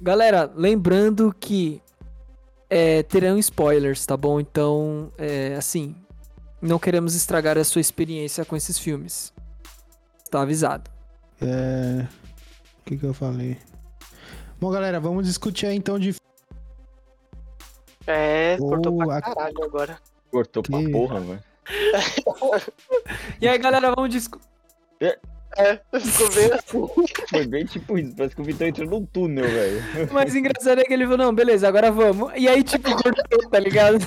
[0.00, 1.82] Galera, lembrando que
[2.68, 4.40] é, terão spoilers, tá bom?
[4.40, 5.94] Então, é, assim,
[6.60, 9.32] não queremos estragar a sua experiência com esses filmes.
[10.30, 10.90] Tá avisado.
[11.42, 12.06] É.
[12.80, 13.58] O que, que eu falei?
[14.60, 16.14] Bom, galera, vamos discutir aí então de.
[18.06, 19.98] É, cortou Oh, pra a- caralho agora.
[20.30, 21.42] Cortou pra Que- porra, velho.
[23.40, 24.46] E aí, galera, vamos discutir.
[25.56, 27.04] É, ficou bem assim.
[27.28, 30.08] Foi bem tipo isso, parece que o Vitão entrou num túnel, velho.
[30.10, 32.32] O mais engraçado é que ele falou, não, beleza, agora vamos.
[32.36, 33.98] E aí, tipo, cortou, tá ligado?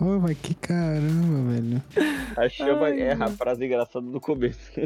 [0.00, 1.82] Oh, mas que caramba, velho.
[2.36, 4.58] A chama Ai, é a frase engraçada do começo.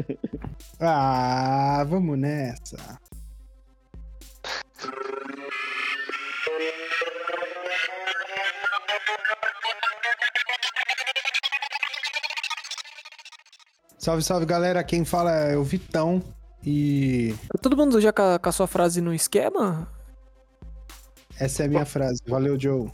[0.79, 2.99] Ah, vamos nessa.
[14.05, 14.83] Salve, salve, galera.
[14.83, 16.21] Quem fala é o Vitão.
[16.63, 19.91] E Todo mundo já com a, com a sua frase no esquema?
[21.39, 22.21] essa é a minha frase.
[22.27, 22.91] Valeu, Joe.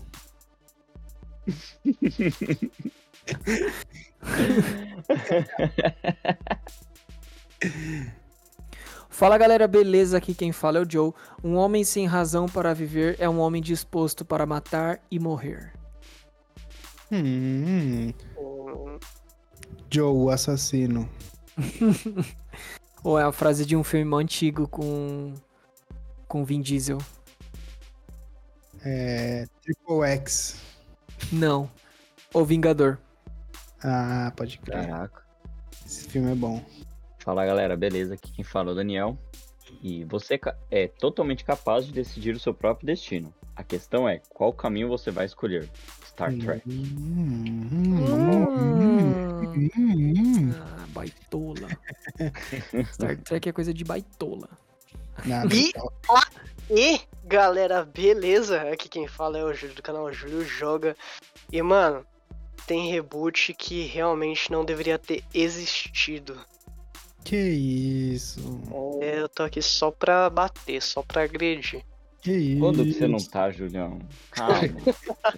[9.10, 10.18] Fala galera, beleza?
[10.18, 11.12] Aqui quem fala é o Joe.
[11.44, 15.74] Um homem sem razão para viver é um homem disposto para matar e morrer.
[17.12, 18.98] Hum, Hum,
[19.90, 21.10] Joe, o assassino.
[23.04, 25.34] Ou é a frase de um filme antigo com.
[26.28, 27.00] com Vin Diesel?
[28.84, 29.46] É.
[29.62, 30.62] Triple X.
[31.32, 31.70] Não.
[32.34, 32.98] O Vingador.
[33.84, 34.86] Ah, pode crer.
[34.88, 35.22] Caraca.
[35.86, 36.64] Esse filme é bom.
[37.20, 38.14] Fala galera, beleza?
[38.14, 39.18] Aqui quem fala é o Daniel.
[39.82, 43.34] E você é totalmente capaz de decidir o seu próprio destino.
[43.56, 45.70] A questão é qual caminho você vai escolher.
[46.12, 46.62] Star Trek.
[46.68, 50.52] Hum, hum, hum, hum.
[50.54, 51.68] Ah, baitola.
[52.94, 54.50] Star Trek é coisa de baitola.
[55.26, 55.54] Nada.
[55.56, 55.72] E-
[56.70, 58.62] E, galera, beleza?
[58.72, 60.96] Aqui quem fala é o Júlio do canal Júlio Joga.
[61.52, 62.06] E, mano,
[62.68, 66.40] tem reboot que realmente não deveria ter existido.
[67.26, 68.40] Que isso?
[69.02, 71.84] É, eu tô aqui só pra bater, só pra agredir.
[72.22, 72.60] Que isso?
[72.60, 74.00] Quando que você não tá, Julião?
[74.32, 74.62] Calma.
[74.62, 74.94] Você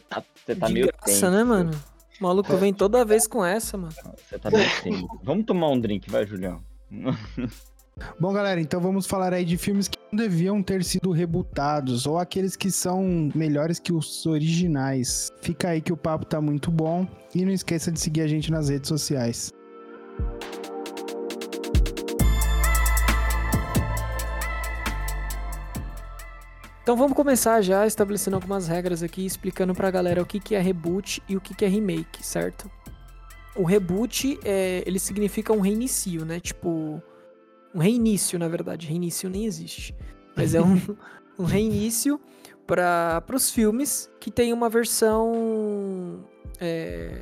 [0.09, 1.31] tá, você tá de meio graça, tenso.
[1.31, 1.71] né, mano?
[2.19, 3.93] O maluco vem toda vez com essa, mano.
[4.17, 5.07] Você tá meio tenso.
[5.23, 6.61] Vamos tomar um drink, vai, Julião.
[8.19, 12.17] Bom, galera, então vamos falar aí de filmes que não deviam ter sido rebootados ou
[12.17, 15.29] aqueles que são melhores que os originais.
[15.41, 18.51] Fica aí que o papo tá muito bom e não esqueça de seguir a gente
[18.51, 19.53] nas redes sociais.
[26.83, 30.59] Então vamos começar já estabelecendo algumas regras aqui, explicando pra galera o que, que é
[30.59, 32.69] reboot e o que, que é remake, certo?
[33.55, 36.41] O reboot, é, ele significa um reinicio, né?
[36.41, 37.01] Tipo,
[37.73, 38.85] um reinício, na verdade.
[38.85, 39.95] Reinício nem existe.
[40.35, 40.77] Mas é um,
[41.39, 42.19] um reinício
[42.67, 46.25] para os filmes que tem uma versão
[46.59, 47.21] é,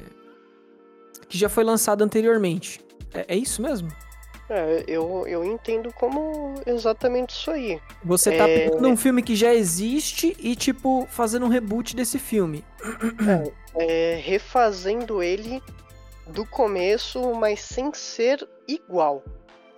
[1.30, 2.82] que já foi lançada anteriormente.
[3.14, 3.90] É, é isso mesmo?
[4.54, 7.80] É, eu, eu entendo como exatamente isso aí.
[8.04, 8.70] Você tá É.
[8.70, 12.62] pegando um filme que já existe e, tipo, fazendo um reboot desse filme.
[13.76, 15.64] É, refazendo ele
[16.28, 19.24] do começo, mas sem ser igual.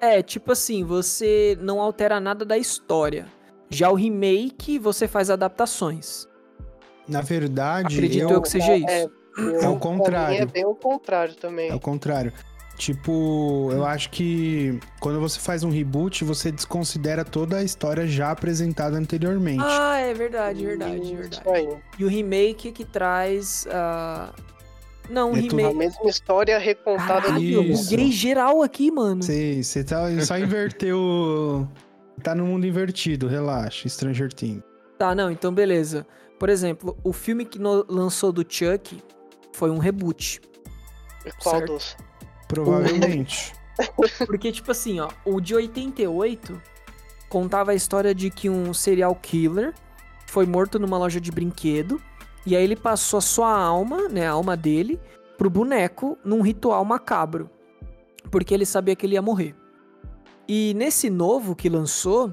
[0.01, 3.28] É, tipo assim, você não altera nada da história.
[3.69, 6.28] Já o remake, você faz adaptações.
[7.07, 8.88] Na verdade, Acredito eu, eu, que seja isso.
[8.90, 9.07] É,
[9.63, 10.41] É o contrário.
[10.41, 11.69] É bem o contrário também.
[11.69, 12.34] é o contrário.
[12.78, 18.31] Tipo, eu acho que quando você faz um reboot, você desconsidera toda a história já
[18.31, 19.63] apresentada anteriormente.
[19.63, 21.41] Ah, é verdade, verdade, verdade.
[21.50, 21.69] aí.
[22.00, 23.67] E o remake que traz.
[23.72, 24.34] ah,
[25.09, 25.78] Não, o É tudo- A remake.
[25.78, 29.22] mesma história recontada Caralho, do eu buguei geral aqui, mano.
[29.22, 31.67] Você, você tá, só inverteu.
[32.23, 33.88] Tá no mundo invertido, relaxa.
[33.90, 34.63] Stranger Things.
[34.97, 36.07] Tá, não, então beleza.
[36.40, 39.01] Por exemplo, o filme que lançou do Chuck
[39.51, 40.41] foi um reboot.
[41.41, 41.73] Qual certo.
[41.73, 41.95] dos?
[42.53, 43.53] Provavelmente.
[44.25, 46.62] Porque, tipo assim, ó, o de 88
[47.30, 49.74] contava a história de que um serial killer
[50.28, 52.02] foi morto numa loja de brinquedo.
[52.46, 55.00] E aí ele passou a sua alma, né, a alma dele,
[55.38, 57.50] pro boneco num ritual macabro.
[58.29, 59.56] Porque ele sabia que ele ia morrer.
[60.47, 62.32] E nesse novo que lançou,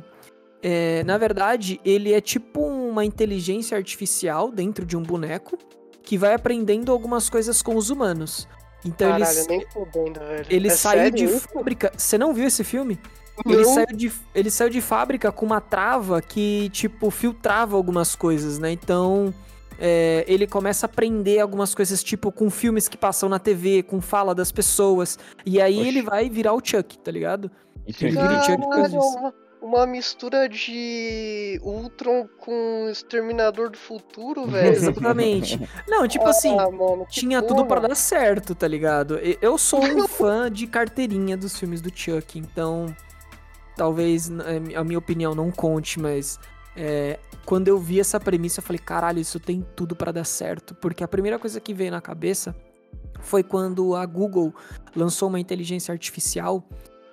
[0.62, 5.56] é, na verdade, ele é tipo uma inteligência artificial dentro de um boneco
[6.02, 8.48] que vai aprendendo algumas coisas com os humanos.
[8.84, 10.46] Então Caralho, eles, nem fudendo, velho.
[10.48, 11.48] ele É saiu sério de isso?
[11.52, 11.92] fábrica.
[11.96, 12.98] Você não viu esse filme?
[13.46, 13.74] Ele Não.
[13.74, 18.70] saiu, de, ele saiu de fábrica com uma trava que, tipo, filtrava algumas coisas, né?
[18.70, 19.32] Então,
[19.78, 24.00] é, ele começa a aprender algumas coisas, tipo, com filmes que passam na TV, com
[24.00, 25.18] fala das pessoas.
[25.46, 25.88] E aí Oxi.
[25.88, 27.50] ele vai virar o Chuck, tá ligado?
[27.86, 28.42] Isso é Ele incrível.
[28.44, 29.16] Chuck fez isso.
[29.16, 34.68] Caralho, uma mistura de Ultron com Exterminador do Futuro, velho.
[34.74, 35.60] Exatamente.
[35.88, 37.66] Não, tipo assim, Ah, mano, que tinha tudo porra.
[37.80, 39.18] pra dar certo, tá ligado?
[39.40, 42.86] Eu sou um fã de carteirinha dos filmes do Chuck, então
[43.76, 46.38] talvez eh, a minha opinião não conte, mas
[46.76, 50.74] é, quando eu vi essa premissa, eu falei, caralho, isso tem tudo pra dar certo.
[50.74, 52.54] Porque a primeira coisa que veio na cabeça
[53.20, 54.54] foi quando a Google
[54.96, 56.64] lançou uma inteligência artificial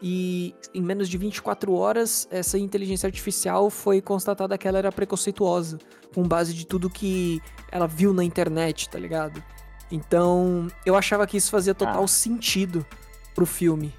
[0.01, 5.77] e em menos de 24 horas essa inteligência artificial foi constatada que ela era preconceituosa,
[6.13, 7.41] com base de tudo que
[7.71, 9.43] ela viu na internet, tá ligado?
[9.91, 12.07] Então, eu achava que isso fazia total Ah.
[12.07, 12.85] sentido
[13.33, 13.93] pro filme.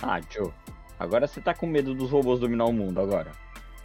[0.00, 0.52] Ah, Joe.
[0.98, 3.32] Agora você tá com medo dos robôs dominar o mundo agora.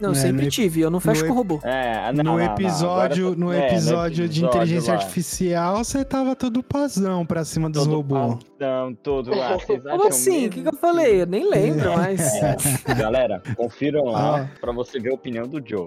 [0.00, 1.60] Não, eu É, sempre no tive, eu não fecho no com robô.
[1.62, 4.98] É, não, no, não, não, episódio, tá- no é, episódio de inteligência lá.
[4.98, 8.36] artificial, você tava todo pazão pra cima dos Todo robôs.
[8.58, 9.56] padrão, todo lá.
[9.66, 10.46] Como assim?
[10.46, 11.22] O que, que eu falei?
[11.22, 12.20] Eu nem lembro mais.
[12.86, 14.48] É, galera, confiram lá Ah.
[14.60, 15.86] pra você ver a opinião do Joe.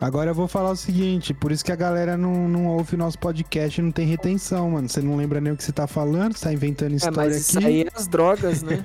[0.00, 3.18] Agora eu vou falar o seguinte, por isso que a galera não, não ouve nosso
[3.18, 4.88] podcast e não tem retenção, mano.
[4.88, 7.36] Você não lembra nem o que você tá falando, você tá inventando É, história mas
[7.36, 7.66] isso aqui.
[7.66, 8.82] aí é as drogas, né?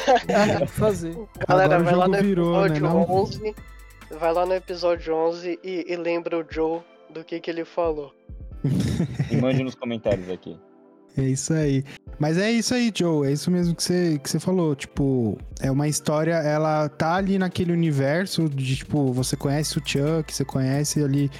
[0.68, 1.14] Fazer.
[1.46, 3.28] Galera, Agora o vai lá jogo no virou, né, episódio não?
[4.10, 4.18] 11.
[4.20, 6.80] Vai lá no episódio 11 e, e lembra o Joe
[7.12, 8.12] do que, que ele falou.
[9.30, 10.56] E mande nos comentários aqui.
[11.18, 11.82] É isso aí.
[12.18, 13.26] Mas é isso aí, Joe.
[13.26, 14.74] É isso mesmo que você, que você falou.
[14.76, 20.32] Tipo, é uma história, ela tá ali naquele universo de, tipo, você conhece o Chuck,
[20.32, 21.30] você conhece ali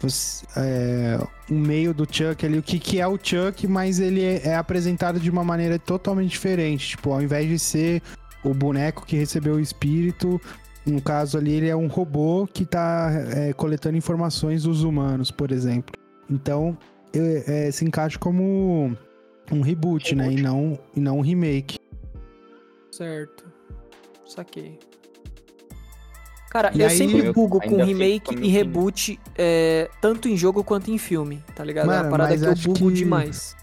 [0.00, 1.18] você- é,
[1.50, 4.54] o meio do Chuck ali, o que, que é o Chuck, mas ele é, é
[4.56, 6.88] apresentado de uma maneira totalmente diferente.
[6.90, 8.02] Tipo, ao invés de ser
[8.44, 10.40] o boneco que recebeu o espírito,
[10.88, 15.50] no caso ali, ele é um robô que tá é, coletando informações dos humanos, por
[15.52, 15.94] exemplo.
[16.30, 16.76] Então,
[17.12, 18.96] é, é, se encaixa como
[19.50, 20.26] um reboot, né?
[20.26, 20.42] E Reboot.
[20.42, 21.78] não, e não um remake.
[22.90, 23.44] Certo.
[24.26, 24.78] Saquei.
[26.50, 30.64] Cara, E eu aí- sempre Eu bugo com remake e reboot, é, tanto em jogo
[30.64, 31.84] quanto em filme, tá ligado?
[31.84, 33.54] é Mano, uma parada que eu bugo que- demais.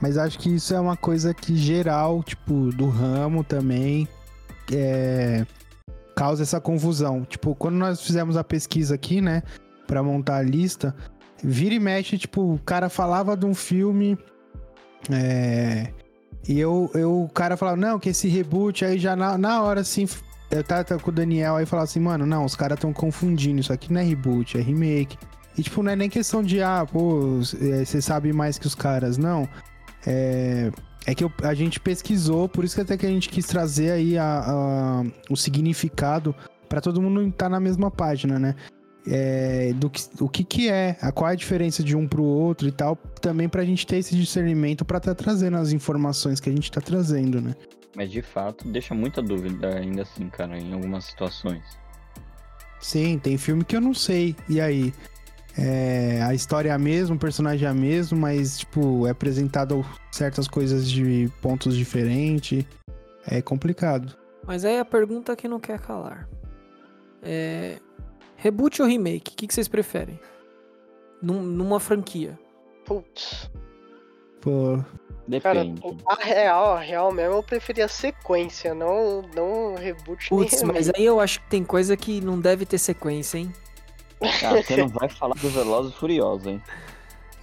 [0.00, 4.06] Mas acho que isso é uma coisa que geral, tipo, do ramo também,
[4.72, 5.44] é,
[6.18, 7.24] causa essa confusão.
[7.24, 9.44] Tipo, quando nós fizemos a pesquisa aqui, né,
[9.86, 10.92] pra montar a lista,
[11.44, 14.18] vira e mexe, tipo, o cara falava de um filme,
[15.12, 15.92] é,
[16.48, 19.82] e eu, eu, o cara falava, não, que esse reboot aí já na, na hora,
[19.82, 20.08] assim,
[20.50, 23.72] eu tava com o Daniel aí falava assim, mano, não, os caras estão confundindo, isso
[23.72, 25.16] aqui não é reboot, é remake.
[25.56, 29.16] E, tipo, não é nem questão de, ah, pô, você sabe mais que os caras,
[29.18, 29.48] não.
[30.04, 30.72] É,
[31.10, 33.92] é que eu- a gente pesquisou, por isso que até que a gente quis trazer
[33.92, 36.34] aí a- a- o significado
[36.68, 38.54] pra todo mundo estar na mesma página, né?
[39.06, 42.22] É, do que, o que que é, a, qual é a diferença de um pro
[42.22, 46.50] outro e tal, também pra gente ter esse discernimento pra estar trazendo as informações que
[46.50, 47.54] a gente tá trazendo, né?
[47.96, 51.62] Mas de fato, deixa muita dúvida ainda assim, cara, em algumas situações.
[52.80, 54.36] Sim, tem filme que eu não sei.
[54.46, 54.92] E aí?
[55.56, 59.84] É, a história é a mesma, o personagem é a mesma, mas, tipo, é apresentado
[60.12, 62.64] certas coisas de pontos diferentes.
[63.26, 64.16] É complicado.
[64.46, 66.28] Mas aí a pergunta que não quer calar.
[67.22, 67.78] É.
[68.36, 69.32] Reboot ou remake?
[69.32, 70.18] O que, que vocês preferem?
[71.20, 72.38] Num- numa franquia.
[72.84, 73.50] Putz.
[74.40, 74.78] Pô,
[75.42, 75.82] Cara, Depende.
[76.06, 81.04] a real, a real mesmo, eu preferia sequência, não, não reboot nem Putz, mas aí
[81.04, 83.52] eu acho que tem coisa que não deve ter sequência, hein?
[84.44, 86.62] Ah, você não vai falar do Velozes e Furiosos, hein?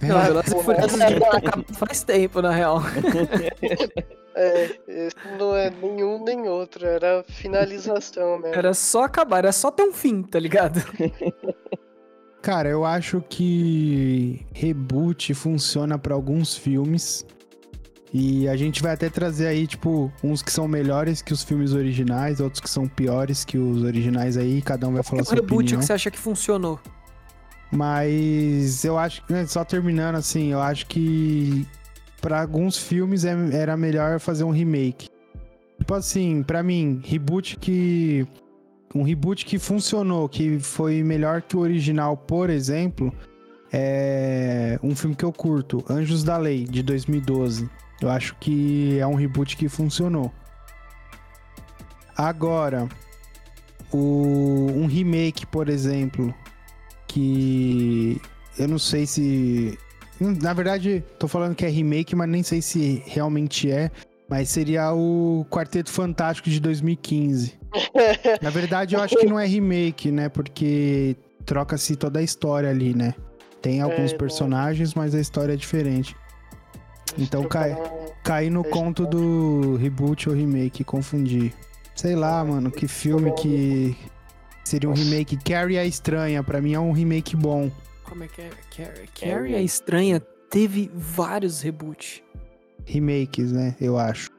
[0.02, 2.82] Não, É, Velozes e devia ter acabado faz tempo, na real.
[4.38, 4.68] É,
[5.38, 8.54] não é nenhum nem outro, era finalização mesmo.
[8.54, 10.84] Era só acabar, era só ter um fim, tá ligado?
[12.42, 17.24] Cara, eu acho que reboot funciona pra alguns filmes.
[18.18, 21.74] E a gente vai até trazer aí, tipo, uns que são melhores que os filmes
[21.74, 25.34] originais, outros que são piores que os originais aí, cada um vai falar o sua
[25.34, 25.80] reboot opinião.
[25.80, 26.80] que você acha que funcionou.
[27.70, 31.66] Mas eu acho que, né, só terminando assim, eu acho que
[32.22, 35.10] pra alguns filmes é- era melhor fazer um remake.
[35.78, 38.26] Tipo assim, pra mim, reboot que.
[38.94, 43.12] Um reboot que funcionou, que foi melhor que o original, por exemplo,
[43.70, 47.68] é um filme que eu curto, Anjos da Lei, de 2012.
[48.00, 50.32] Eu acho que é um reboot que funcionou.
[52.16, 52.88] Agora,
[53.92, 56.34] o, um remake, por exemplo,
[57.06, 58.20] que
[58.58, 59.78] eu não sei se.
[60.18, 63.90] Na verdade, tô falando que é remake, mas nem sei se realmente é.
[64.28, 67.54] Mas seria o Quarteto Fantástico de 2015.
[68.42, 70.28] Na verdade, eu acho que não é remake, né?
[70.28, 73.14] Porque troca-se toda a história ali, né?
[73.62, 76.16] Tem alguns É, personagens, mas a história é diferente.
[77.18, 77.76] Então cai,
[78.22, 81.52] caí no conto do reboot ou remake, confundi.
[81.94, 83.96] Sei lá, mano, que filme que.
[84.64, 85.36] Seria um remake.
[85.42, 87.70] Carrie a Estranha, pra mim é um remake bom.
[88.04, 88.50] Como é que é?
[88.76, 90.20] Carrie, Carrie é estranha.
[90.50, 92.22] Teve vários reboots.
[92.84, 93.74] Remakes, né?
[93.80, 94.30] Eu acho.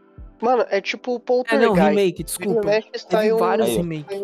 [0.41, 1.75] Mano, é tipo o É, Poltergeist.
[1.75, 2.61] não, remake, desculpa.
[3.09, 4.17] Teve vários remakes.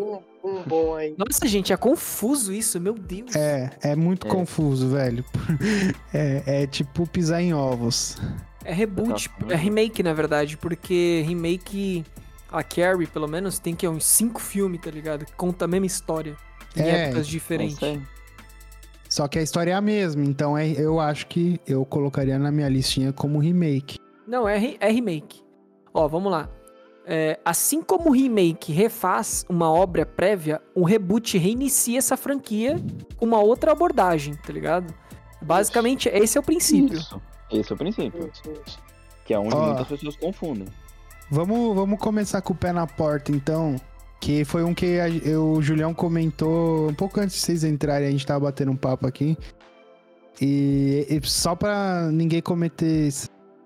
[0.43, 1.15] Um, bom aí.
[1.17, 3.35] Nossa, gente, é confuso isso, meu Deus.
[3.35, 4.29] É, é muito É.
[4.29, 5.23] confuso, velho.
[6.13, 8.17] É, é tipo pisar em ovos.
[8.65, 9.53] É reboot, Tá.
[9.53, 12.03] é remake, na verdade, porque remake,
[12.51, 15.25] a Carrie, pelo menos, tem que é uns cinco filmes, tá ligado?
[15.25, 16.35] Que conta a mesma história,
[16.75, 17.77] em É, épocas diferentes.
[19.09, 22.51] Só que a história é a mesma, então é, eu acho que eu colocaria na
[22.51, 23.97] minha listinha como remake.
[24.27, 25.41] Não, é, é remake.
[25.93, 26.50] Ó, vamos lá.
[27.05, 32.77] É, assim como o remake refaz uma obra prévia, um reboot reinicia essa franquia
[33.17, 34.93] com uma outra abordagem, tá ligado?
[35.41, 36.98] Basicamente, esse é o princípio.
[36.98, 37.22] Isso.
[37.51, 38.29] Esse é o princípio.
[38.31, 38.79] Isso, isso.
[39.25, 39.65] Que é onde Ó.
[39.67, 40.67] muitas pessoas confundem.
[41.29, 43.75] Vamos, vamos começar com o pé na porta, então.
[44.22, 48.07] Que foi um que a- eu- o Julião comentou um pouco antes de vocês entrarem,
[48.07, 49.38] a gente tava batendo um papo aqui.
[50.41, 53.10] E, e só pra ninguém cometer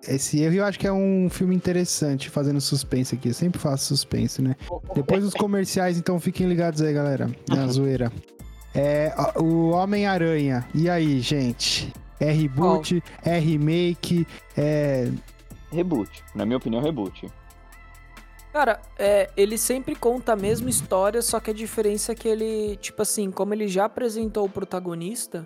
[0.08, 3.30] esse, erro, eu acho que é um filme interessante, fazendo suspense aqui.
[3.30, 4.56] Eu sempre faço suspense, né?
[4.94, 7.30] Depois dos comerciais, então fiquem ligados aí, galera.
[7.50, 8.12] Na zoeira.
[8.76, 10.68] É, o Homem-Aranha.
[10.74, 11.94] E aí, gente?
[12.20, 13.04] É reboot?
[13.24, 14.26] É remake?
[14.56, 15.10] É.
[15.72, 16.24] Reboot.
[16.36, 17.28] Na minha opinião, reboot.
[18.54, 22.78] Cara, é, ele sempre conta a mesma história, só que a diferença é que ele,
[22.78, 25.46] tipo assim, como ele já apresentou o protagonista,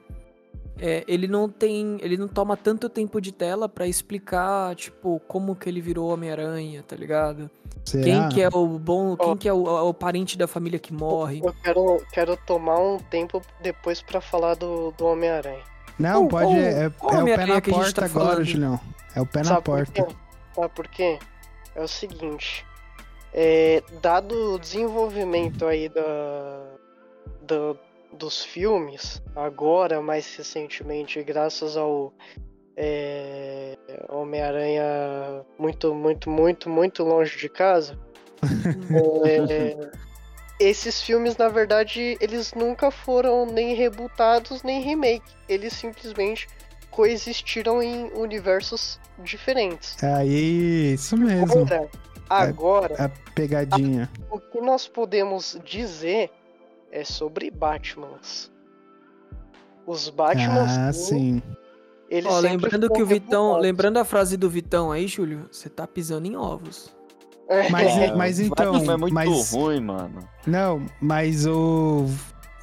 [0.79, 5.55] é, ele não tem, ele não toma tanto tempo de tela pra explicar, tipo, como
[5.55, 7.49] que ele virou Homem-Aranha, tá ligado?
[7.85, 8.03] Será?
[8.03, 11.41] Quem que é o bom, quem que é o, o parente da família que morre.
[11.43, 15.63] Eu quero, quero tomar um tempo depois pra falar do, do Homem-Aranha.
[15.99, 16.53] Não, Qual- pode.
[16.53, 18.43] qual- é, é qual o pé na porta tá agora, falando?
[18.45, 18.79] Julião.
[19.15, 19.91] É o pé na Sabe por porta.
[20.03, 20.15] quê?
[20.55, 21.19] Sabe por quê?
[21.75, 22.65] É o seguinte.
[23.33, 26.63] É, dado o desenvolvimento aí da,
[27.41, 27.75] da-
[28.13, 32.13] dos filmes, agora, mais recentemente, graças ao
[32.75, 33.77] é,
[34.09, 37.97] Homem-Aranha muito, muito, muito, muito longe de casa,
[39.25, 39.89] é,
[40.61, 45.25] esses filmes, na verdade, eles nunca foram nem rebutados nem remake.
[45.49, 46.47] Eles simplesmente
[46.91, 50.01] coexistiram em universos diferentes.
[50.03, 51.63] Aí, isso mesmo.
[51.63, 51.89] Agora,
[52.29, 54.07] agora A pegadinha.
[54.29, 56.29] o que nós podemos dizer
[56.91, 58.51] é sobre Batmans.
[59.85, 61.41] Os Batmans, Ah, sim.
[62.09, 65.87] eles Ó, lembrando que o Vitão, lembrando a frase do Vitão aí, Júlio, você tá
[65.87, 66.93] pisando em ovos.
[67.69, 68.73] Mas, É, mas o então.
[68.73, 70.19] Batman é muito mas, ruim, mano.
[70.45, 72.05] Não, mas o.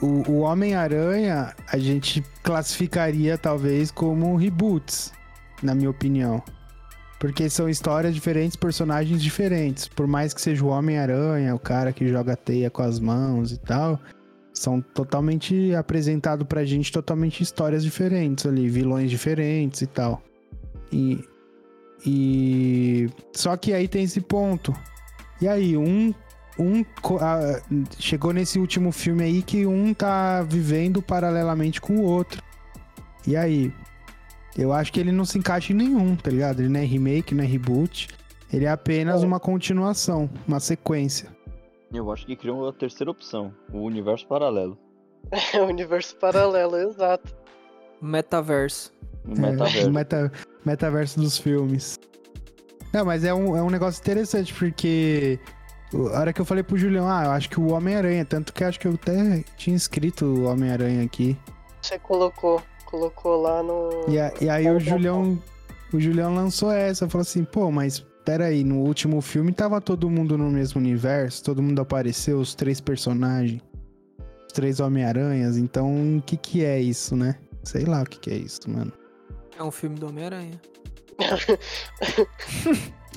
[0.01, 5.13] O, o Homem-Aranha a gente classificaria talvez como reboots,
[5.61, 6.41] na minha opinião.
[7.19, 9.89] Porque são histórias diferentes, personagens diferentes.
[9.89, 13.59] Por mais que seja o Homem-Aranha, o cara que joga teia com as mãos e
[13.59, 13.99] tal,
[14.53, 20.23] são totalmente apresentados pra gente totalmente histórias diferentes ali, vilões diferentes e tal.
[20.93, 21.25] E,
[22.05, 24.75] e só que aí tem esse ponto.
[25.41, 26.13] E aí, um
[26.59, 26.85] um
[27.21, 27.61] ah,
[28.01, 32.43] chegou nesse último filme aí que um tá vivendo paralelamente com o outro.
[33.27, 33.73] E aí?
[34.57, 36.59] Eu acho que ele não se encaixa em nenhum, tá ligado?
[36.61, 38.09] Ele não é remake, não é reboot.
[38.53, 39.27] Ele é apenas É.
[39.27, 41.29] uma continuação, uma sequência.
[41.93, 44.79] Eu acho que criou a terceira opção, o universo paralelo.
[45.55, 47.35] É o universo paralelo, exato.
[48.01, 48.93] Metaverso.
[49.27, 49.89] O É, metaverso.
[49.89, 50.33] o meta-
[50.65, 51.99] metaverso dos filmes.
[52.93, 55.39] Não, mas é um, é um negócio interessante, porque
[56.15, 58.63] a hora que eu falei pro Julião, ah, eu acho que o Homem-Aranha, tanto que
[58.65, 61.37] eu acho que eu até tinha escrito o Homem-Aranha aqui.
[61.83, 63.91] Você colocou, colocou lá no.
[64.09, 65.39] E, a- e aí o Julião,
[65.93, 70.37] o Julião lançou essa, falou assim, pô, mas peraí, no último filme tava todo mundo
[70.37, 73.63] no mesmo universo, todo mundo apareceu, os três personagens,
[74.47, 77.37] os três Homem-Aranhas, então o que que é isso, né?
[77.65, 78.93] Sei lá o que que é isso, mano.
[79.59, 80.61] É um filme do Homem-Aranha.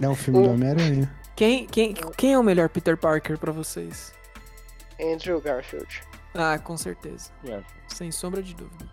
[0.01, 1.13] É um filme do Homem-Aranha.
[1.35, 4.13] Quem, quem, quem é o melhor Peter Parker pra vocês?
[4.97, 6.01] Andrew Garfield.
[6.33, 7.31] Ah, com certeza.
[7.43, 7.67] Yeah.
[7.89, 8.89] Sem sombra de dúvida.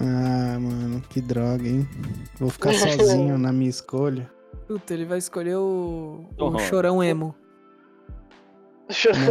[0.00, 1.86] Ah, mano, que droga, hein?
[2.38, 4.37] Vou ficar sozinho na minha escolha.
[4.66, 7.34] Puta, ele vai escolher o, o chorão emo.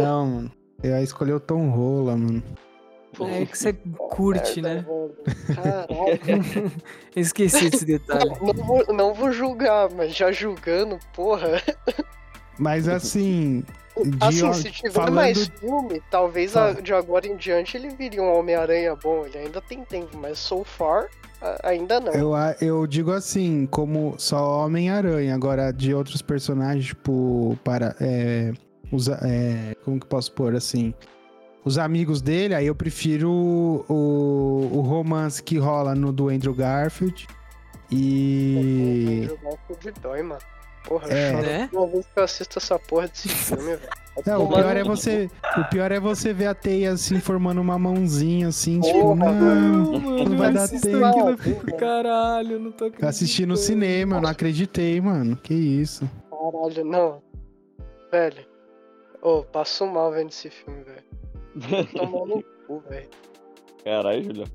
[0.00, 0.52] Não, mano.
[0.82, 2.42] Eu ia escolher o Tom Rola, mano.
[3.20, 4.84] É que você curte, né?
[5.54, 6.72] Caralho.
[7.16, 8.30] Esqueci desse detalhe.
[8.40, 11.62] Não, não vou, não vou julgar, mas já julgando, porra.
[12.58, 13.64] Mas assim.
[14.20, 16.52] Assim, se tiver falando- mais filme, talvez
[16.82, 19.24] de agora em diante ele viria um Homem-Aranha bom.
[19.26, 21.08] Ele ainda tem tempo, mas so far,
[21.62, 22.12] ainda não.
[22.12, 25.34] Eu, eu digo assim, como só Homem-Aranha.
[25.34, 27.58] Agora, de outros personagens, tipo.
[27.64, 28.52] Para, é,
[28.90, 30.94] os, é, como que posso pôr assim?
[31.64, 37.26] os amigos dele, aí eu prefiro o, o romance que rola no do Andrew Garfield.
[37.90, 39.28] E.
[39.30, 40.40] O Garfield dói, mano.
[40.88, 41.32] Porra, É.
[41.32, 41.68] Né?
[41.70, 43.80] toda vez que eu assisto essa porra desse filme, velho.
[44.26, 45.30] Não, o pior é você.
[45.56, 49.92] O pior é você ver a teia assim, formando uma mãozinha assim, tipo, Porra, não.
[50.00, 51.04] mano, vai eu dar tempo.
[51.04, 55.36] aquilo, caralho, eu não tô Eu assisti no cinema, eu não acreditei, mano.
[55.36, 56.10] Que isso.
[56.30, 57.22] Caralho, não.
[58.10, 58.44] Velho.
[59.22, 61.86] Ô, passo mal vendo esse filme, velho.
[61.92, 63.08] Tomar no cu, velho.
[63.84, 64.46] Caralho, Julião.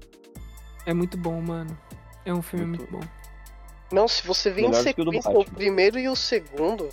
[0.85, 1.77] É muito bom, mano.
[2.25, 3.11] É um filme Muito muito bom.
[3.93, 6.89] Não, se você vê em Melhor o sequência o primeiro e o segundo,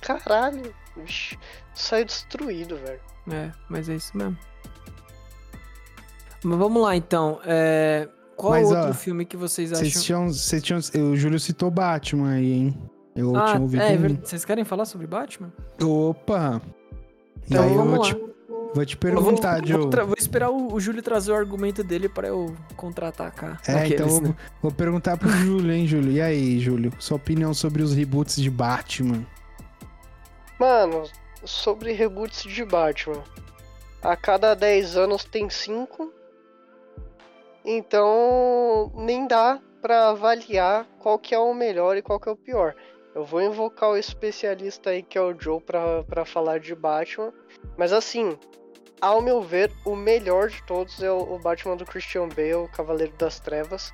[0.00, 1.38] caralho, vixi,
[1.74, 3.00] saiu destruído, velho.
[3.30, 4.38] É, mas é isso mesmo.
[6.44, 7.40] Mas vamos lá então.
[7.44, 8.08] É...
[8.36, 10.02] Qual Mas, outro ó, filme que vocês Vocês acham?
[10.02, 10.80] tinham, vocês tinham.
[11.12, 12.90] O Júlio citou Batman aí, hein?
[13.14, 13.82] Eu Ah, tinha ouvido.
[13.82, 14.28] é, é um- verdade.
[14.28, 15.52] Vocês querem falar sobre Batman?
[15.80, 16.60] Opa!
[17.48, 18.31] E Então aí eu vamos vou te,
[18.74, 19.90] vou te Eu vou, perguntar, vou, Joe.
[19.90, 23.60] tra- vou esperar o, o Júlio trazer o argumento dele pra eu contra-atacar.
[23.66, 24.26] É, Aqueles, então né?
[24.28, 26.12] vou, vou perguntar pro Júlio, hein, Júlio?
[26.12, 26.92] E aí, Júlio?
[26.98, 29.26] Sua opinião sobre os reboots de Batman?
[30.58, 31.04] Mano,
[31.44, 33.22] sobre reboots de Batman.
[34.02, 36.12] A cada 10 anos tem 5.
[37.64, 42.36] Então nem dá pra avaliar qual que é o melhor e qual que é o
[42.36, 42.74] pior.
[43.14, 47.32] Eu vou invocar o especialista aí que é o Joe pra falar de Batman.
[47.76, 48.36] Mas assim,
[49.02, 52.68] ao meu ver, o melhor de todos é o, o Batman do Christian Bale, o
[52.68, 53.92] Cavaleiro das Trevas.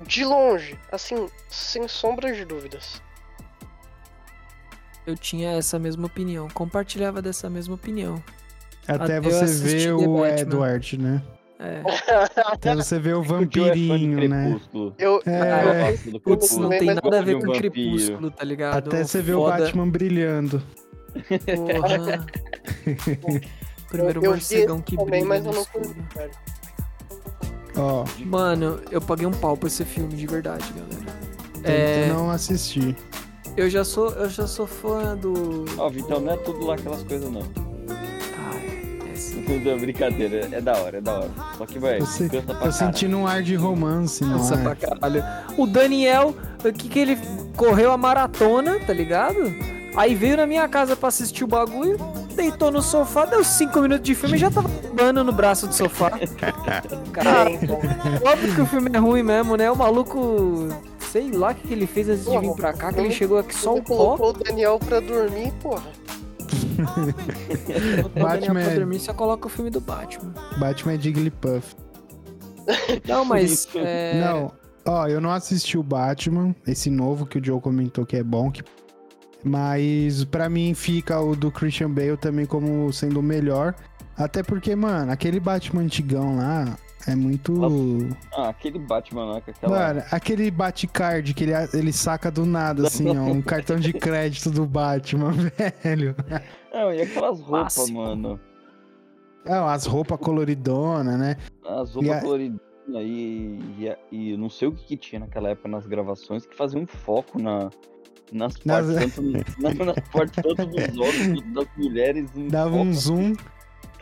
[0.00, 3.00] De longe, assim, sem sombra de dúvidas.
[5.06, 6.48] Eu tinha essa mesma opinião.
[6.48, 8.22] Compartilhava dessa mesma opinião.
[8.88, 10.40] Até Até eu você ver o Batman.
[10.40, 11.22] Edward, né?
[11.60, 11.82] É.
[12.46, 14.46] Até você ver o O é vampirinho, né?
[14.48, 14.94] Crepúsculo.
[14.98, 15.62] Eu, É.
[15.64, 18.78] eu- gosto do Putz, não tem nada a ver eu com um Crepúsculo, tá ligado?
[18.78, 20.62] Até você ver o Batman brilhando.
[21.56, 22.26] Porra.
[23.92, 25.94] Primeiro eu, eu morcegão que também, brilha mas no eu não escuro.
[27.76, 31.16] Ó, Mano, eu paguei um pau pra esse filme, de verdade, galera.
[31.64, 32.94] eu É, não assisti.
[33.56, 35.64] eu já sou, eu já sou fã do.
[35.78, 37.42] Ó, Vitão, não é tudo lá aquelas coisas, não.
[38.38, 39.42] Ai, é sim.
[39.64, 41.30] Não é brincadeira, é da hora, é da hora.
[41.56, 42.72] Só que, velho, Você- cansa pra Tô caralho.
[42.72, 44.76] sentindo um ar de romance no Nossa, pra ar.
[44.76, 45.24] caralho.
[45.56, 47.18] O Daniel, o que que ele
[47.56, 49.38] correu a maratona, tá ligado?
[49.94, 51.98] Aí veio na minha casa pra assistir o bagulho,
[52.34, 55.74] deitou no sofá, deu cinco minutos de filme e já tava dando no braço do
[55.74, 56.10] sofá.
[57.12, 57.78] Cara, então.
[58.24, 59.70] óbvio que o filme é ruim mesmo, né?
[59.70, 60.68] O maluco,
[61.10, 63.10] sei lá o que, que ele fez antes de vir Porra, pra cá, que ele-
[63.12, 64.16] chegou aqui só o pó.
[64.16, 65.82] colocou o Daniel pra dormir, porra.
[68.04, 70.32] O Daniel Batman pra é- dormir só coloca o filme do Batman.
[70.58, 71.74] Batman é Jigglypuff.
[73.06, 73.68] Não, mas.
[73.74, 74.52] É, Não,
[74.86, 78.50] ó, eu não assisti o Batman, esse novo que o Joe comentou que é bom,
[78.50, 78.62] que...
[79.44, 83.74] mas pra mim fica o do Christian Bale também como sendo o melhor.
[84.16, 86.76] Até porque, mano, aquele Batman antigão lá
[87.06, 87.52] é muito.
[88.32, 89.78] Ah, aquele Batman lá com aquela.
[89.78, 94.50] Mano, aquele Batcard que ele, ele saca do nada, assim, ó, um cartão de crédito
[94.50, 95.32] do Batman,
[95.82, 96.14] velho.
[96.72, 98.02] Não, e aquelas roupas, Máximo.
[98.02, 98.40] mano.
[99.44, 101.36] Não, as roupas coloridonas, né?
[101.66, 105.48] As roupas a- coloridas e, e, e eu não sei o que, que tinha naquela
[105.50, 107.70] época nas gravações que fazia um foco na,
[108.32, 112.30] nas Nas- partes, tanto, na- nas partes tanto dos homens quanto das mulheres.
[112.34, 113.34] Um Dava um zoom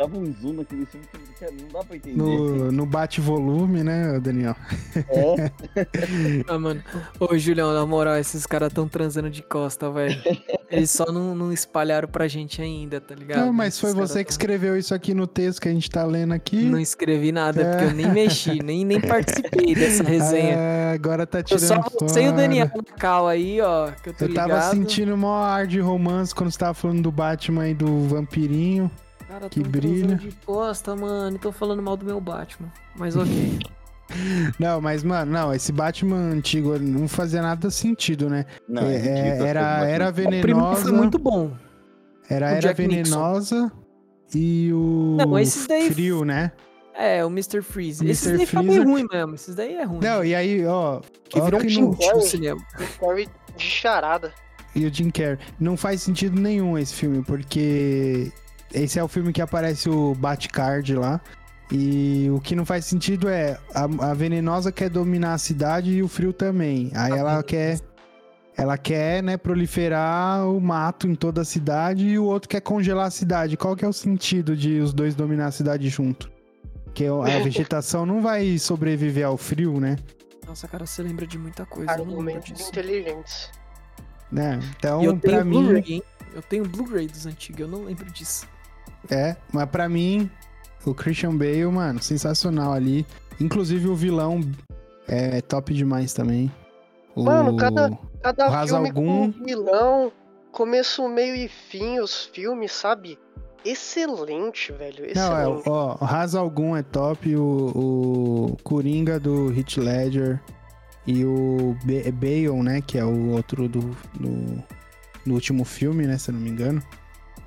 [0.01, 1.07] Dava um zoom naquele filme
[1.39, 2.17] que não dá pra entender.
[2.17, 4.57] no, no bate-volume, né, Daniel?
[5.09, 5.51] É,
[6.49, 6.83] Ah, mano.
[7.19, 10.19] Ô, Julião, na moral, esses caras tão transando de costa, velho.
[10.71, 13.45] Eles só não, não espalharam pra gente ainda, tá ligado?
[13.45, 15.91] Não, mas foi Esses você que tão- escreveu isso aqui no texto que a gente
[15.91, 16.63] tá lendo aqui.
[16.65, 17.71] Não escrevi nada, É.
[17.71, 20.57] porque eu nem mexi, nem, nem participei dessa resenha.
[20.59, 22.09] Ah, agora tá eu tirando só fora.
[22.09, 24.71] sei o Daniel na cal aí, ó, que eu tô Eu tava ligado.
[24.71, 28.91] sentindo mó ar de romance quando você tava falando do Batman e do vampirinho.
[29.31, 30.17] Cara, que brilha.
[30.17, 31.39] de costa, mano.
[31.39, 32.73] Tô falando mal do meu Batman.
[32.97, 33.59] Mas ok.
[34.59, 38.45] Não, mas, mano, não, esse Batman antigo não fazia nada sentido, né?
[38.69, 40.11] não, É, ridículo, era, era Batman.
[40.11, 40.83] o primeiro venenosa.
[40.83, 41.53] foi muito bom.
[42.29, 43.03] Era, o era Jack Nixon.
[43.05, 43.73] venenosa
[44.35, 46.51] e o Não, esses daí- frio, né?
[46.93, 47.63] É, o Mr.
[47.63, 48.05] Freeze.
[48.05, 48.11] Mr.
[48.11, 48.89] Esses daí foi bem Freezer.
[48.89, 49.35] ruim mesmo.
[49.37, 50.01] Esses daí é ruim.
[50.03, 51.01] Não, e aí, ó.
[51.29, 52.61] que ó virou um que chute no cinema.
[53.57, 54.33] De charada.
[54.75, 55.39] E o Jim Carrey.
[55.61, 58.33] Não faz sentido nenhum esse filme, porque
[58.73, 61.21] esse é o filme que aparece o Batcard lá.
[61.73, 66.03] E o que não faz sentido é a, a venenosa quer dominar a cidade e
[66.03, 66.91] o frio também.
[66.95, 67.79] Aí A ela quer
[68.57, 73.07] ela quer, né, proliferar o mato em toda a cidade e o outro quer congelar
[73.07, 73.57] a cidade.
[73.57, 76.31] Qual que é o sentido de os dois dominar a cidade junto?
[76.93, 79.97] Que a vegetação não vai sobreviver ao frio, né?
[80.47, 81.93] Nossa, cara, você lembra de muita coisa.
[81.93, 83.49] Argumentos inteligentes.
[84.31, 84.59] né?
[84.77, 86.03] Então, E eu pra tenho mim, Blu-ray, hein?
[86.35, 88.47] Eu tenho Blu-ray dos antigos, eu não lembro disso.
[89.09, 90.29] É, mas pra mim,
[90.85, 93.07] O Christian Bale, mano, sensacional ali.
[93.41, 94.41] Inclusive o vilão
[95.09, 96.51] é top demais também.
[97.15, 97.25] O...
[97.25, 97.91] Mano, cada-
[98.23, 100.13] Cada O filme al com um vilão,
[100.53, 103.19] começo, meio e fim, os filmes, sabe?
[103.65, 105.07] Excelente, velho.
[105.15, 105.69] Não, é, Excelente.
[105.69, 107.43] ó, o Ra's al Ghul é top, o,
[108.55, 110.41] o Coringa do Heath Ledger
[111.07, 113.81] e o Ba- Bale, né, que é o outro do,
[114.15, 114.63] do,
[115.25, 116.83] do último filme, né, se eu não me engano.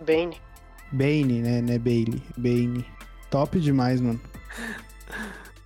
[0.05, 0.41] Bane.
[0.93, 2.85] Bane, né, né, Bailey, Bane.
[3.29, 4.19] Top demais, mano.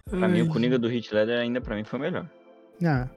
[0.09, 2.25] Pra mim, o Coringa do Hit Leather ainda pra mim foi melhor.
[2.83, 3.07] Ah.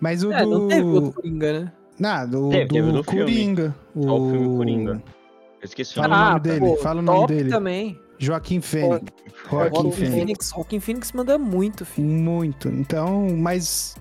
[0.00, 0.50] Mas o É, do...
[0.50, 1.72] não teve outro Coringa, né?
[1.98, 3.24] Não, do, Teve, do teve do filme.
[3.32, 3.74] Coringa.
[4.00, 5.02] Só o filme Coringa.
[5.60, 6.40] Eu esqueci o Fala o nome.
[6.40, 7.50] dele, fala o nome Ah, dele.
[7.50, 8.00] também.
[8.18, 9.12] Joaquim Fênix.
[9.50, 10.14] Joaquim Joaquin Fênix.
[10.14, 10.50] Phoenix.
[10.50, 12.06] Joaquin Phoenix manda muito, filho.
[12.08, 12.68] Muito.
[12.68, 13.96] Então, mas...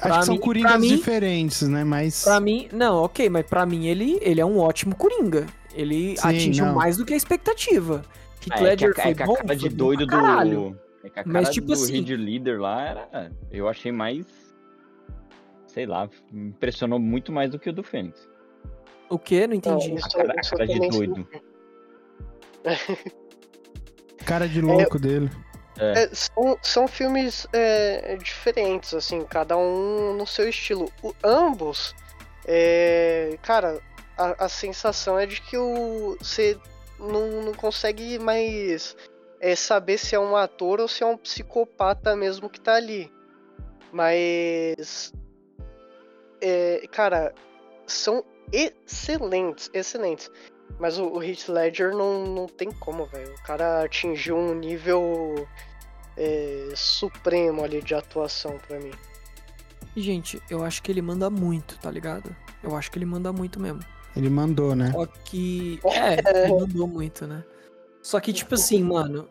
[0.00, 2.22] Acho Pra que são mim- Coringas pra mim- diferentes, né, mas...
[2.24, 5.46] Pra mim, não, ok, mas pra mim ele, ele é um ótimo Coringa.
[5.80, 6.74] Ele Sim, atingiu não.
[6.74, 8.02] mais do que a expectativa.
[8.44, 10.60] Heath É, que Ledger a, foi é que a bom, cara de doido pra caralho.
[10.70, 10.80] do.
[11.06, 13.32] É que a cara Mas, tipo do assim- Reed Leader lá era.
[13.50, 14.26] Eu achei mais.
[15.68, 18.28] Sei lá, me impressionou muito mais do que o do Fênix.
[19.08, 19.42] O quê?
[19.46, 19.94] Não Não, entendi.
[19.94, 21.28] isso- A cara- a cara de doido.
[24.26, 25.30] Cara de louco dele.
[25.78, 30.90] É, É, são, são filmes é, diferentes, assim, cada um no seu estilo.
[31.02, 31.94] O- ambos,
[32.46, 33.80] é, cara,
[34.18, 36.58] a, a sensação é de que o, você
[36.98, 38.96] não, não consegue mais
[39.40, 43.10] é, saber se é um ator ou se é um psicopata mesmo que tá ali.
[43.92, 45.12] Mas,
[46.40, 47.32] é, cara,
[47.86, 50.30] são excelentes, excelentes.
[50.78, 53.32] Mas o, o Heath Ledger não, não tem como, velho.
[53.34, 55.48] O cara atingiu um nível
[56.16, 58.92] é, supremo ali de atuação pra mim.
[59.96, 62.36] Gente, eu acho que ele manda muito, tá ligado?
[62.62, 63.80] Eu acho que ele manda muito mesmo.
[64.18, 64.90] Ele mandou, né?
[64.90, 65.80] Só que.
[65.84, 67.44] É, ele mandou muito, né?
[68.02, 69.28] Só que, tipo assim, mano.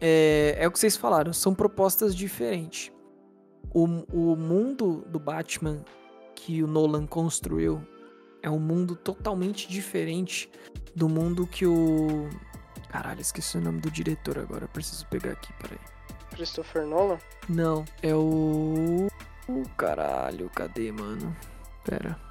[0.00, 2.92] É, é o que vocês falaram, são propostas diferentes.
[3.72, 5.84] O, o mundo do Batman
[6.34, 7.80] que o Nolan construiu
[8.42, 10.50] é um mundo totalmente diferente
[10.94, 12.28] do mundo que o.
[12.88, 14.64] Caralho, esqueci o nome do diretor agora.
[14.64, 15.78] eu Preciso pegar aqui, peraí.
[16.30, 17.18] Christopher Nolan?
[17.48, 19.06] Não, é o.
[19.48, 21.34] O caralho, cadê, mano?
[21.84, 22.27] Pera.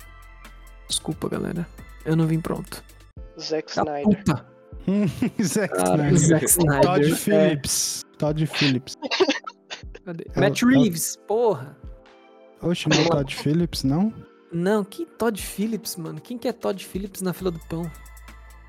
[0.87, 1.67] Desculpa, galera.
[2.05, 2.83] Eu não vim pronto.
[3.39, 4.03] Zack Snyder.
[4.03, 4.45] puta.
[5.43, 6.17] Zack Snyder.
[6.17, 6.81] Zack Snyder.
[6.81, 7.15] Todd é.
[7.15, 8.05] Phillips.
[8.17, 8.97] Todd Phillips.
[10.05, 10.25] Cadê?
[10.33, 11.77] É Matt é Reeves, porra.
[12.61, 14.13] Oxe, não é Todd Phillips, não?
[14.51, 16.21] Não, que Todd Phillips, mano?
[16.21, 17.89] Quem que é Todd Phillips na fila do pão?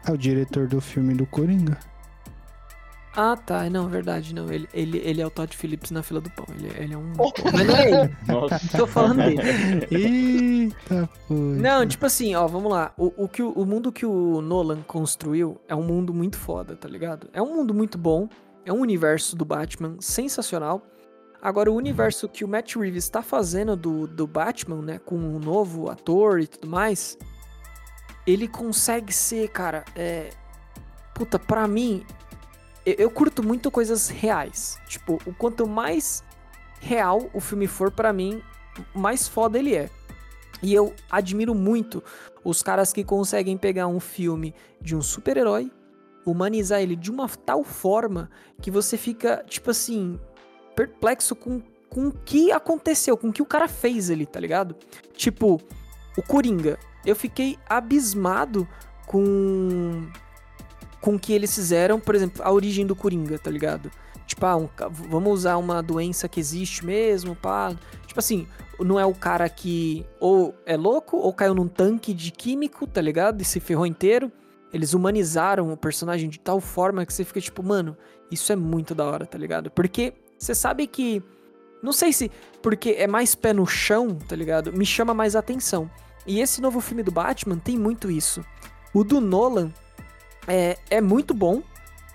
[0.06, 1.78] É o diretor do filme do Coringa.
[3.20, 3.68] Ah, tá.
[3.68, 4.48] Não, verdade, não.
[4.48, 6.46] Ele, ele, ele é o Todd Phillips na fila do pão.
[6.54, 7.12] Ele, ele é um.
[7.52, 8.16] Mas não é ele.
[8.28, 8.78] nossa.
[8.78, 9.88] Tô falando dele.
[9.90, 11.34] Eita, pô.
[11.34, 12.92] Não, tipo assim, ó, vamos lá.
[12.96, 16.76] O, o, que o, o mundo que o Nolan construiu é um mundo muito foda,
[16.76, 17.28] tá ligado?
[17.32, 18.28] É um mundo muito bom.
[18.64, 20.80] É um universo do Batman sensacional.
[21.42, 25.00] Agora, o universo que o Matt Reeves tá fazendo do, do Batman, né?
[25.04, 27.18] Com um novo ator e tudo mais.
[28.24, 29.84] Ele consegue ser, cara.
[29.96, 30.30] É...
[31.14, 32.06] Puta, pra mim.
[32.96, 34.78] Eu, curto muito coisas reais.
[34.86, 36.22] Tipo, o quanto mais
[36.80, 38.42] real o filme for, pra mim,
[38.94, 39.90] mais foda ele é.
[40.62, 42.02] E eu admiro muito
[42.44, 45.70] os caras que conseguem pegar um filme de um super-herói,
[46.24, 50.18] humanizar ele de uma tal forma que você fica, tipo assim,
[50.74, 54.76] perplexo com, com o que aconteceu, com o que o cara fez ali, tá ligado?
[55.14, 55.60] Tipo,
[56.16, 56.78] o Coringa.
[57.06, 58.68] Eu fiquei abismado
[59.06, 60.06] com
[61.00, 63.90] com o que eles fizeram, por exemplo, a origem do Coringa, tá ligado?
[64.26, 67.74] Tipo, ah, um vamos usar uma doença que existe mesmo, pá.
[68.06, 68.46] Tipo assim,
[68.78, 73.00] não é o cara que ou é louco ou caiu num tanque de químico, tá
[73.00, 73.40] ligado?
[73.40, 74.30] E se ferrou inteiro.
[74.70, 77.96] Eles humanizaram o personagem de tal forma que você fica tipo, mano,
[78.30, 79.70] isso é muito da hora, tá ligado?
[79.70, 81.22] Porque você sabe que.
[81.82, 82.30] Não sei se.
[82.60, 84.72] Porque é mais pé no chão, tá ligado?
[84.72, 85.90] Me chama mais atenção.
[86.26, 88.44] E esse novo filme do Batman tem muito isso.
[88.92, 89.72] O do Nolan
[90.48, 91.62] é, é muito bom,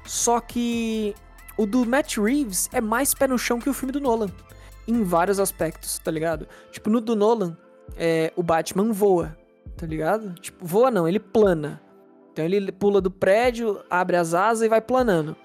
[0.05, 1.15] só que
[1.55, 4.29] o do Matt Reeves é mais pé no chão que o filme do Nolan.
[4.87, 6.47] Em vários aspectos, tá ligado?
[6.71, 7.55] Tipo, no do Nolan,
[7.95, 9.37] é, o Batman voa,
[9.77, 10.33] tá ligado?
[10.33, 11.81] Tipo, voa não, ele plana.
[12.31, 15.37] Então ele pula do prédio, abre as asas e vai planando.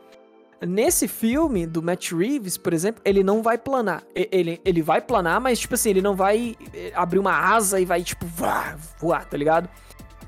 [0.60, 4.02] Nesse filme do Matt Reeves, por exemplo, ele não vai planar.
[4.12, 7.84] Ele, ele vai planar, mas, tipo assim, ele não vai eh, abrir uma asa e
[7.84, 9.68] vai, tipo, voar, voar, tá ligado?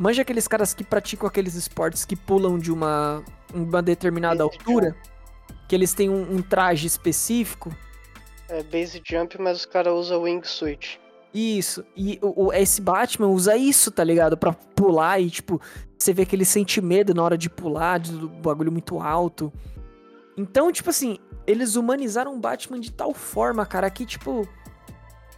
[0.01, 4.97] Manja aqueles caras que praticam aqueles esportes que pulam de uma, uma determinada Base altura,
[5.69, 7.71] que eles têm um, um traje específico.
[8.49, 10.99] É base jump, mas os caras usam wingsuit.
[11.35, 11.85] Isso.
[11.95, 14.39] E o, o- esse Batman usa isso, tá ligado?
[14.39, 15.61] Pra pular e, tipo,
[15.99, 19.53] você vê que ele sente medo na hora de pular, do bagulho muito alto.
[20.35, 24.49] Então, tipo assim, eles humanizaram o Batman de tal forma, cara, que, tipo,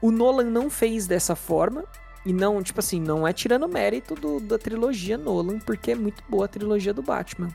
[0.01, 1.85] o Nolan não fez dessa forma.
[2.25, 6.23] E não, tipo assim, não é tirando mérito do, da trilogia Nolan, porque é muito
[6.29, 7.49] boa a trilogia do Batman.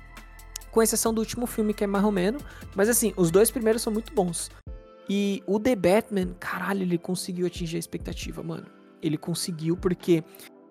[0.72, 2.44] Com exceção do último filme, que é mais ou menos.
[2.76, 4.52] Mas assim, os dois primeiros são muito bons.
[5.10, 8.66] E o The Batman, caralho, ele conseguiu atingir a expectativa, mano.
[9.02, 10.24] Ele conseguiu porque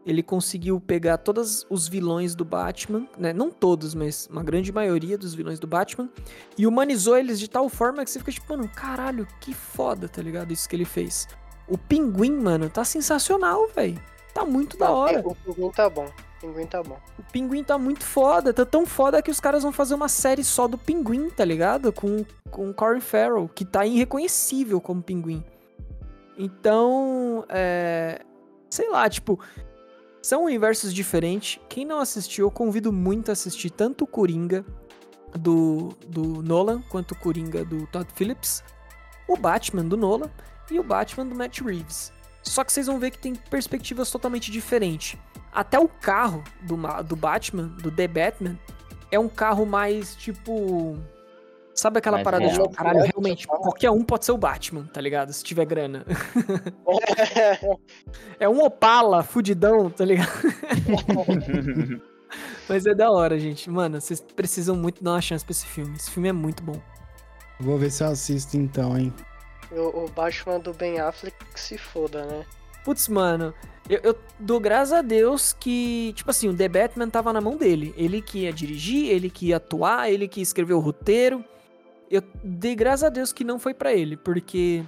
[0.04, 3.32] ele conseguiu pegar todos os vilões do Batman, né?
[3.32, 6.08] Não todos, mas uma grande maioria dos vilões do Batman,
[6.56, 10.22] e humanizou eles de tal forma que você fica tipo, mano, caralho, que foda, tá
[10.22, 10.52] ligado?
[10.52, 11.26] Isso que ele fez.
[11.68, 14.00] O Pinguim, mano, tá sensacional, velho.
[14.32, 15.22] Tá muito da hora.
[15.26, 16.04] O Pinguim tá bom.
[16.04, 16.98] O Pinguim tá bom.
[17.18, 18.52] O Pinguim tá muito foda.
[18.52, 21.92] Tá tão foda que os caras vão fazer uma série só do Pinguim, tá ligado?
[21.92, 25.42] Com, com o Corey Farrell, que tá irreconhecível como Pinguim.
[26.36, 28.20] Então, é...
[28.70, 29.40] Sei lá, tipo...
[30.22, 31.60] São universos diferentes.
[31.68, 34.64] Quem não assistiu, eu convido muito a assistir tanto o Coringa
[35.38, 38.62] do, do Nolan, quanto o Coringa do Todd Phillips.
[39.28, 40.30] O Batman do Nolan
[40.70, 42.12] e o Batman do Matt Reeves.
[42.42, 45.18] Só que vocês vão ver que tem perspectivas totalmente diferentes.
[45.52, 48.58] Até o carro do, do Batman, do The Batman,
[49.10, 50.96] é um carro mais tipo.
[51.74, 52.68] Sabe aquela Mais parada real.
[52.68, 55.30] de caralho, realmente, qualquer um pode ser o Batman, tá ligado?
[55.32, 56.04] Se tiver grana.
[58.38, 60.30] É um Opala fudidão, tá ligado?
[62.68, 63.70] Mas é da hora, gente.
[63.70, 65.96] Mano, vocês precisam muito dar uma chance pra esse filme.
[65.96, 66.80] Esse filme é muito bom.
[67.60, 69.12] Vou ver se eu assisto então, hein?
[69.72, 72.46] O, Batman do Ben Affleck se foda, né?
[72.84, 73.52] Putz, mano,
[73.88, 77.56] eu, eu dou graças a Deus que, tipo assim, o The Batman tava na mão
[77.56, 77.94] dele.
[77.96, 81.44] Ele que ia dirigir, ele que ia atuar, ele que ia escrever o roteiro.
[82.10, 84.84] Eu dei graças a Deus que não foi pra ele, porque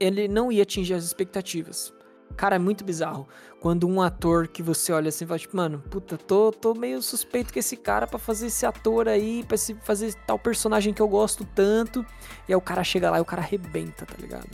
[0.00, 1.93] ele não ia atingir as expectativas.
[2.36, 3.28] Cara, é muito bizarro.
[3.60, 7.52] Quando um ator que você olha assim, vai tipo, mano, puta, tô, tô meio suspeito
[7.52, 11.08] que esse cara pra fazer esse ator aí, pra esse- fazer tal personagem que eu
[11.08, 12.04] gosto tanto.
[12.48, 14.48] E aí o cara chega lá e o cara arrebenta, tá ligado?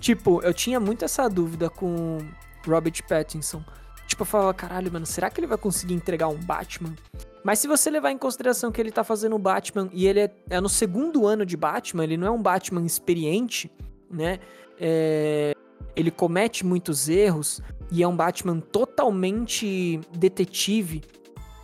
[0.00, 2.18] Tipo, eu tinha muito essa dúvida com
[2.66, 3.62] Robert Pattinson.
[4.06, 6.94] Tipo, eu falava, caralho, mano, será que ele vai conseguir entregar um Batman?
[7.42, 10.30] Mas se você levar em consideração que ele tá fazendo o Batman e ele é,
[10.48, 13.70] é no segundo ano de Batman, ele não é um Batman experiente,
[14.10, 14.38] né?
[14.78, 15.54] É,
[15.96, 21.02] ele comete muitos erros e é um Batman totalmente detetive,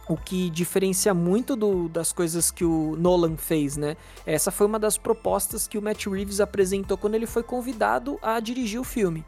[0.08, 3.96] o que diferencia muito do- das coisas que o Nolan fez, né?
[4.26, 8.40] Essa foi uma das propostas que o Matt Reeves apresentou quando ele foi convidado a
[8.40, 9.24] dirigir o filme.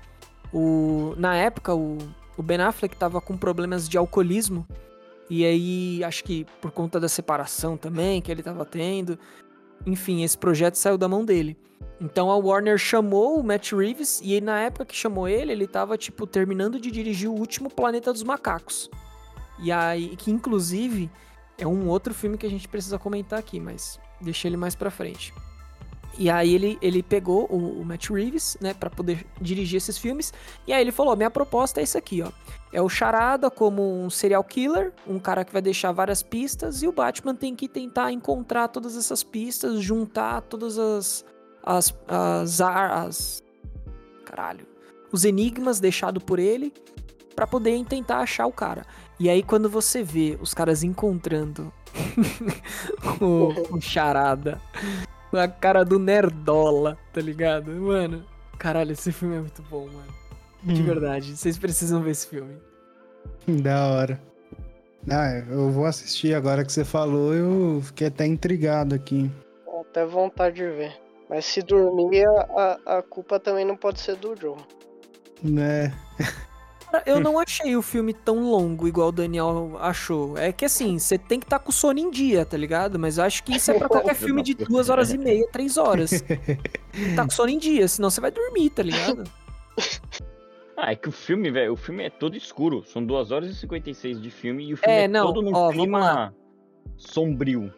[0.52, 1.98] O, na época, o,
[2.36, 4.66] o Ben Affleck estava com problemas de alcoolismo.
[5.30, 9.18] E aí, acho que por conta da separação também que ele estava tendo.
[9.86, 11.56] Enfim, esse projeto saiu da mão dele.
[12.00, 15.96] Então a Warner chamou o Matt Reeves e na época que chamou ele, ele tava
[15.96, 18.90] tipo terminando de dirigir o último Planeta dos Macacos.
[19.60, 21.10] E aí, que inclusive
[21.56, 24.90] é um outro filme que a gente precisa comentar aqui, mas deixa ele mais pra
[24.90, 25.32] frente.
[26.18, 30.32] E aí ele, ele pegou o, o Matt Reeves, né, para poder dirigir esses filmes.
[30.66, 32.30] E aí ele falou: minha proposta é isso aqui, ó.
[32.72, 36.88] É o Charada como um serial killer, um cara que vai deixar várias pistas, e
[36.88, 41.24] o Batman tem que tentar encontrar todas essas pistas, juntar todas as.
[41.62, 41.94] as.
[42.08, 42.60] as.
[42.60, 43.42] as
[44.24, 44.66] caralho.
[45.10, 46.72] Os enigmas deixados por ele
[47.36, 48.86] para poder tentar achar o cara.
[49.20, 51.72] E aí quando você vê os caras encontrando
[53.20, 54.60] o, o Charada
[55.40, 57.72] a cara do Nerdola, tá ligado?
[57.72, 58.24] Mano,
[58.58, 60.14] caralho, esse filme é muito bom, mano.
[60.70, 62.60] De Hum, verdade, vocês precisam ver esse filme.
[63.46, 64.20] Da hora.
[65.10, 69.30] Ah, eu vou assistir agora que você falou, eu fiquei até intrigado aqui.
[69.80, 71.00] Até vontade de ver.
[71.28, 74.56] Mas se dormir, a, a, a culpa também não pode ser do Joe.
[75.42, 75.92] Né?
[76.92, 80.36] Cara, Eu não achei o filme tão longo igual o Daniel achou.
[80.36, 82.98] É que assim, você tem que estar com o sono em dia, tá ligado?
[82.98, 85.76] Mas eu acho que isso é pra qualquer filme de duas horas e meia, três
[85.78, 86.22] horas.
[87.16, 89.24] Tá com sono em dia, senão você vai dormir, tá ligado?
[90.76, 92.84] Ah, é que o filme, velho, o filme é todo escuro.
[92.84, 95.54] São 2 horas e 56 de filme e o filme É, é, não, todo num
[95.54, 96.34] ó, clima
[96.98, 97.72] sombrio.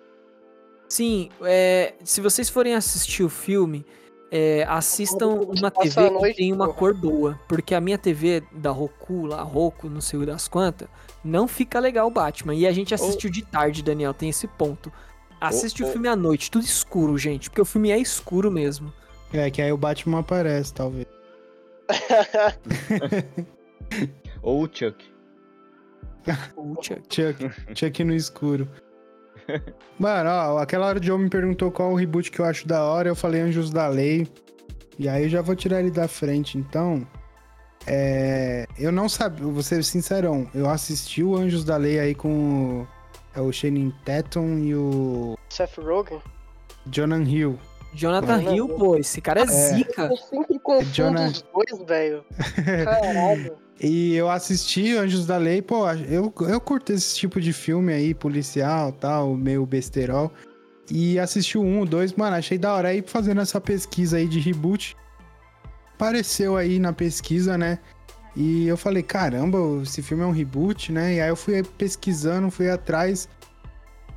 [0.89, 3.87] Sim, é, se vocês forem assistir o filme,
[4.37, 7.39] é, assistam uma TV que tem uma cor boa.
[7.47, 10.89] Porque a minha TV da Roku, lá, Roku, não sei das quantas,
[11.25, 12.53] não fica legal o Batman.
[12.53, 14.93] E a gente assistiu de tarde, Daniel, tem esse ponto.
[15.41, 15.93] Assiste Ô, o ô.
[15.93, 17.49] filme à noite, tudo escuro, gente.
[17.49, 18.93] Porque o filme é escuro mesmo.
[19.33, 21.07] É, que aí o Batman aparece, talvez.
[24.43, 25.15] Ou o Chuck.
[26.57, 27.03] O Chuck.
[27.09, 28.69] Chuck, Chuck no escuro.
[29.99, 32.83] Mano, ó, aquela hora o Joe me perguntou qual o reboot que eu acho da
[32.85, 34.27] hora, eu falei Anjos da Lei.
[34.99, 37.07] E aí eu já vou tirar ele da frente, então.
[37.87, 42.81] É, eu não sabia, vou ser sincerão, eu assisti o Anjos da Lei aí com
[42.83, 42.87] o,
[43.37, 45.37] é o Shannon Tatum e o.
[45.51, 46.21] Seth Rogen?
[46.87, 47.59] Jonah Hill.
[47.93, 48.69] Jonathan Hill.
[48.71, 49.47] pô, esse cara é, É.
[49.47, 50.03] zica.
[50.11, 52.25] Eu sempre confundo Jonah- os dois, velho.
[52.85, 53.57] Caralho.
[53.81, 58.15] E eu assisti Anjos da Lei, pô, eu, eu curto esse tipo de filme aí,
[58.15, 60.33] policial tal, meio besterol.
[60.91, 62.89] E assisti o 1, o 2, mano, achei da hora.
[62.89, 64.97] Aí fazendo essa pesquisa aí de reboot,
[65.95, 67.79] apareceu aí na pesquisa, né?
[68.37, 71.15] E eu falei, caramba, esse filme é um reboot, né?
[71.15, 73.29] E aí eu fui pesquisando, fui atrás.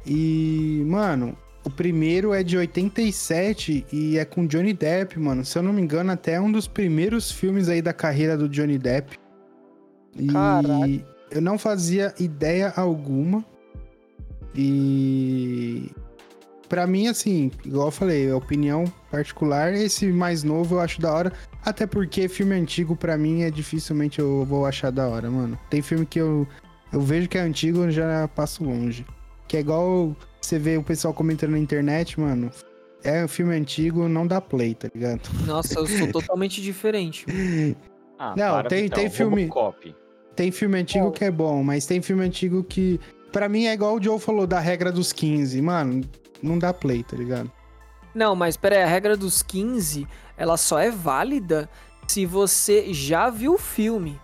[0.06, 5.46] E, mano, o primeiro é de 87 e é com Johnny Depp, mano.
[5.46, 8.50] Se eu não me engano, até é um dos primeiros filmes aí da carreira do
[8.50, 9.18] Johnny Depp.
[10.18, 11.06] E Caraca.
[11.32, 13.44] eu não fazia ideia alguma.
[14.56, 15.92] E
[16.68, 21.32] Pra mim, assim, igual eu falei, opinião particular, esse mais novo eu acho da hora.
[21.64, 25.58] Até porque filme antigo, pra mim, é dificilmente eu vou achar da hora, mano.
[25.70, 26.46] Tem filme que eu,
[26.92, 29.06] eu vejo que é antigo e já passo longe.
[29.48, 32.52] Que é igual você vê o pessoal comentando na internet, mano.
[33.02, 35.22] É um filme antigo, não dá play, tá ligado?
[35.46, 37.26] Nossa, eu sou totalmente diferente.
[38.20, 39.96] Ah, Não, para, tem- Vitão, tem filme- Robocop.
[40.38, 43.00] Tem filme antigo que é bom, mas tem filme antigo que.
[43.34, 45.62] Pra mim é igual o Joe falou da regra dos 15.
[45.62, 46.02] Mano,
[46.42, 47.52] não dá play, tá ligado?
[48.16, 51.68] Não, mas pera aí, a regra dos 15, ela só é válida
[52.08, 54.20] se você já viu o filme.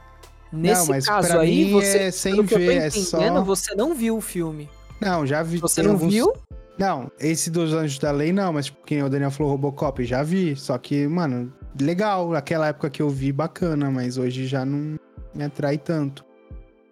[0.51, 4.21] Nesse mas caso aí, mim você, é sem ver, é só- você não viu o
[4.21, 4.69] filme.
[5.01, 5.57] Não, já vi.
[5.57, 6.31] Você não alguns- viu?
[6.77, 10.21] Não, esse dos Anjos da Lei não, mas tipo, quem o Daniel falou Robocop, já
[10.23, 10.55] vi.
[10.55, 12.33] Só que, mano, legal.
[12.35, 14.97] Aquela época que eu vi, bacana, mas hoje já não
[15.35, 16.25] me atrai tanto.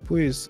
[0.05, 0.49] Por isso.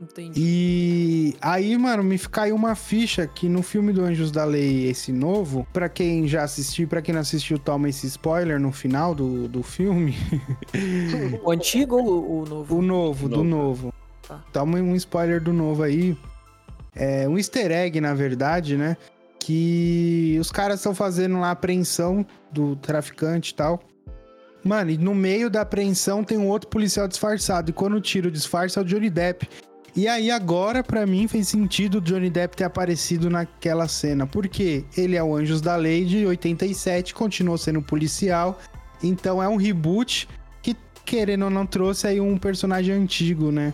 [0.00, 0.32] Entendi.
[0.36, 5.12] E aí, mano, me caiu uma ficha que no filme do Anjos da Lei, esse
[5.12, 9.48] novo, pra quem já assistiu, pra quem não assistiu, toma esse spoiler no final do,
[9.48, 10.16] do filme.
[11.42, 12.76] O antigo ou o novo?
[12.76, 13.92] O novo, do novo.
[14.26, 14.44] Tá.
[14.52, 16.16] Toma um spoiler do novo aí.
[16.94, 18.96] É um easter egg, na verdade, né?
[19.38, 23.80] Que os caras estão fazendo lá a apreensão do traficante e tal.
[24.64, 27.70] Mano, e no meio da apreensão tem um outro policial disfarçado.
[27.70, 29.48] E quando o disfarce é o Johnny Depp.
[29.96, 34.26] E aí agora, pra mim, fez sentido o Johnny Depp ter aparecido naquela cena.
[34.26, 38.58] Porque ele é o Anjos da Lei de 87, continuou sendo policial.
[39.02, 40.28] Então é um reboot
[40.62, 43.72] que, querendo ou não, trouxe aí um personagem antigo, né?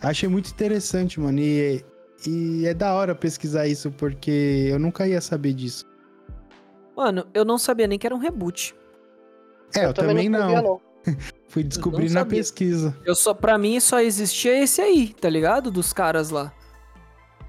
[0.00, 1.38] Achei muito interessante, mano.
[1.38, 1.84] E,
[2.26, 5.84] e é da hora pesquisar isso, porque eu nunca ia saber disso.
[6.96, 8.74] Mano, eu não sabia nem que era um reboot.
[9.74, 10.40] É, eu, também, não.
[10.40, 10.80] sabia, não.
[11.48, 12.38] Fui descobrir na sabia.
[12.38, 12.96] pesquisa.
[13.04, 15.70] Eu só, pra mim só existia esse aí, tá ligado?
[15.70, 16.52] Dos caras lá.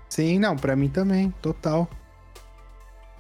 [0.10, 1.90] Sim, não, pra mim também, total.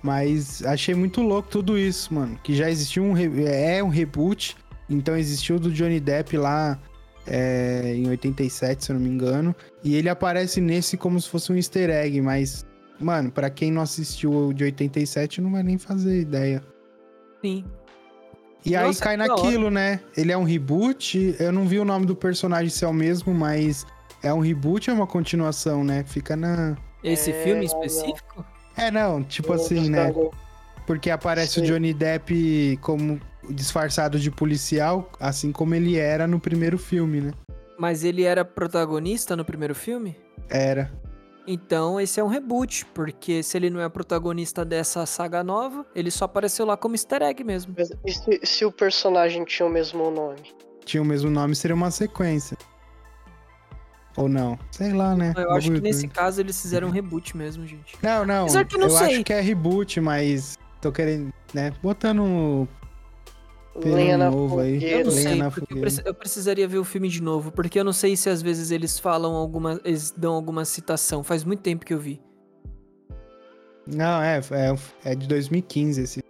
[0.01, 2.39] Mas achei muito louco tudo isso, mano.
[2.43, 3.15] Que já existiu um.
[3.17, 4.57] É um reboot.
[4.89, 6.77] Então existiu o do Johnny Depp lá
[7.25, 9.55] é, em 87, se eu não me engano.
[9.83, 12.65] E ele aparece nesse como se fosse um easter egg, mas.
[12.99, 16.61] Mano, pra quem não assistiu o de 87, não vai nem fazer ideia.
[17.43, 17.65] Sim.
[18.65, 19.35] E aí Nossa, cai da hora.
[19.35, 19.99] naquilo, né?
[20.15, 21.35] Ele é um reboot.
[21.39, 23.85] Eu não vi o nome do personagem se é o mesmo, mas
[24.21, 26.03] é um reboot ou é uma continuação, né?
[26.07, 26.77] Fica na.
[27.03, 28.45] Esse É, filme específico?
[28.77, 30.13] É, não, tipo assim, né?
[30.85, 31.71] Porque aparece o Sim.
[31.71, 33.19] Johnny Depp como
[33.49, 37.31] disfarçado de policial, assim como ele era no primeiro filme, né?
[37.79, 40.15] Mas ele era protagonista no primeiro filme?
[40.49, 40.91] Era.
[41.47, 46.11] Então esse é um reboot, porque se ele não é protagonista dessa saga nova, ele
[46.11, 47.73] só apareceu lá como easter egg mesmo.
[47.77, 50.41] Mas E se, se o personagem tinha o mesmo nome?
[50.85, 52.57] Tinha o mesmo nome, seria uma sequência.
[54.17, 54.59] Ou não?
[54.71, 55.33] Sei lá, né?
[55.37, 57.97] Eu acho que nesse caso eles fizeram um reboot mesmo, gente.
[58.03, 58.43] Não, não.
[58.43, 59.15] Apesar que não eu sei.
[59.15, 61.71] acho que é reboot, mas tô querendo, né?
[61.81, 62.67] Botando
[63.79, 64.83] Pelo Lenha na novo aí.
[64.83, 68.17] Eu não sei, eu, eu precisaria ver o filme de novo, porque eu não sei
[68.17, 69.79] se às vezes eles falam alguma.
[69.85, 71.23] Eles dão alguma citação.
[71.23, 72.21] Faz muito tempo que eu vi.
[73.87, 76.23] Não, é, é, é de 2015 esse.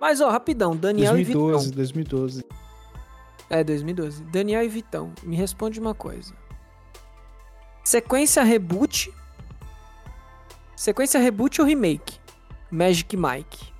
[0.00, 1.76] Mas, ó, rapidão, Daniel 2012, e Vitão.
[1.76, 2.44] 2012.
[3.50, 4.24] É, 2012.
[4.24, 6.32] Daniel e Vitão, me responde uma coisa.
[7.84, 9.12] Sequência reboot.
[10.74, 12.18] Sequência reboot ou remake?
[12.70, 13.72] Magic Mike.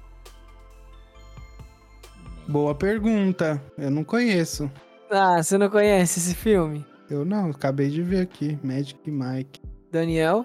[2.50, 3.62] Boa pergunta.
[3.78, 4.68] Eu não conheço.
[5.08, 6.84] Ah, você não conhece esse filme?
[7.08, 8.58] Eu não, acabei de ver aqui.
[8.62, 9.60] Magic Mike.
[9.90, 10.44] Daniel?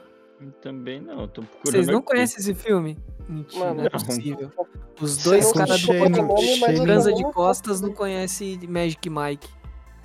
[0.61, 1.71] Também não, tô procurando.
[1.71, 2.07] Vocês não aqui.
[2.07, 2.97] conhecem esse filme?
[3.27, 3.99] Mentira, Mano, não é não.
[3.99, 4.51] possível.
[5.01, 7.97] Os dois caras do eu Transa de Costas não saber.
[7.97, 9.49] conhece Magic Mike.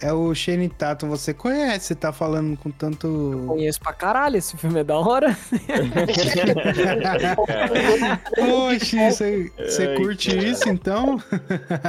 [0.03, 3.45] É o Shane Tatum, você conhece, você tá falando com tanto.
[3.47, 5.37] Conheço pra caralho, esse filme é da hora.
[8.69, 10.49] Oxi, você, você Ai, curte cara.
[10.49, 11.19] isso então?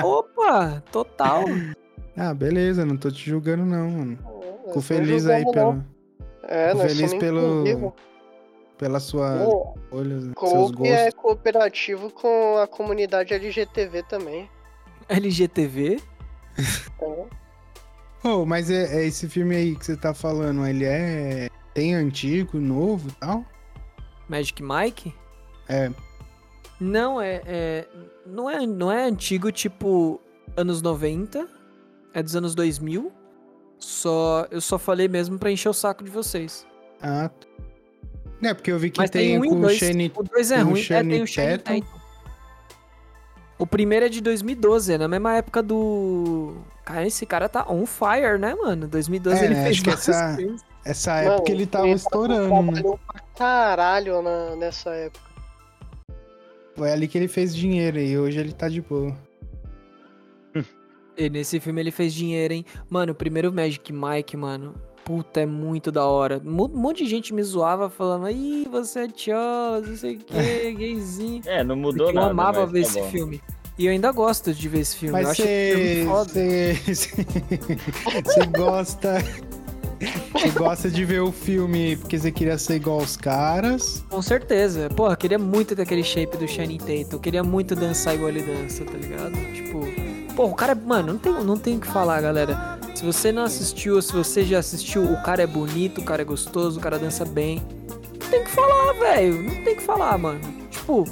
[0.03, 1.45] Opa, total.
[2.18, 4.18] Ah, beleza, não tô te julgando não, mano.
[4.66, 5.51] Eu Fico feliz aí não.
[5.51, 5.84] pelo,
[6.43, 7.93] É, fico feliz pelo, inclusivos.
[8.78, 10.88] pela sua Co- olha, seus Coop gostos.
[10.89, 14.49] é cooperativo com a comunidade LGTV também.
[15.09, 15.99] LGTV.
[16.95, 17.28] Então,
[18.24, 21.50] Oh, mas é, é esse filme aí que você tá falando, ele é.
[21.74, 23.46] Tem antigo, novo e tal?
[24.28, 25.14] Magic Mike?
[25.68, 25.90] É.
[26.80, 27.88] Não, é, é-
[28.26, 28.66] não é.
[28.66, 30.20] Não é antigo, tipo,
[30.56, 31.48] anos 90.
[32.14, 33.12] É dos anos 2000.
[33.80, 34.46] Só.
[34.52, 36.66] Eu só falei mesmo pra encher o saco de vocês.
[37.02, 37.30] Ah.
[37.30, 37.48] tá.
[38.44, 39.70] É, porque eu vi que Mas tem, tem, um com o.
[39.70, 40.12] Shane.
[40.16, 40.82] o 2 é ruim.
[40.90, 42.01] É, tem o Shane Tatum.
[43.62, 46.55] O primeiro é de 2012, é na mesma época do.
[46.84, 48.88] Cara, esse cara tá on fire, né, mano?
[48.88, 50.38] 2012 É, ele né, fez acho que essa-.
[50.84, 52.72] Essa mano, época ele tava tá- estourando, né?
[52.72, 55.24] trabalhou pra caralho na- nessa época.
[56.76, 59.16] Foi ali que ele fez dinheiro e hoje ele tá de boa.
[61.16, 62.66] E nesse filme ele fez dinheiro, hein?
[62.89, 64.74] Mano, o primeiro Magic Mike, mano.
[65.12, 66.41] Puta, é muito da hora.
[66.45, 70.72] Um monte de gente me zoava falando, ih, você é tchola, não sei o que,
[70.74, 71.41] gayzinho.
[71.45, 72.32] É, não mudou Porque eu nada.
[72.32, 73.09] amava mas ver tá esse bom.
[73.09, 73.41] filme.
[73.78, 75.20] E eu ainda gosto de ver esse filme.
[75.20, 76.05] eu Mas você.
[78.55, 79.09] gosta.
[80.34, 84.03] Você gosta de ver o filme porque você queria ser igual aos caras.
[84.09, 84.89] Com certeza.
[84.89, 87.18] Porra, eu queria muito ter aquele shape do Channing Tatum.
[87.18, 89.34] Eu queria muito dançar igual ele dança, tá ligado?
[89.53, 89.80] Tipo,
[90.36, 92.80] pô, o cara, mano, não tem, não tem o que falar, galera.
[92.94, 96.22] Se você não assistiu, ou se você já assistiu, o cara é bonito, o cara
[96.22, 97.62] é gostoso, o cara dança bem.
[97.89, 99.44] Não tem que falar, velho.
[99.44, 100.39] Não tem que falar, mano.
[100.70, 101.06] Tipo,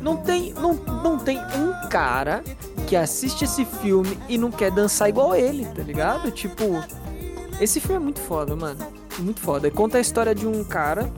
[0.00, 2.42] não tem, não, não tem um cara
[2.86, 6.30] que assiste esse filme e não quer dançar igual ele, tá ligado?
[6.30, 6.84] Tipo,
[7.60, 8.78] esse filme é muito foda, mano.
[9.18, 9.70] Muito foda.
[9.70, 11.10] Conta a história de um cara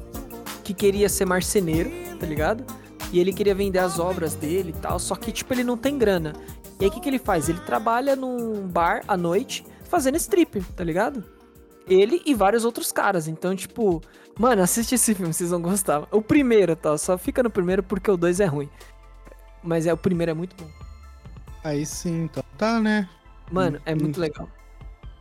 [0.62, 1.90] que queria ser marceneiro,
[2.20, 2.64] tá ligado?
[3.12, 5.96] E ele queria vender as obras dele e tal, só que, tipo, ele não tem
[5.96, 6.34] grana.
[6.78, 7.48] E aí, o que, que ele faz?
[7.48, 11.24] Ele trabalha num bar à noite fazendo strip, tá ligado?
[11.88, 13.28] Ele e vários outros caras.
[13.28, 14.00] Então, tipo,
[14.38, 16.06] mano, assiste esse filme, vocês vão gostar.
[16.10, 16.96] O primeiro, tá?
[16.98, 18.68] Só fica no primeiro porque o dois é ruim.
[19.62, 20.68] Mas é o primeiro é muito bom.
[21.62, 22.42] Aí sim, então.
[22.58, 23.08] Tá, né?
[23.50, 24.48] Mano, é Hum, muito legal.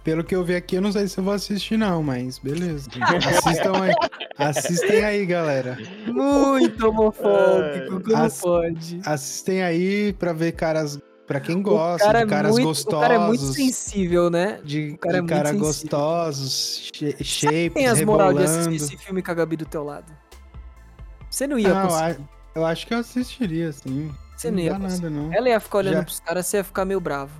[0.03, 2.88] Pelo que eu vi aqui, eu não sei se eu vou assistir, não, mas beleza.
[3.28, 3.91] Assistam aí.
[4.38, 5.78] Assistem aí, galera.
[6.05, 9.01] Muito homofóbico, como As- pode?
[9.03, 10.99] Assistem aí pra ver caras.
[11.28, 12.97] Pra quem gosta, o cara, de caras é muito, gostosos.
[12.97, 14.59] o cara é muito sensível, né?
[14.63, 15.65] De, O cara é de cara sensível.
[15.67, 19.65] gostosos, she- Sabe shapes, Tem as moral de assistir esse filme com a Gabi do
[19.65, 20.11] teu lado.
[21.30, 22.21] Você não ia Não, conseguir.
[22.21, 24.11] a- eu acho que eu assistiria, sim.
[24.38, 25.03] Você não não ia dá conseguir.
[25.09, 25.34] nada, não.
[25.34, 27.32] Ela ia ficar olhando Já- pros caras, você ia ficar meio bravo.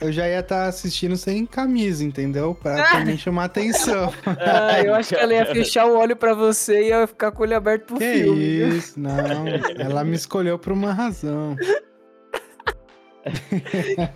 [0.00, 2.54] Eu já ia estar assistindo sem camisa, entendeu?
[2.54, 4.12] Pra também chamar atenção.
[4.26, 7.40] Ah, eu acho que ela ia fechar o olho pra você e ia ficar com
[7.40, 8.76] o olho aberto pro que filme.
[8.76, 9.46] isso, não.
[9.78, 11.56] Ela me escolheu por uma razão.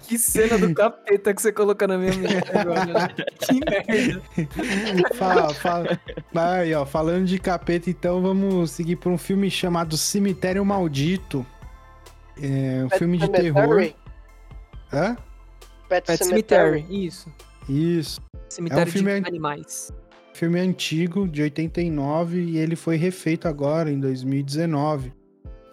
[0.08, 2.84] Que cena do capeta que você colocou na minha mente agora.
[2.86, 3.08] né?
[3.40, 4.22] Que merda.
[5.14, 6.00] Fala, fala.
[6.34, 11.44] Aí, ó, falando de capeta, então vamos seguir por um filme chamado Cemitério Maldito.
[12.40, 13.92] É um Pet filme de terror.
[14.92, 15.16] Hã?
[15.88, 16.80] Pet, Pet Cemetery.
[16.82, 17.32] Cemetery, isso.
[17.68, 18.20] Isso.
[18.48, 19.92] Cemitério filme de an- animais.
[20.34, 25.12] Filme antigo, de 89, e ele foi refeito agora, em 2019.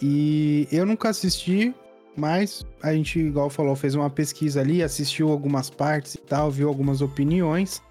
[0.01, 1.73] E eu nunca assisti,
[2.15, 6.67] mas a gente, igual falou, fez uma pesquisa ali, assistiu algumas partes e tal, viu
[6.67, 7.81] algumas opiniões.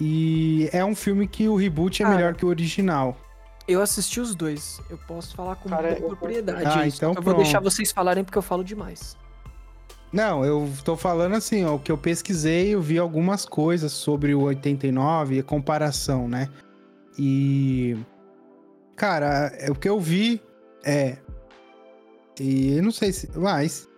[0.00, 3.16] E é um filme que o reboot é Cara, melhor que o original.
[3.66, 4.80] Eu assisti os dois.
[4.90, 6.78] Eu posso falar com Cara, muita eu- propriedade.
[6.78, 7.36] Ah, então eu vou pronto.
[7.42, 9.16] deixar vocês falarem porque eu falo demais.
[10.12, 14.34] Não, eu tô falando assim, ó, o que eu pesquisei, eu vi algumas coisas sobre
[14.34, 16.48] o 89 e a comparação, né?
[17.18, 17.96] E.
[18.96, 20.40] Cara, é, o que eu vi
[20.84, 21.16] é.
[22.40, 23.28] E eu não sei se.
[23.36, 23.88] Mas.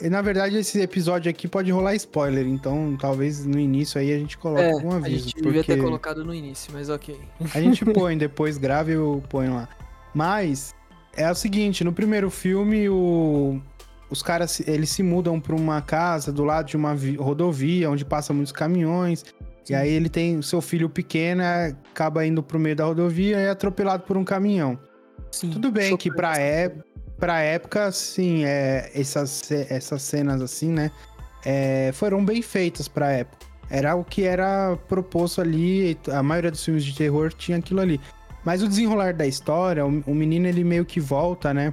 [0.00, 4.18] e, Na verdade, esse episódio aqui pode rolar spoiler, então talvez no início aí a
[4.18, 5.28] gente coloque É, algum a aviso.
[5.28, 7.18] gente devia ter colocado no início, mas ok.
[7.54, 9.68] a gente põe, depois grave eu ponho lá.
[10.14, 10.74] Mas
[11.16, 13.60] é o seguinte, no primeiro filme o-
[14.10, 17.90] os caras se- eles se mudam para uma casa do lado de uma vi- rodovia
[17.90, 19.24] onde passam muitos caminhões.
[19.68, 23.44] E aí ele tem seu filho pequeno, é, acaba indo pro meio da rodovia e
[23.44, 24.78] é atropelado por um caminhão.
[25.32, 26.16] Sim, Tudo bem que chocante.
[26.16, 26.72] pra, é,
[27.18, 30.90] pra época, sim, é, essas, essas cenas assim, né?
[31.44, 33.44] é, foram bem feitas pra época.
[33.70, 38.00] Era o que era proposto ali, a maioria dos filmes de terror tinha aquilo ali.
[38.44, 41.72] Mas o desenrolar da história, o, o menino ele meio que volta, né?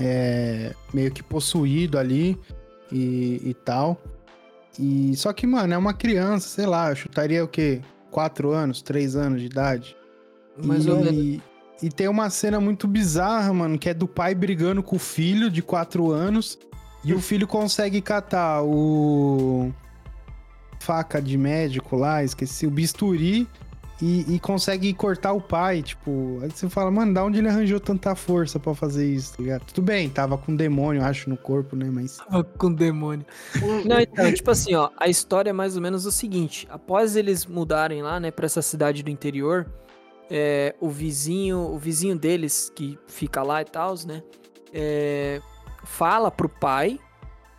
[0.00, 2.38] É, meio que possuído ali
[2.90, 4.00] e, e tal.
[4.78, 7.80] E só que, mano, é uma criança, sei lá, eu chutaria o quê?
[8.10, 9.96] Quatro anos, três anos de idade.
[10.56, 11.42] Mais e.
[11.80, 15.50] E tem uma cena muito bizarra, mano, que é do pai brigando com o filho
[15.50, 16.58] de 4 anos.
[17.04, 19.72] E o filho consegue catar o.
[20.80, 23.48] Faca de médico lá, esqueci, o bisturi.
[24.02, 26.40] e, e consegue cortar o pai, tipo.
[26.42, 29.64] Aí você fala, mano, da onde ele arranjou tanta força pra fazer isso, tá ligado?
[29.64, 31.88] Tudo bem, tava com demônio, acho, no corpo, né?
[31.88, 32.16] Mas.
[32.16, 33.24] Tava com demônio.
[33.86, 37.46] Não, então, tipo assim, ó, a história é mais ou menos o seguinte: após eles
[37.46, 39.70] mudarem lá, né, pra essa cidade do interior,
[40.34, 44.22] é, o vizinho, o vizinho deles, que fica lá e tal, né,
[44.72, 45.42] é,
[45.84, 46.98] fala pro pai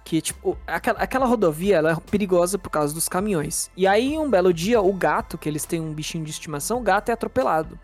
[0.03, 3.69] que, tipo, aquela, aquela rodovia ela é perigosa por causa dos caminhões.
[3.77, 6.83] E aí, um belo dia, o gato, que eles têm um bichinho de estimação, o
[6.83, 7.79] gato é atropelado.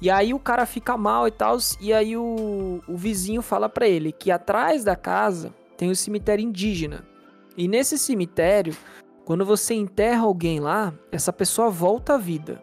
[0.00, 3.88] E aí o cara fica mal e tal, e aí o, o vizinho fala para
[3.88, 7.04] ele que atrás da casa tem o cemitério indígena.
[7.56, 8.76] E nesse cemitério,
[9.24, 12.62] quando você enterra alguém lá, essa pessoa volta à vida.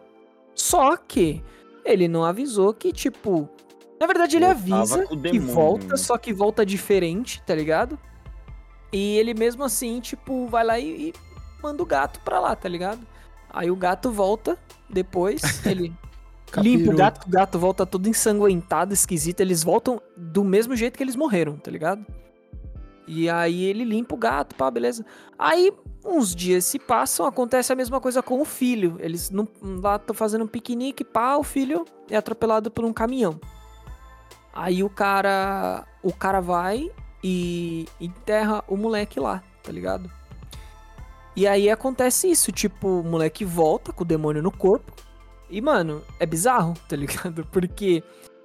[0.54, 1.42] Só que
[1.84, 3.48] ele não avisou que, tipo.
[4.00, 7.98] Na verdade, ele avisa que volta, só que volta diferente, tá ligado?
[8.92, 11.14] E ele mesmo assim, tipo, vai lá e, e
[11.62, 13.00] manda o gato pra lá, tá ligado?
[13.48, 14.58] Aí o gato volta
[14.90, 15.94] depois, ele
[16.56, 19.40] limpa o gato, o gato volta todo ensanguentado, esquisito.
[19.40, 22.04] Eles voltam do mesmo jeito que eles morreram, tá ligado?
[23.06, 25.04] E aí ele limpa o gato, pá, beleza.
[25.38, 25.72] Aí
[26.04, 28.96] uns dias se passam, acontece a mesma coisa com o filho.
[29.00, 33.40] Eles não, lá estão fazendo um piquenique, pá, o filho é atropelado por um caminhão.
[34.52, 36.90] Aí o cara, o cara vai
[37.24, 40.10] e enterra o moleque lá, tá ligado?
[41.34, 44.92] E aí acontece isso, tipo, o moleque volta com o demônio no corpo.
[45.48, 47.46] E, mano, é bizarro, tá ligado?
[47.50, 48.02] Porque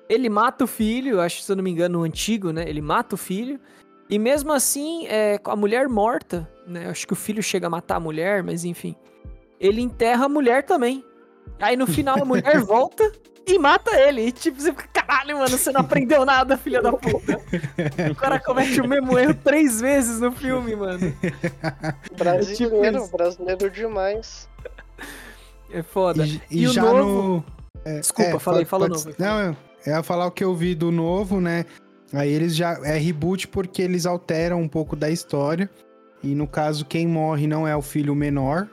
[0.08, 2.64] ele mata o filho, acho, se eu não me engano, o antigo, né?
[2.68, 3.60] Ele mata o filho.
[4.10, 6.90] E mesmo assim, é, com a mulher morta, né?
[6.90, 8.96] Acho que o filho chega a matar a mulher, mas enfim.
[9.60, 11.04] Ele enterra a mulher também.
[11.60, 13.12] Aí no final a mulher volta
[13.46, 14.22] e mata ele.
[14.28, 17.40] E tipo, você fica, caralho, mano, você não aprendeu nada, filha da puta.
[18.12, 21.14] O cara comete o mesmo erro três vezes no filme, mano.
[22.18, 23.12] Brasileiro, isso.
[23.12, 24.48] brasileiro demais.
[25.72, 26.26] É foda.
[26.26, 27.46] E, E, e o já novo.
[27.86, 27.92] no.
[28.00, 29.16] Desculpa, É, falei, pode- fala pode- novo.
[29.20, 29.42] Não,
[29.86, 31.66] eu ia falar o que eu vi do novo, né?
[32.14, 32.80] Aí eles já.
[32.84, 35.70] É reboot porque eles alteram um pouco da história.
[36.24, 38.68] E no caso, quem morre não é o filho menor.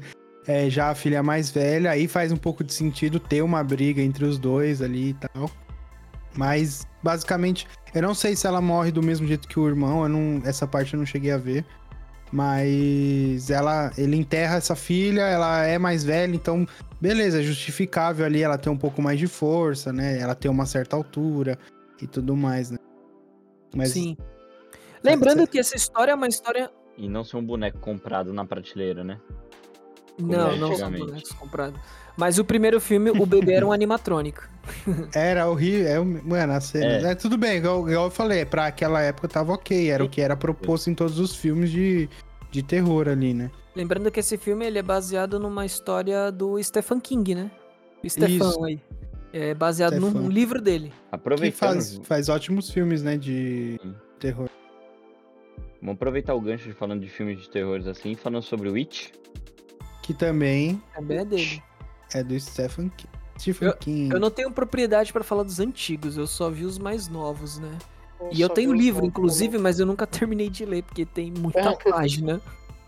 [0.46, 1.90] é já a filha mais velha.
[1.90, 5.50] Aí faz um pouco de sentido ter uma briga entre os dois ali e tal.
[6.36, 10.02] Mas, basicamente, eu não sei se ela morre do mesmo jeito que o irmão.
[10.02, 11.64] Eu não, essa parte eu não cheguei a ver.
[12.32, 16.64] Mas ela, ele enterra essa filha, ela é mais velha, então
[17.00, 20.16] beleza, é justificável ali ela ter um pouco mais de força, né?
[20.20, 21.58] Ela ter uma certa altura
[22.02, 22.78] e tudo mais, né?
[23.74, 24.16] Mas Sim.
[25.02, 26.70] Lembrando que essa história é uma história.
[26.96, 29.18] E não ser um boneco comprado na prateleira, né?
[30.16, 31.80] Como Não, não são bonecos comprados.
[32.16, 34.46] Mas o primeiro filme, o bebê era um animatrônico.
[35.14, 37.12] era horrível, é, mano, a cena, É.
[37.12, 37.14] é.
[37.14, 40.36] tudo bem, igual, igual eu falei, pra aquela época tava ok, era o que era
[40.36, 42.08] proposto em todos os filmes de,
[42.50, 43.50] de terror ali, né?
[43.74, 47.50] Lembrando que esse filme ele é baseado numa história do Stephen King, né?
[48.04, 48.64] O Stefan Isso.
[48.64, 48.80] aí.
[49.32, 50.28] É baseado num Stefan.
[50.28, 50.92] livro dele.
[51.12, 53.94] Aproveitando, faz, faz ótimos filmes, né, de Sim.
[54.18, 54.48] terror.
[55.80, 59.10] vamos aproveitar o gancho de falando de filmes de terrores assim, falando sobre o Witch.
[60.02, 61.62] Que também Também é dele.
[62.14, 63.10] é do Stephen King.
[63.38, 64.12] Stephen King.
[64.14, 67.78] Eu não tenho propriedade pra falar dos antigos, eu só vi os mais novos, né?
[68.32, 71.60] E eu tenho os livro, inclusive, mas eu nunca terminei de ler, porque tem muita
[71.60, 71.76] É.
[71.76, 72.40] página.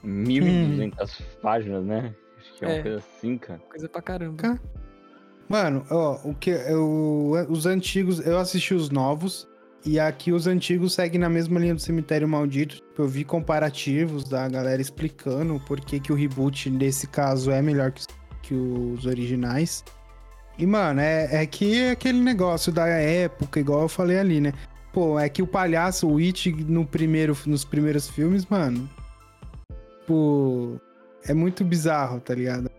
[0.03, 2.15] 1200 páginas, né?
[2.39, 2.83] Acho que é uma É.
[2.83, 3.61] coisa assim, cara.
[3.71, 4.37] Coisa pra caramba.
[4.43, 4.61] Ca-
[5.53, 9.47] Mano, ó, o que eu, os antigos, eu assisti os novos
[9.85, 12.77] e aqui os antigos seguem na mesma linha do Cemitério Maldito.
[12.77, 17.61] Tipo, Eu vi comparativos da galera explicando por que, que o reboot nesse caso é
[17.61, 18.07] melhor que, os-
[18.41, 19.85] que os originais.
[20.57, 24.55] E, mano, é, é que é aquele negócio da época, igual eu falei ali, né?
[24.91, 28.89] Pô, é que o palhaço, o It, no primeiro, nos primeiros filmes, mano.
[30.07, 30.79] Pô,
[31.27, 32.71] é muito bizarro, tá ligado?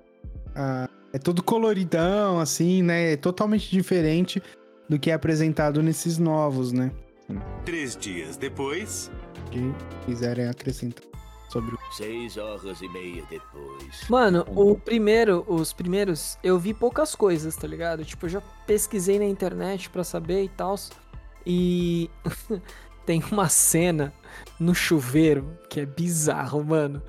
[0.55, 3.13] Ah, é todo coloridão, assim, né?
[3.13, 4.41] É totalmente diferente
[4.89, 6.91] do que é apresentado nesses novos, né?
[7.63, 9.11] Três dias depois.
[9.51, 9.71] Que
[10.05, 11.03] quiserem acrescentar
[11.49, 11.79] sobre o.
[11.91, 14.09] Seis horas e meia depois.
[14.09, 18.03] Mano, o primeiro, os primeiros, eu vi poucas coisas, tá ligado?
[18.03, 20.75] Tipo, eu já pesquisei na internet pra saber e tal.
[21.45, 22.09] E
[23.05, 24.11] tem uma cena
[24.59, 27.03] no chuveiro que é bizarro, mano.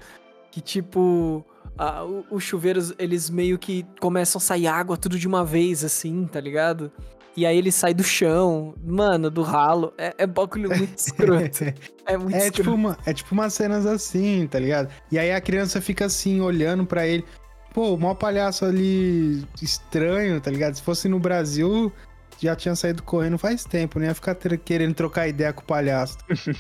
[0.51, 1.45] Que tipo,
[1.79, 6.27] a- os chuveiros, eles meio que começam a sair água tudo de uma vez, assim,
[6.27, 6.91] tá ligado?
[7.37, 9.93] E aí ele sai do chão, mano, do ralo.
[9.99, 11.65] É, é bagulho muito escroto.
[12.07, 12.53] É muito É escroto.
[12.63, 14.89] tipo, uma, é tipo umas cenas assim, tá ligado?
[15.11, 17.25] E aí a criança fica assim, olhando pra ele.
[17.73, 20.77] Pô, o maior palhaço ali estranho, tá ligado?
[20.77, 21.93] Se fosse no Brasil,
[22.39, 25.67] já tinha saído correndo faz tempo, não ia ficar ter- querendo trocar ideia com o
[25.67, 26.19] palhaço.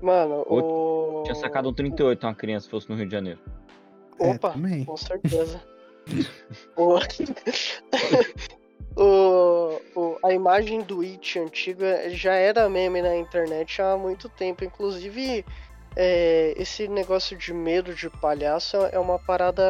[0.00, 1.22] Mano, o.
[1.24, 3.38] Tinha sacado um 38 uma criança se fosse no Rio de Janeiro.
[4.20, 4.84] É, Opa, também.
[4.84, 5.60] com certeza.
[6.74, 6.96] O...
[8.96, 14.64] o, o- a imagem do It antiga já era meme na internet há muito tempo.
[14.64, 15.44] Inclusive,
[15.94, 19.62] é, esse negócio de medo de palhaço é uma parada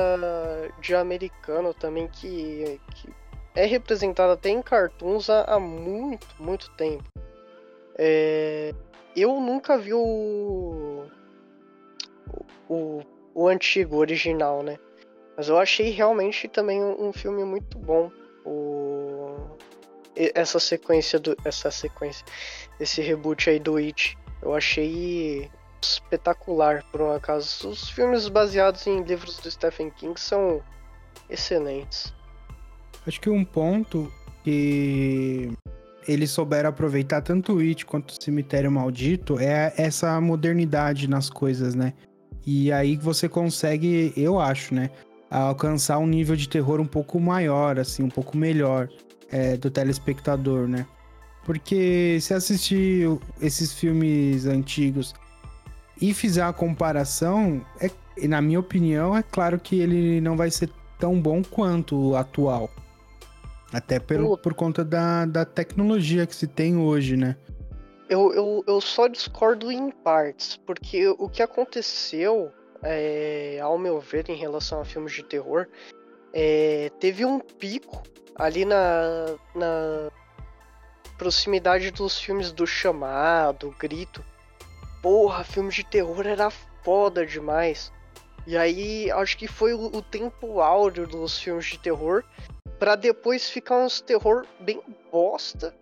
[0.80, 3.08] de americano também que, que
[3.56, 7.02] é representada até em cartoons há, há muito, muito tempo.
[7.98, 8.72] É,
[9.20, 11.06] eu nunca vi o,
[12.68, 13.00] o,
[13.34, 14.78] o antigo, o original, né?
[15.36, 18.10] Mas eu achei realmente também um, um filme muito bom.
[18.44, 19.56] O,
[20.16, 22.24] essa sequência do, essa sequência,
[22.80, 25.50] esse reboot aí do It, eu achei
[25.80, 27.68] espetacular por um acaso.
[27.68, 30.62] Os filmes baseados em livros do Stephen King são
[31.30, 32.12] excelentes.
[33.06, 34.12] Acho que um ponto
[34.42, 35.52] que
[36.08, 41.74] eles souberam aproveitar tanto o It quanto o Cemitério Maldito é essa modernidade nas coisas,
[41.74, 41.92] né?
[42.46, 44.90] E aí você consegue, eu acho, né?
[45.30, 48.88] Alcançar um nível de terror um pouco maior, assim, um pouco melhor
[49.30, 50.86] é, do telespectador, né?
[51.44, 53.06] Porque se assistir
[53.40, 55.14] esses filmes antigos
[56.00, 57.90] e fizer a comparação, é,
[58.26, 62.70] na minha opinião, é claro que ele não vai ser tão bom quanto o atual.
[63.72, 64.42] Até pelo, Puta.
[64.42, 67.36] por conta da, da tecnologia que se tem hoje, né?
[68.08, 72.50] Eu, eu, eu só discordo em partes, porque o que aconteceu,
[72.82, 75.66] é, ao meu ver, em relação a filmes de terror,
[76.32, 78.02] é, teve um pico
[78.34, 80.10] ali na, na
[81.18, 84.24] proximidade dos filmes do Chamado, Grito.
[85.02, 86.48] Porra, filme de terror era
[86.82, 87.92] foda demais.
[88.46, 92.24] E aí, acho que foi o, o tempo áureo dos filmes de terror,
[92.78, 95.74] pra depois ficar uns terror bem bosta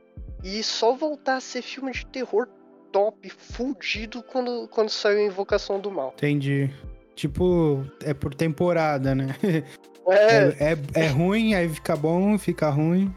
[0.43, 2.49] e só voltar a ser filme de terror
[2.93, 6.15] top, fudido, quando, quando saiu Invocação do Mal.
[6.17, 6.71] Entendi.
[7.15, 9.35] Tipo, é por temporada, né?
[10.09, 13.13] É, É, é, é ruim, aí fica bom, fica ruim.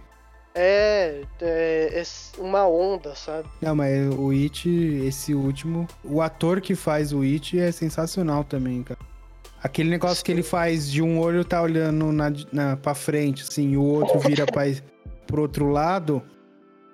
[0.56, 2.04] é, é, é
[2.40, 3.48] uma onda, sabe?
[3.62, 4.68] Não, mas o It,
[5.06, 9.00] esse último, o ator que faz o It é sensacional também, cara.
[9.62, 13.72] Aquele negócio que ele faz de um olho tá olhando na, na, pra frente, assim,
[13.72, 14.64] e o outro vira pra,
[15.28, 16.24] pro outro lado.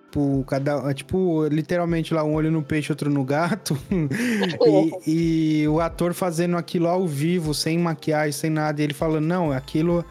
[0.06, 3.78] Tipo, cada, é tipo, literalmente lá, um olho no peixe, outro no gato.
[5.06, 8.82] e, e o ator fazendo aquilo ao vivo, sem maquiagem, sem nada.
[8.82, 10.06] E ele falando, não, aquilo.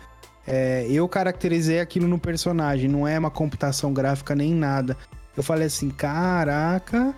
[0.46, 4.94] é, eu caracterizei aquilo no personagem, não é uma computação gráfica nem nada.
[5.34, 7.14] Eu falei assim, caraca.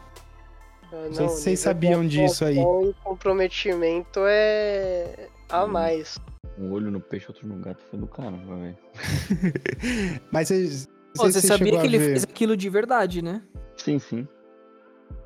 [1.10, 2.58] Ah, sei se o vocês sabiam disso aí.
[2.58, 5.68] E comprometimento é a Hum.
[5.68, 6.18] mais.
[6.58, 7.82] Um olho no peixe, outro no gato.
[7.90, 8.76] Foi do caramba, velho.
[10.32, 10.86] Mas vocês.
[11.14, 12.10] Pô, não você sabia que ele ver.
[12.10, 13.42] fez aquilo de verdade, né?
[13.76, 14.26] Sim, sim.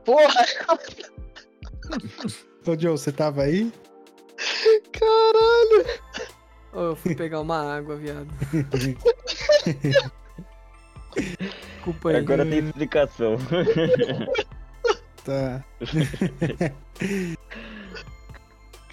[0.04, 0.44] Porra,
[2.66, 3.72] Ô, Joe, você tava aí?
[4.92, 6.00] caralho!
[6.72, 8.28] Ô, eu fui pegar uma água, viado.
[11.76, 12.16] Desculpa aí.
[12.16, 13.36] Agora tem explicação.
[15.24, 15.64] Tá.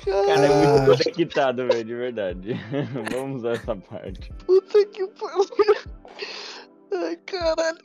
[0.06, 2.54] Cara, é muito conectado, velho, de verdade.
[3.12, 4.32] Vamos usar essa parte.
[4.46, 5.76] Puta que pariu.
[6.94, 7.78] Ai, caralho.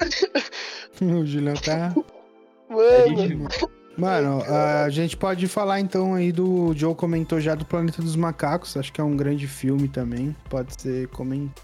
[1.20, 1.88] O Julião tá.
[1.88, 3.49] A Mano,
[3.97, 6.68] Mano, a gente pode falar então aí do.
[6.68, 8.76] O Joe comentou já do Planeta dos Macacos.
[8.76, 10.34] Acho que é um grande filme também.
[10.49, 11.62] Pode ser comentado.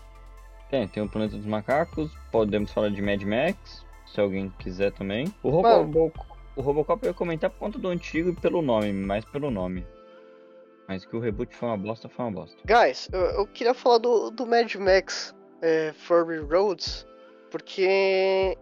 [0.71, 5.33] tem, tem o Planeta dos Macacos, podemos falar de Mad Max, se alguém quiser também.
[5.43, 5.85] O Mano.
[5.85, 9.49] Robocop, o Robocop eu ia comentar por conta do antigo e pelo nome, mais pelo
[9.49, 9.87] nome.
[10.89, 12.57] Mas que o reboot foi uma bosta, foi uma bosta.
[12.65, 15.33] guys, eu, eu queria falar do, do Mad Max
[15.63, 17.07] é, Fury Roads,
[17.49, 18.59] porque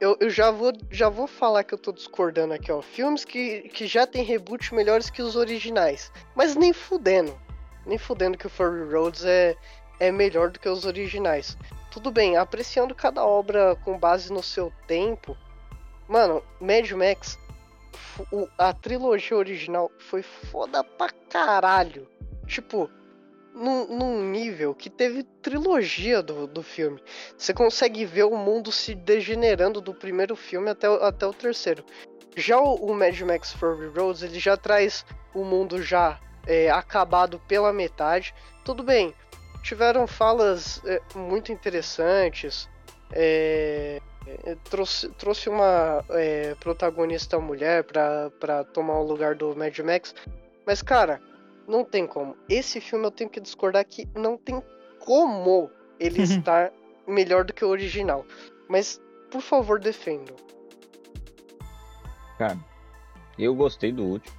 [0.00, 2.80] eu, eu já, vou, já vou falar que eu tô discordando aqui, ó.
[2.80, 6.10] Filmes que, que já tem reboot melhores que os originais.
[6.34, 7.38] Mas nem fudendo.
[7.84, 9.54] Nem fudendo que o Fury Roads é,
[9.98, 11.58] é melhor do que os originais.
[11.90, 15.36] Tudo bem, apreciando cada obra com base no seu tempo.
[16.10, 17.38] Mano, Mad Max,
[18.32, 22.08] o- a trilogia original foi foda pra caralho.
[22.48, 22.90] Tipo,
[23.54, 27.00] num, num nível que teve trilogia do, do filme.
[27.38, 31.84] Você consegue ver o mundo se degenerando do primeiro filme até, até o terceiro.
[32.36, 37.38] Já o, o Mad Max Fury Roads, ele já traz o mundo já é, acabado
[37.46, 38.34] pela metade.
[38.64, 39.14] Tudo bem,
[39.62, 42.68] tiveram falas é, muito interessantes.
[43.12, 44.00] é,
[44.64, 50.14] trouxe, trouxe uma é, protagonista mulher pra, pra tomar o lugar do Mad Max.
[50.66, 51.20] Mas, cara,
[51.66, 52.36] não tem como.
[52.48, 54.62] Esse filme eu tenho que discordar que não tem
[54.98, 56.72] como ele estar
[57.06, 58.24] melhor do que o original.
[58.68, 59.00] Mas,
[59.30, 60.36] por favor, defendam.
[62.38, 62.58] Cara,
[63.38, 64.38] eu gostei do último.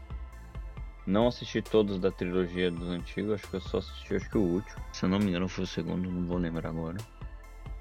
[1.05, 4.41] Não assisti todos da trilogia dos antigos, acho que eu só assisti acho que o
[4.41, 4.81] último.
[4.93, 6.97] Se eu não me engano foi o segundo, não vou lembrar agora.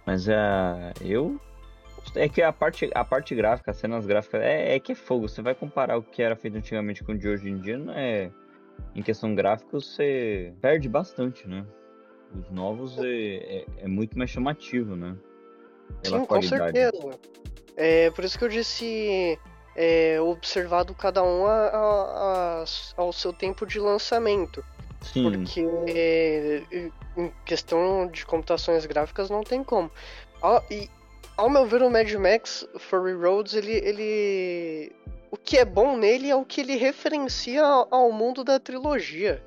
[0.06, 0.92] Mas é.
[1.00, 1.40] Eu.
[2.14, 5.28] É que a parte, a parte gráfica, as cenas gráficas, é, é que é fogo.
[5.28, 7.92] Você vai comparar o que era feito antigamente com o de hoje em dia, não
[7.92, 8.30] é.
[8.94, 11.66] Em questão gráfica, você perde bastante, né?
[12.34, 15.16] Os novos é, é, é muito mais chamativo, né?
[16.02, 17.18] Sim, com certeza.
[17.76, 19.38] É por isso que eu disse
[19.76, 22.64] é, observado cada um a, a, a,
[22.96, 24.64] ao seu tempo de lançamento.
[25.02, 25.30] Sim.
[25.30, 26.62] Porque é,
[27.16, 29.90] em questão de computações gráficas não tem como.
[30.40, 30.88] Ao, e,
[31.40, 34.92] ao meu ver, o Mad Max Fury Roads, ele, ele.
[35.30, 39.42] O que é bom nele é o que ele referencia ao mundo da trilogia.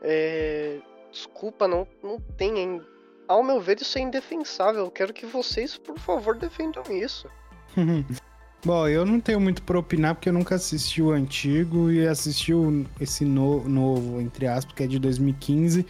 [0.00, 0.78] É,
[1.12, 2.80] desculpa, não, não tem.
[3.28, 4.90] Ao meu ver, isso é indefensável.
[4.90, 7.28] Quero que vocês, por favor, defendam isso.
[8.64, 12.54] Bom, eu não tenho muito pra opinar porque eu nunca assisti o antigo e assisti
[12.54, 15.84] o, esse no, novo, entre aspas, que é de 2015.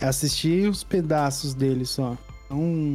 [0.00, 2.16] Assisti os pedaços dele só.
[2.46, 2.94] Então,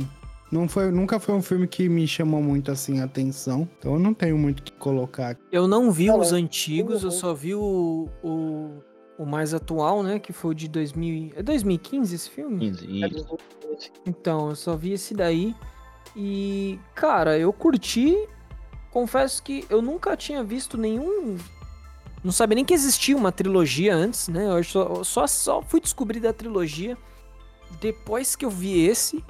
[0.52, 3.68] não foi, nunca foi um filme que me chamou muito assim a atenção.
[3.78, 5.38] Então eu não tenho muito o que colocar.
[5.52, 8.72] Eu não vi os antigos, eu só vi o, o,
[9.18, 10.20] o, mais atual, né?
[10.20, 11.34] Que foi o de 2000.
[11.36, 12.60] É 2015 esse filme?
[12.60, 13.38] 15, isso.
[14.06, 15.56] Então, eu só vi esse daí.
[16.16, 18.18] E, cara, eu curti
[18.98, 21.38] confesso que eu nunca tinha visto nenhum.
[22.24, 24.48] Não sabia nem que existia uma trilogia antes, né?
[24.48, 26.98] Eu só, só, só fui descobrir da trilogia
[27.80, 29.24] depois que eu vi esse.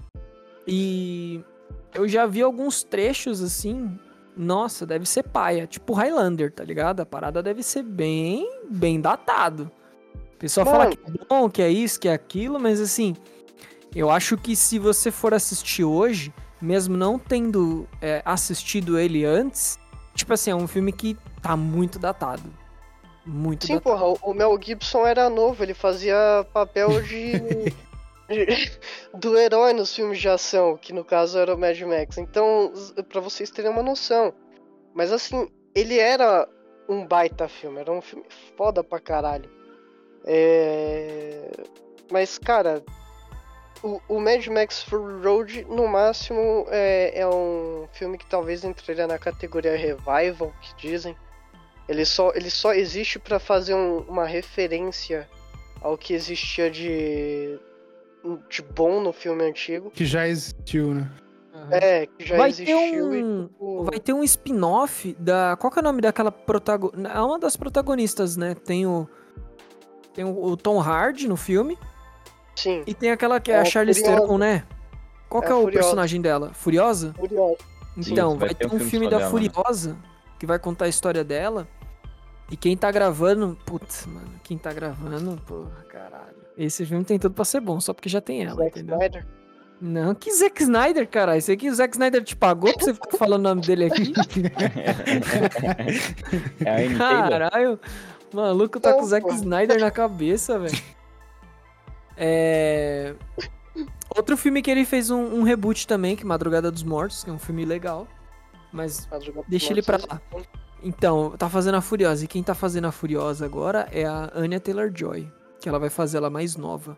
[0.68, 1.42] E
[1.96, 3.98] eu já vi alguns trechos assim.
[4.36, 5.66] Nossa, deve ser paia.
[5.66, 7.00] Tipo Highlander, tá ligado?
[7.00, 9.72] A parada deve ser bem, bem datado.
[10.36, 10.72] O pessoal Bom.
[10.72, 13.16] fala que é bom, que é isso, que é aquilo, mas assim,
[13.96, 19.80] eu acho que se você for assistir hoje, mesmo não tendo é, assistido ele antes,
[20.14, 22.54] tipo assim, é um filme que tá muito datado.
[23.26, 23.98] Muito Sim, datado.
[23.98, 27.34] porra, o Mel Gibson era novo, ele fazia papel de.
[29.14, 32.18] do herói nos filmes de ação, que no caso era o Mad Max.
[32.18, 32.72] Então,
[33.10, 34.34] para vocês terem uma noção.
[34.94, 36.48] Mas assim, ele era
[36.90, 38.26] um baita filme, era um filme
[38.56, 39.50] foda pra caralho.
[40.26, 41.50] É...
[42.12, 42.84] Mas, cara,
[43.84, 49.08] o, o Mad Max Fury Road, no máximo, é, é um filme que talvez entraria
[49.08, 51.16] na categoria Revival, que dizem.
[51.88, 55.30] Ele só, ele só existe para fazer um, uma referência
[55.82, 57.58] ao que existia de,
[58.50, 59.90] de bom no filme antigo.
[59.92, 61.10] Que já existiu, né?
[61.72, 62.78] É, que já vai existiu.
[62.78, 63.84] Ter um, e, tipo...
[63.84, 65.58] Vai ter um spin-off da.
[65.58, 67.10] Qual que é o nome daquela protagonista?
[67.10, 68.54] É uma das protagonistas, né?
[68.56, 69.08] Tem o.
[70.14, 71.78] Tem o, o Tom Hardy no filme.
[72.56, 72.84] Sim.
[72.88, 74.66] E tem aquela que é, é a Charlize Theron, né?
[75.30, 75.80] Qual que é, é o Furiosa.
[75.80, 76.52] personagem dela?
[76.54, 77.14] Furiosa?
[77.14, 77.58] Furiosa.
[77.98, 80.00] Então, Sim, vai, vai, ter um, um filme, da dela, Furiosa né?
[80.40, 81.68] que vai contar a história dela.
[82.50, 83.58] E quem tá gravando.
[83.66, 86.37] Putz, mano, quem tá gravando, porra, caralho.
[86.58, 88.98] Esse filme tem tudo pra ser bom, só porque já tem ela, Zack entendeu?
[88.98, 89.28] Snyder.
[89.80, 91.38] Não, que Zack Snyder, cara.
[91.38, 94.12] Isso aqui o Zack Snyder te pagou pra você ficar falando o nome dele aqui?
[96.66, 97.80] é Caralho,
[98.34, 100.82] maluco tá com o Zack Snyder na cabeça, velho.
[102.18, 103.14] É...
[104.16, 107.30] Outro filme que ele fez um, um, reboot também, que é Madrugada dos Mortos, que
[107.30, 108.08] é um filme legal.
[108.74, 109.08] Mas
[109.48, 110.20] deixa ele pra lá.
[110.82, 112.26] Então, tá fazendo a Furiosa.
[112.26, 115.37] E quem tá fazendo a Furiosa agora é a Anya Taylor-Joy.
[115.68, 116.98] Que ela vai fazer ela mais nova.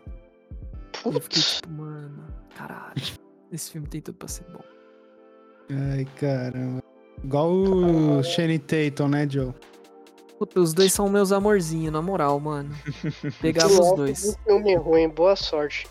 [1.02, 1.16] Putz.
[1.16, 2.24] Eu fiquei tipo, mano,
[2.56, 3.02] caralho.
[3.50, 4.62] Esse filme tem tudo pra ser bom.
[5.92, 6.80] Ai, caramba.
[7.24, 9.52] Igual o Shane Tatum, né, Joe?
[10.38, 12.70] Puta, os dois são meus amorzinhos, na moral, mano.
[13.42, 14.24] Pegava os dois.
[14.24, 15.88] Um filme ruim, boa sorte.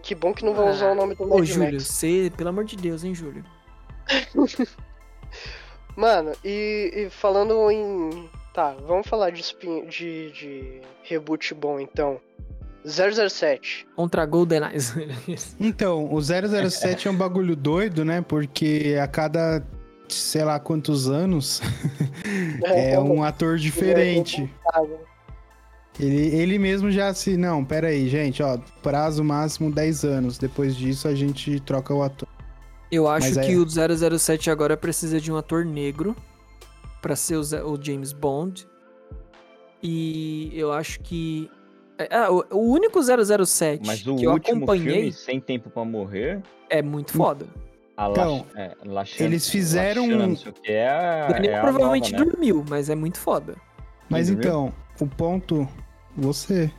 [0.00, 2.48] Que bom que não vão ah, usar o nome do Mad Ô, Júlio, você, pelo
[2.48, 3.44] amor de Deus, hein, Júlio?
[5.94, 8.30] Mano, e, e, falando em.
[8.58, 12.20] Tá, vamos falar de, spin, de, de reboot bom então.
[12.84, 13.86] 007.
[13.94, 14.78] Contra GoldenEye.
[15.60, 18.20] então, o 007 é um bagulho doido, né?
[18.20, 19.64] Porque a cada
[20.08, 21.62] sei lá quantos anos,
[22.64, 24.52] é, é um ator diferente.
[26.00, 27.36] Ele, ele mesmo já se.
[27.36, 28.58] Não, pera aí, gente, ó.
[28.82, 30.36] Prazo máximo 10 anos.
[30.36, 32.26] Depois disso a gente troca o ator.
[32.90, 33.56] Eu acho Mas que é...
[33.56, 36.16] o 007 agora precisa de um ator negro
[37.00, 38.66] para ser o, o, James Bond.
[39.82, 41.50] E eu acho que.
[41.98, 44.94] É, o, o único 007 Mas o que eu último acompanhei.
[44.94, 46.42] Filme, Sem Tempo para Morrer.
[46.70, 47.46] É muito foda.
[47.96, 48.76] A então, é,
[49.18, 50.36] eles fizeram um.
[50.64, 52.30] É, Daniel é provavelmente nova, né?
[52.30, 53.56] dormiu, mas é muito foda.
[54.08, 55.68] Mas então, o ponto.
[56.16, 56.70] Você.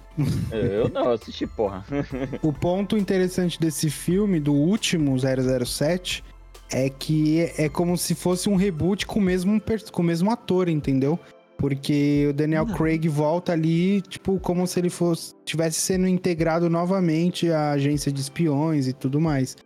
[0.52, 1.86] Eu não, assisti, porra.
[2.42, 6.24] o ponto interessante desse filme, do último 007,
[6.72, 9.62] é que é como se fosse um reboot com o mesmo,
[9.92, 11.20] com o mesmo ator, entendeu?
[11.58, 12.74] Porque o Daniel Não.
[12.74, 18.22] Craig volta ali, tipo, como se ele fosse tivesse sendo integrado novamente à agência de
[18.22, 19.58] espiões e tudo mais.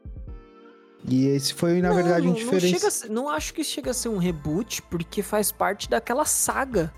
[1.08, 3.93] E esse foi, na Não, verdade, um não, não, chega não acho que chega a
[3.93, 6.91] ser um reboot, porque faz parte daquela saga.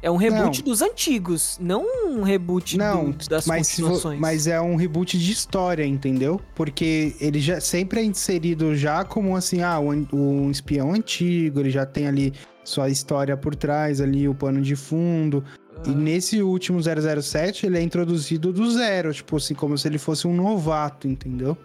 [0.00, 0.64] É um reboot Não.
[0.70, 4.20] dos antigos, não um reboot Não, do- das mas, continuações.
[4.20, 6.40] mas é um reboot de história, entendeu?
[6.54, 11.70] Porque ele já sempre é inserido já como assim, ah, um, um espião antigo, ele
[11.70, 12.32] já tem ali
[12.62, 15.42] sua história por trás, ali o pano de fundo.
[15.86, 15.94] E Ah.
[15.94, 20.34] nesse último 007, ele é introduzido do zero, tipo assim, como se ele fosse um
[20.34, 21.56] novato, entendeu?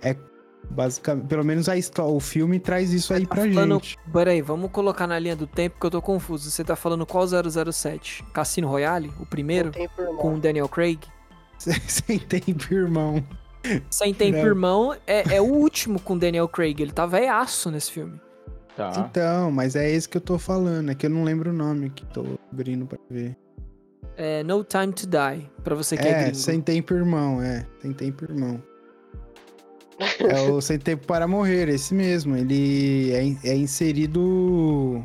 [0.00, 0.14] É
[0.70, 3.98] basicamente, pelo menos a história, o filme traz isso aí Tá pra falando- gente.
[4.12, 6.50] Peraí, vamos colocar na linha do tempo que eu tô confuso.
[6.50, 8.24] Você tá falando qual 007?
[8.32, 9.12] Cassino Royale?
[9.20, 9.66] O primeiro?
[9.66, 10.98] Não tem por Com o Daniel Craig?
[11.58, 13.22] Sem tempo, irmão.
[13.88, 14.44] Sem Tempo Não.
[14.46, 16.78] Irmão é, é o último com o Daniel Craig.
[16.82, 18.20] Ele tá veiaço nesse filme.
[18.76, 18.92] Tá.
[19.08, 21.88] Então, mas é esse que eu tô falando, é que eu não lembro o nome
[21.88, 23.34] que tô abrindo pra ver.
[24.16, 26.36] É No Time to Die, pra você que é, É, gringo.
[26.36, 27.66] sem tempo, irmão, é.
[27.80, 28.62] Sem tempo, irmão.
[29.98, 32.36] É o Sem Tempo para Morrer, esse mesmo.
[32.36, 35.04] Ele é, é inserido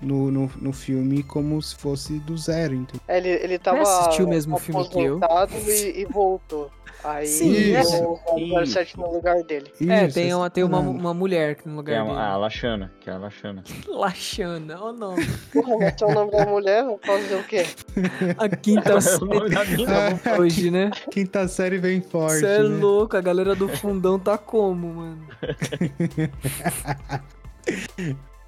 [0.00, 2.86] no, no, no filme como se fosse do zero?
[3.08, 5.20] É, Ele, ele tava assistiu o mesmo filme que eu?
[5.68, 6.70] e, e voltou.
[7.04, 8.02] Aí Sim, Isso.
[8.02, 9.70] o 007 no lugar dele.
[9.88, 12.18] É, Isso, tem, uma, tem uma, uma mulher no Que é lugar a, dele.
[12.18, 13.62] a Lachana, que é a Lachana.
[13.86, 15.26] Lachana, ó o nome.
[15.52, 17.66] Porra, mas é o nome da mulher, posso dizer o quê?
[18.38, 20.18] A quinta É o série nome da mina.
[20.18, 20.90] tá hoje, né?
[21.12, 22.38] Quinta série vem forte.
[22.40, 22.80] Você é né?
[22.80, 25.26] louco, a galera do fundão tá como, mano?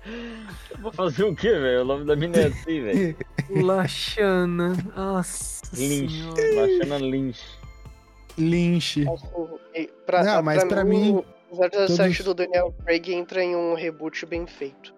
[0.09, 1.83] Eu Vou fazer o quê, velho?
[1.83, 3.17] O nome da mina é assim, velho.
[3.51, 4.73] Lachana.
[4.97, 6.13] Nossa Lynch.
[6.13, 6.43] senhora.
[6.55, 7.56] Lachana Lynch.
[8.39, 9.05] Lynch.
[10.05, 14.25] Pra, Não, mas pra mim, o 007 todos- do Daniel Craig entra em um reboot
[14.27, 14.95] bem feito.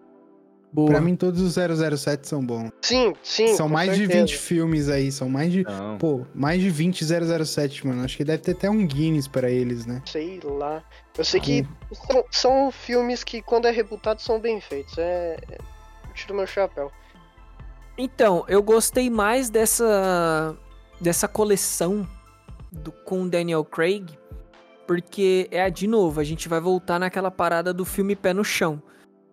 [0.71, 0.91] Boa.
[0.91, 2.71] Pra mim, todos os 007 são bons.
[2.83, 3.49] Sim, sim.
[3.57, 4.21] são com mais de certeza.
[4.27, 5.63] 20 filmes aí, são mais de.
[5.65, 5.97] Não.
[5.97, 8.05] Pô, mais de 20 007, mano.
[8.05, 10.03] Acho que deve ter até um Guinness pra eles, né?
[10.05, 10.83] Sei lá.
[11.17, 11.67] Eu sei que
[12.07, 14.99] são, são filmes que, quando é rebutado, são bem feitos.
[14.99, 15.39] É.
[15.51, 15.59] é-
[16.09, 16.93] Eu tiro meu chapéu.
[17.97, 20.55] Então, eu gostei mais dessa
[21.01, 22.07] dessa coleção
[22.71, 24.07] do, com Daniel Craig,
[24.87, 28.83] porque é de novo, a gente vai voltar naquela parada do filme pé no chão.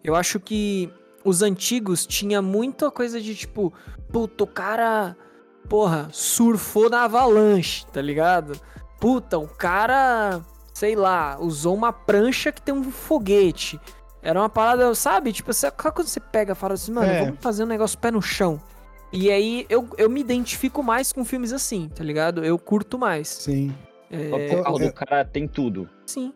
[0.03, 0.91] Eu acho que
[1.23, 3.73] os antigos tinha muita coisa de tipo,
[4.11, 5.15] puta, o cara,
[5.67, 8.59] porra, surfou na avalanche, tá ligado?
[8.99, 10.41] Puta, o cara,
[10.73, 13.79] sei lá, usou uma prancha que tem um foguete.
[14.21, 15.31] Era uma parada, sabe?
[15.31, 17.25] Tipo, você, quando você pega e fala assim, mano, É.
[17.25, 18.59] vamos fazer um negócio pé no chão.
[19.15, 22.43] E aí eu, eu me identifico mais com filmes assim, tá ligado?
[22.43, 23.27] Eu curto mais.
[23.27, 23.73] Sim.
[24.11, 25.89] É, por causa do cara tem tudo.
[26.05, 26.33] sim.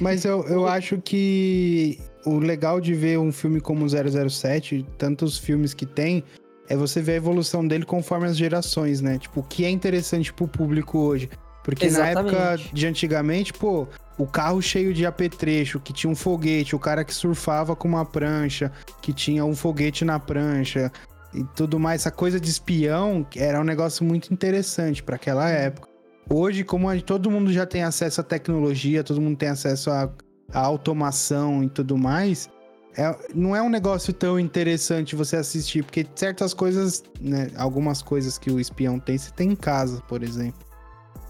[0.00, 5.74] Mas eu, eu acho que o legal de ver um filme como 007, tantos filmes
[5.74, 6.24] que tem,
[6.66, 9.18] é você ver a evolução dele conforme as gerações, né?
[9.18, 11.28] Tipo, o que é interessante pro público hoje.
[11.62, 12.34] Porque na Exatamente.
[12.34, 13.86] época de antigamente, pô,
[14.18, 18.04] o carro cheio de apetrecho, que tinha um foguete, o cara que surfava com uma
[18.04, 20.90] prancha, que tinha um foguete na prancha
[21.34, 25.88] e tudo mais, essa coisa de espião era um negócio muito interessante pra aquela época.
[26.28, 30.10] Hoje, como todo mundo já tem acesso à tecnologia, todo mundo tem acesso à,
[30.52, 32.48] à automação e tudo mais,
[32.96, 38.38] é- não é um negócio tão interessante você assistir, porque certas coisas, né, algumas coisas
[38.38, 40.60] que o espião tem, você tem em casa, por exemplo.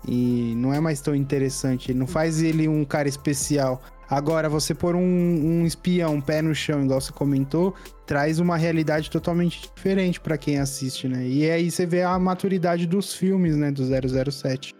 [0.07, 3.81] E não é mais tão interessante, não faz ele um cara especial.
[4.13, 9.11] Agora, você pôr um, um espião, pé no chão, igual você comentou, traz uma realidade
[9.11, 11.27] totalmente diferente pra quem assiste, né?
[11.27, 14.75] E aí você vê a maturidade dos filmes, né, do 007.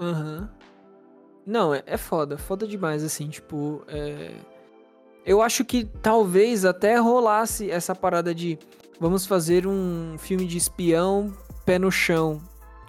[0.00, 0.50] Aham.
[1.46, 4.32] Não, é, é foda, foda demais, assim, tipo, é...
[5.24, 8.58] Eu acho que talvez até rolasse essa parada de
[8.98, 11.32] vamos fazer um filme de espião
[11.64, 12.40] pé no chão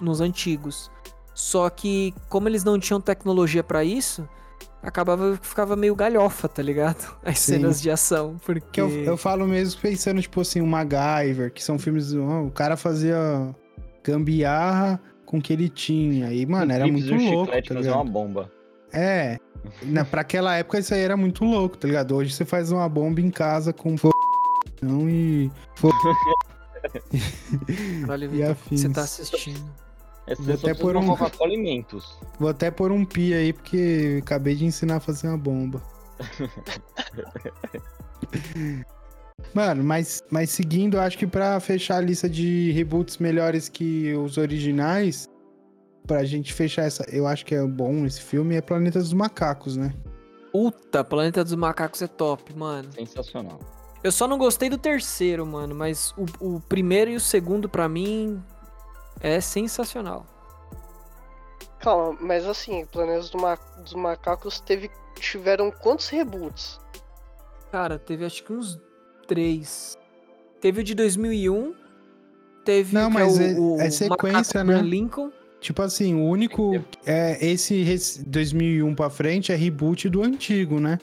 [0.01, 0.89] nos antigos.
[1.35, 4.27] Só que como eles não tinham tecnologia pra isso,
[4.84, 7.15] acabava ficava meio galhofa, tá ligado?
[7.25, 7.53] As Sim.
[7.53, 11.63] cenas de ação, porque Que eu, eu falo mesmo pensando, tipo assim, o MacGyver, que
[11.63, 12.13] são filmes.
[12.13, 13.17] ó, o cara fazia
[14.03, 16.31] gambiarra com o que ele tinha.
[16.34, 17.45] E, mano, era muito um louco.
[17.45, 18.03] chiclete Tá fazer ligado?
[18.03, 18.51] uma bomba.
[18.91, 19.39] É.
[19.81, 22.15] Na, pra aquela época isso aí era muito louco, tá ligado?
[22.15, 23.95] Hoje você faz uma bomba em casa com
[24.81, 25.49] não e.
[28.01, 28.81] Caralho, e Vitor, afins.
[28.81, 29.63] você tá assistindo.
[30.26, 32.17] É Vou até uma um- Coca-Cola e Mentos.
[32.39, 35.82] Vou até pôr um pi aí, porque acabei de ensinar a fazer uma bomba.
[39.53, 44.13] Mano, mas, mas seguindo, eu acho que pra fechar a lista de reboots melhores que
[44.15, 45.28] os originais,
[46.07, 47.05] pra gente fechar essa.
[47.11, 49.93] Eu acho que é bom esse filme, é Planeta dos Macacos, né?
[50.51, 52.91] Puta, Planeta dos Macacos é top, mano.
[52.93, 53.59] Sensacional.
[54.03, 57.88] Eu só não gostei do terceiro, mano, mas o, o primeiro e o segundo, pra
[57.88, 58.41] mim,
[59.20, 60.26] é sensacional.
[61.80, 64.89] Calma, mas assim, Planetas do Ma- dos Macacos teve,
[65.20, 66.80] tiveram quantos reboots?
[67.72, 68.80] Cara, teve acho que uns
[69.28, 69.97] três.
[70.61, 71.74] Teve o de 2001,
[72.64, 74.89] teve Não, que mas é, é- o, o é sequência, Macaco né?
[74.89, 75.32] Lincoln.
[75.59, 76.74] Tipo assim, o único.
[77.05, 80.99] É, esse rec- 2001 pra frente é reboot do antigo, né?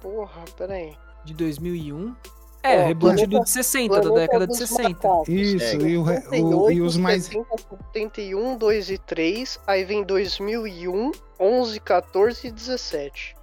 [0.00, 0.96] Porra, peraí.
[1.24, 2.14] De 2001.
[2.62, 4.88] É, reboot do de 60, da década de dos 60.
[4.90, 5.28] Macacos.
[5.28, 5.88] Isso, É.
[5.88, 7.24] e, o re- o- 78, e os mais.
[7.24, 7.46] 70,
[7.94, 13.34] 71, 2 e 3, aí vem 2001, 11, 14 e 17.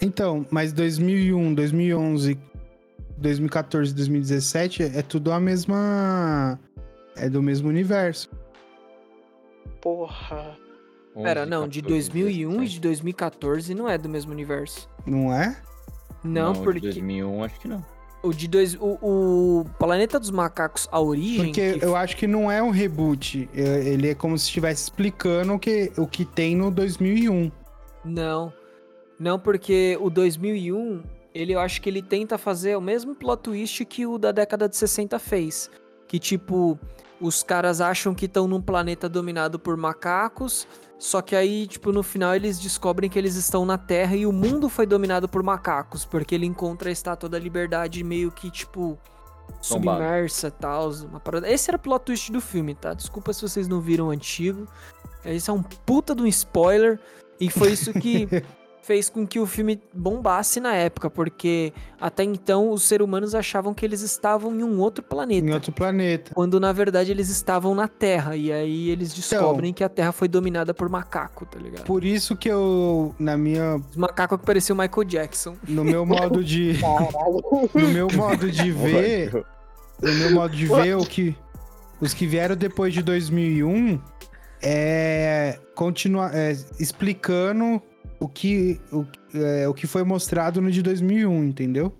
[0.00, 2.38] Então, mas 2001, 2011,
[3.18, 6.58] 2014, 2017 é tudo a mesma.
[7.16, 8.30] É do mesmo universo.
[9.80, 10.56] Porra.
[11.14, 12.72] Pera, 11, não, de 14, 2001 e 17.
[12.74, 14.88] de 2014 não é do mesmo universo.
[15.04, 15.56] Não é?
[16.22, 17.84] Não, de porque 2001 acho que não.
[18.22, 22.26] O de dois, o, o Planeta dos Macacos, a origem, Porque que eu acho que
[22.26, 23.48] não é um reboot.
[23.54, 27.50] é- Ele é como se estivesse explicando o que, o que tem no 2001.
[28.04, 28.52] Não.
[29.18, 31.02] Não, porque o 2001,
[31.34, 34.68] ele eu acho que ele tenta fazer o mesmo plot twist que o da década
[34.68, 35.70] de 60 fez.
[36.08, 36.78] Que tipo,
[37.20, 40.66] os caras acham que estão num planeta dominado por macacos,
[41.00, 44.32] só que aí, tipo, no final eles descobrem que eles estão na Terra e o
[44.32, 48.98] mundo foi dominado por macacos, porque ele encontra a Estátua da Liberdade meio que, tipo,
[49.66, 49.98] Tombado.
[49.98, 50.90] submersa e tal.
[50.90, 51.50] Uma parada.
[51.50, 52.92] Esse era o plot twist do filme, tá?
[52.92, 54.68] Desculpa se vocês não viram o antigo.
[55.24, 57.00] Esse é um puta de um spoiler.
[57.40, 58.28] E foi isso que
[58.82, 63.74] fez com que o filme bombasse na época, porque até então os seres humanos achavam
[63.74, 65.46] que eles estavam em um outro planeta.
[65.46, 66.32] Em outro planeta.
[66.34, 68.36] Quando na verdade eles estavam na Terra.
[68.36, 71.84] E aí eles descobrem que a Terra foi dominada por macaco, tá ligado?
[71.84, 75.56] Por isso que eu, na minha, Os macacos que pareciam o Michael Jackson.
[75.68, 77.70] no meu modo de, Caralho.
[77.74, 79.44] no meu modo de ver,
[80.00, 81.36] no meu modo de ver o que
[82.00, 84.00] os que vieram depois de 2001
[84.62, 87.80] é continuar é, explicando
[88.20, 91.92] o que o, é, o que foi mostrado no de 2001, entendeu?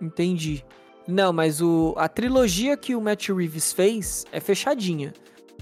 [0.00, 0.64] Entendi.
[1.06, 5.12] Não, mas o, a trilogia que o Matt Reeves fez é fechadinha.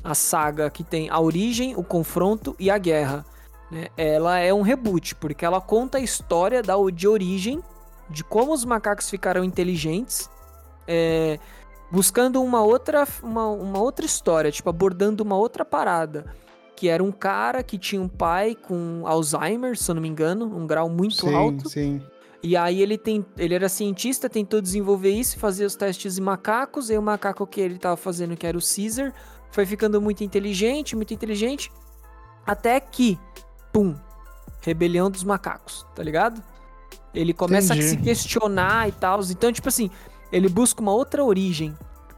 [0.02, 3.24] A saga que tem a origem, o confronto e a guerra.
[3.70, 3.88] né?
[3.96, 7.62] Ela é um reboot, porque ela conta a história da, de origem,
[8.10, 10.28] de como os macacos ficaram inteligentes,
[10.86, 11.38] é,
[11.90, 16.34] buscando uma outra, uma, uma outra história, tipo, abordando uma outra parada.
[16.76, 20.46] Que era um cara que tinha um pai com Alzheimer, se eu não me engano,
[20.46, 21.68] um grau muito sim, alto.
[21.68, 22.02] sim.
[22.42, 26.90] E aí ele tem, ele era cientista, tentou desenvolver isso, fazer os testes em macacos,
[26.90, 29.14] e o macaco que ele tava fazendo, que era o Caesar,
[29.50, 31.72] foi ficando muito inteligente, muito inteligente,
[32.44, 33.18] até que,
[33.72, 33.94] pum,
[34.60, 36.42] rebelião dos macacos, tá ligado?
[37.14, 37.90] Ele começa a Entendi.
[37.90, 39.88] se questionar e tal, então tipo assim,
[40.30, 41.74] ele busca uma outra origem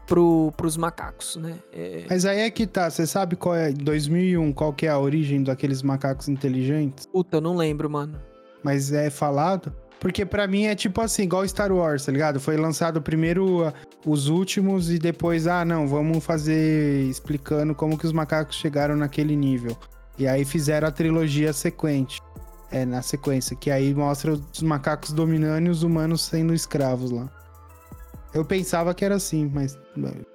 [0.07, 1.55] pro, pros macacos, né?
[1.71, 4.89] É, Mas aí é que tá, você sabe qual é, em 2001, qual que é
[4.89, 7.05] a origem daqueles macacos inteligentes?
[7.05, 8.19] puta, eu não lembro, mano.
[8.63, 9.71] Mas é falado?
[9.99, 12.39] Porque pra mim é tipo assim, igual Star Wars, tá ligado?
[12.39, 13.73] Foi lançado primeiro ah,
[14.05, 19.35] os últimos e depois, ah, não, vamos fazer explicando como que os macacos chegaram naquele
[19.35, 19.75] nível.
[20.17, 22.21] E aí fizeram a trilogia sequente.
[22.69, 27.29] É, na sequência, que aí mostra os macacos dominando e os humanos sendo escravos lá.
[28.33, 29.77] Eu pensava que era assim, mas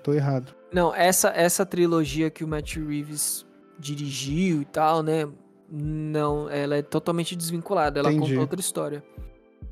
[0.02, 0.54] tô errado.
[0.72, 3.44] Não, essa, essa trilogia que o Matt Reeves
[3.78, 5.28] dirigiu e tal, né?
[5.70, 8.30] Não, ela é totalmente desvinculada, ela Entendi.
[8.30, 9.04] conta outra história.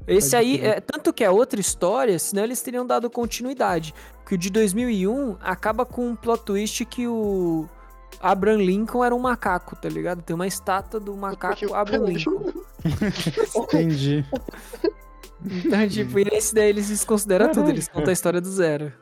[0.06, 3.94] Esse Pode aí, é, tanto que é outra história, senão eles teriam dado continuidade.
[4.26, 7.68] Que o de 2001 acaba com um plot twist que o
[8.20, 10.22] Abraham Lincoln era um macaco, tá ligado?
[10.22, 12.52] Tem uma estátua do macaco Abraham Lincoln.
[13.56, 14.24] Entendi.
[15.44, 18.92] Então, tipo, e esse daí eles desconsideram tudo, eles contam a história do zero.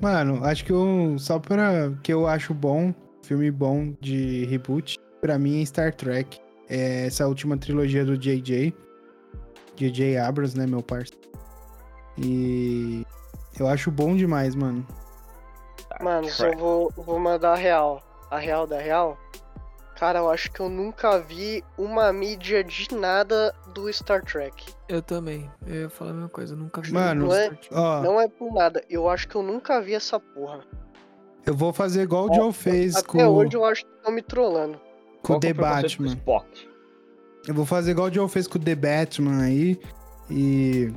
[0.00, 5.38] Mano, acho que eu, só pra que eu acho bom, filme bom de reboot, pra
[5.38, 6.38] mim é Star Trek.
[6.68, 8.74] É essa última trilogia do JJ.
[9.76, 11.20] JJ Abrams, né, meu parceiro.
[12.18, 13.04] E
[13.58, 14.86] eu acho bom demais, mano.
[16.00, 18.02] Mano, só vou, vou mandar a real.
[18.30, 19.18] A real da real.
[19.98, 24.64] Cara, eu acho que eu nunca vi uma mídia de nada do Star Trek.
[24.88, 25.50] Eu também.
[25.66, 26.92] Eu ia falar a mesma coisa, eu nunca vi.
[26.92, 27.68] Mano, Não é- Star Trek.
[27.74, 28.84] Ó, Não é por nada.
[28.90, 30.60] Eu acho que eu nunca vi essa porra.
[31.46, 34.20] eu vou fazer igual o Joe fez Até com, hoje eu acho que estão me
[34.20, 34.78] trollando.
[35.22, 36.08] com Qual é The o com Batman.
[36.08, 36.68] Spock?
[37.48, 39.80] Eu vou fazer igual o Joe fez com o The Batman aí.
[40.28, 40.92] E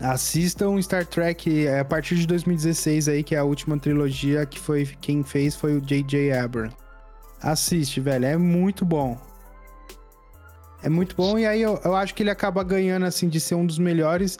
[0.00, 4.58] assistam Star Trek é, a partir de 2016 aí, que é a última trilogia que
[4.60, 6.32] foi quem fez foi o J.J.
[6.32, 6.76] Abrams.
[7.42, 9.16] Assiste, velho, é muito bom.
[10.82, 13.54] É muito bom, e aí eu, eu acho que ele acaba ganhando, assim, de ser
[13.54, 14.38] um dos melhores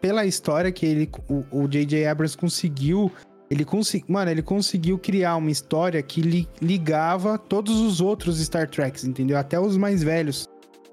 [0.00, 2.06] pela história que ele, o o J.J.
[2.06, 3.10] Abrams conseguiu.
[3.50, 8.68] Ele conseguiu, mano, ele conseguiu criar uma história que li, ligava todos os outros Star
[8.68, 9.38] Treks, entendeu?
[9.38, 10.46] Até os mais velhos.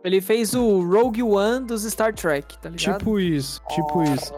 [0.03, 2.99] Ele fez o Rogue One dos Star Trek, tá ligado?
[2.99, 4.33] Tipo isso, tipo isso.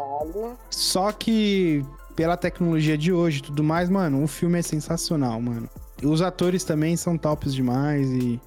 [0.70, 5.70] Só que pela tecnologia de hoje e tudo mais, mano, o filme é sensacional, mano.
[6.04, 8.40] Os atores também são tops demais e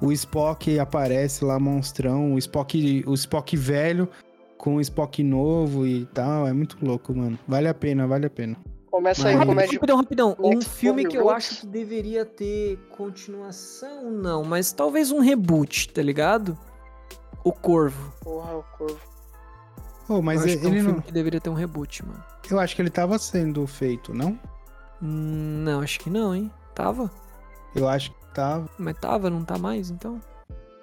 [0.00, 4.08] o Spock aparece lá monstrão, o Spock, o Spock velho
[4.56, 7.38] com o Spock novo e tal, é muito louco, mano.
[7.46, 8.56] Vale a pena, vale a pena.
[8.90, 9.74] Começa aí, Mas- comédia.
[9.74, 10.36] Rapidão, rapidão.
[10.38, 16.00] Um filme que eu acho que deveria ter continuação, não, mas talvez um reboot, tá
[16.00, 16.56] ligado?
[17.42, 18.12] O Corvo.
[18.22, 19.00] Porra, o corvo.
[20.08, 22.06] Oh, mas eu acho que é um ele filme não, que deveria ter um reboot,
[22.06, 22.22] mano.
[22.50, 24.38] eu acho que ele tava sendo feito, não?
[25.02, 26.50] Hum, Não, acho que não, hein?
[26.74, 27.10] Tava?
[27.74, 28.68] Eu acho que tava.
[28.78, 30.20] Mas tava, não tá mais, então?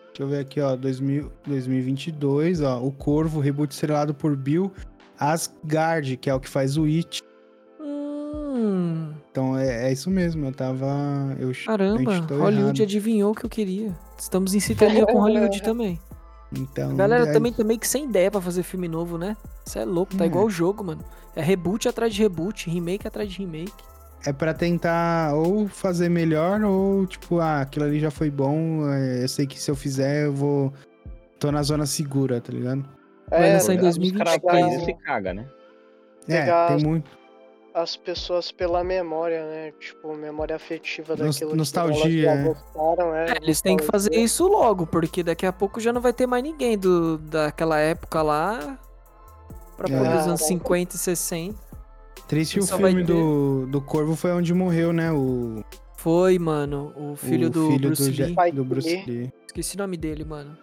[0.08, 4.72] Deixa eu ver aqui, ó, 2000, 2022, ó, o Corvo, reboot estrelado por Bill
[5.20, 7.22] Asgard, que é o que faz o It.
[7.80, 10.86] Hum, Então é, é isso mesmo, eu tava.
[11.40, 12.82] Eu, caramba, Hollywood errado.
[12.84, 13.98] adivinhou o que eu queria.
[14.18, 16.00] Estamos em sintonia com Hollywood também.
[16.54, 19.38] Então, A galera é- também meio que sem ideia pra fazer filme novo, né?
[19.66, 20.28] Isso é louco, tá É.
[20.28, 21.02] igual o jogo, mano.
[21.34, 23.72] É reboot atrás de reboot, remake atrás de remake.
[24.26, 29.24] É pra tentar ou fazer melhor, ou tipo, ah, aquilo ali já foi bom, é,
[29.24, 30.72] eu sei que se eu fizer eu vou.
[31.40, 32.86] tô na zona segura, tá ligado?
[33.30, 34.82] Vai É, lançar em Os 2023, caras fazem né?
[34.82, 35.46] isso e caga, né?
[36.28, 37.10] Pegar- É, tem muito.
[37.74, 39.72] as pessoas pela memória, né?
[39.80, 42.30] Tipo, memória afetiva Nos- daquilo nostalgia, que é.
[42.30, 43.26] elas já gostaram, é.
[43.32, 46.28] É, eles têm que fazer isso logo, porque daqui a pouco já não vai ter
[46.28, 48.78] mais ninguém do, daquela época lá.
[49.78, 49.98] Pra É.
[49.98, 51.58] poder os anos Ah, 50 e 60.
[52.32, 55.12] Triste o filme do, do Corvo foi onde morreu, né?
[55.12, 55.66] O,
[55.98, 58.34] Foi, mano, o filho o do filho Bruce do, Lee.
[58.34, 59.04] Pai do Bruce Lee.
[59.06, 59.34] Lee.
[59.46, 60.58] Esqueci o nome dele, mano.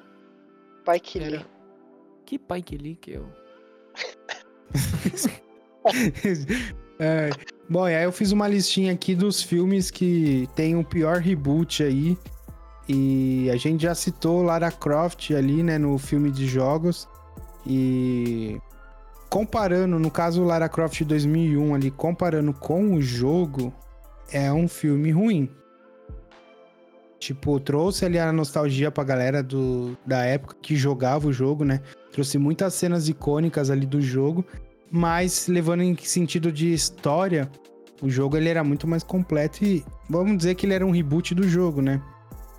[0.81, 1.47] Spike Era- Lee.
[2.25, 3.27] Que pai que Lee que eu.
[7.01, 7.31] É,
[7.71, 11.83] bom, e aí eu fiz uma listinha aqui dos filmes que tem o pior reboot
[11.83, 12.17] aí.
[12.89, 17.07] E a gente já citou Lara Croft ali, né, no filme de jogos.
[17.67, 18.59] E
[19.29, 23.73] comparando, no caso Lara Croft 2001 ali, comparando com o jogo,
[24.33, 25.51] é um filme ruim.
[27.19, 31.81] Tipo, trouxe ali a nostalgia pra galera do, da época que jogava o jogo, né?
[32.13, 34.45] Trouxe muitas cenas icônicas ali do jogo.
[34.91, 37.51] Mas levando em sentido de história,
[38.01, 41.35] o jogo ele era muito mais completo e vamos dizer que ele era um reboot
[41.35, 42.01] do jogo, né?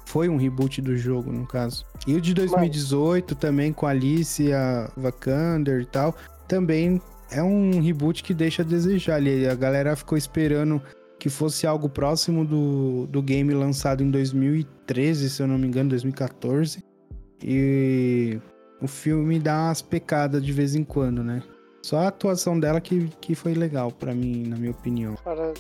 [0.06, 1.86] Foi um reboot do jogo, no caso.
[2.06, 6.16] E o de 2018 também com a Alice, a Vakander e tal,
[6.50, 7.00] também
[7.32, 9.48] é um reboot que deixa a desejar ali.
[9.48, 10.82] A galera ficou esperando
[11.18, 15.92] que fosse algo próximo do, do game lançado em 2013, se eu não me engano,
[15.92, 16.84] 2014.
[17.42, 18.40] E
[18.82, 21.44] o filme dá umas pecadas de vez em quando, né?
[21.84, 25.16] Só a atuação dela que, que foi legal pra mim, na minha opinião.
[25.24, 25.54] Cara,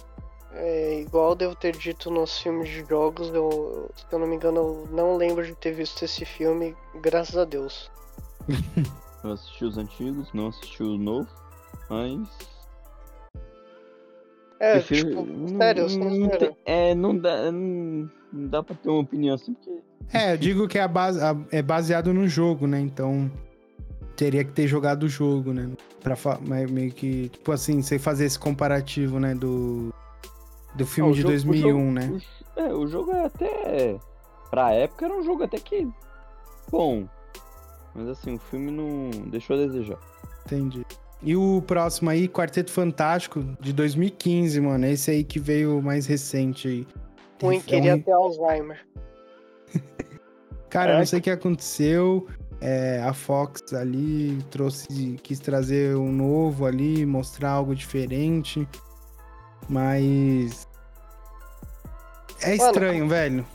[0.53, 4.59] é, igual devo ter dito nos filmes de jogos, eu, se eu não me engano,
[4.59, 7.89] eu não lembro de ter visto esse filme, graças a Deus.
[9.24, 11.28] Eu assisti os antigos, não assisti os novos,
[11.89, 12.28] mas.
[14.59, 16.38] É, prefiro- tipo, não- sério, não, sério.
[16.39, 17.51] tem- É, não dá.
[17.51, 19.80] Não, não dá pra ter uma opinião assim, porque.
[20.13, 22.80] É, eu digo que é, a base, a- é baseado no jogo, né?
[22.80, 23.32] Então
[24.15, 25.70] teria que ter jogado o jogo, né?
[26.01, 26.15] Pra
[26.70, 29.34] meio que, tipo assim, você fazer esse comparativo, né?
[29.36, 29.93] Do,
[30.75, 32.21] do filme Ah, o de jogo- o 2001, jogo- né?
[32.58, 34.00] o- É, o jogo é até.
[34.50, 35.87] Pra época era um jogo até que.
[36.71, 37.08] Bom.
[38.00, 39.97] Mas assim, o filme não deixou a desejar.
[40.46, 40.86] Entendi.
[41.21, 44.86] E o próximo aí, Quarteto Fantástico, de 2015, mano.
[44.86, 46.88] Esse aí que veio mais recente aí.
[47.43, 48.86] Ruim, É um queria re- ter Alzheimer.
[50.70, 51.00] Cara, eu É.
[51.00, 52.28] não sei o que aconteceu.
[52.62, 58.67] É, a Fox ali trouxe, quis trazer um novo ali, mostrar algo diferente.
[59.67, 60.67] Mas.
[62.42, 63.46] É Mano, estranho, velho.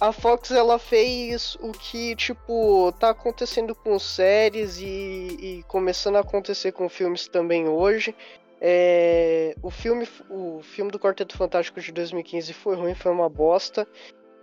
[0.00, 6.20] A Fox, ela fez o que, tipo, tá acontecendo com séries e, e começando a
[6.20, 8.14] acontecer com filmes também hoje.
[8.60, 13.88] É, o, filme, o filme do Quarteto Fantástico de 2015 foi ruim, foi uma bosta.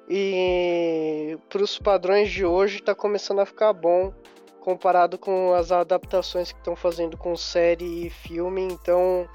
[0.09, 4.13] E pros padrões de hoje tá começando a ficar bom
[4.59, 8.61] comparado com as adaptações que estão fazendo com série e filme.
[8.61, 9.25] Então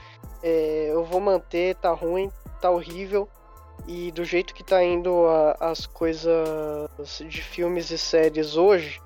[0.42, 2.30] é, eu vou manter, tá ruim,
[2.60, 3.26] tá horrível.
[3.92, 6.88] E do jeito que tá indo a- as coisas
[7.28, 9.00] de filmes e séries hoje,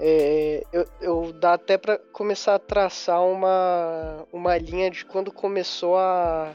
[0.00, 5.98] é, eu, eu dá até pra começar a traçar uma, uma linha de quando começou
[5.98, 6.54] a,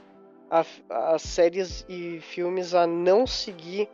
[0.49, 0.65] a-
[1.13, 3.87] as séries e filmes a não seguir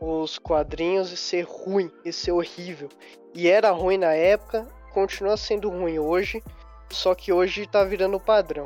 [0.00, 2.88] os quadrinhos e ser ruim, e ser horrível.
[3.34, 6.42] E era ruim na época, continua sendo ruim hoje,
[6.90, 8.64] só que hoje tá virando padrão.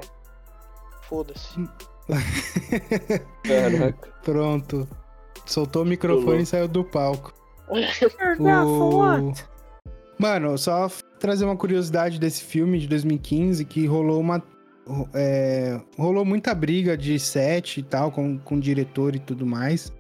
[1.03, 1.59] Foda-se.
[3.43, 4.09] Caraca.
[4.23, 4.89] Pronto.
[5.47, 6.43] Soltou o microfone louco.
[6.43, 7.33] e saiu do palco.
[9.29, 9.45] What?
[10.19, 10.89] Mano, só
[11.19, 14.43] trazer uma curiosidade desse filme de 2015 que rolou uma.
[15.15, 19.93] é, rolou muita briga de set e tal, com, com o diretor e tudo mais.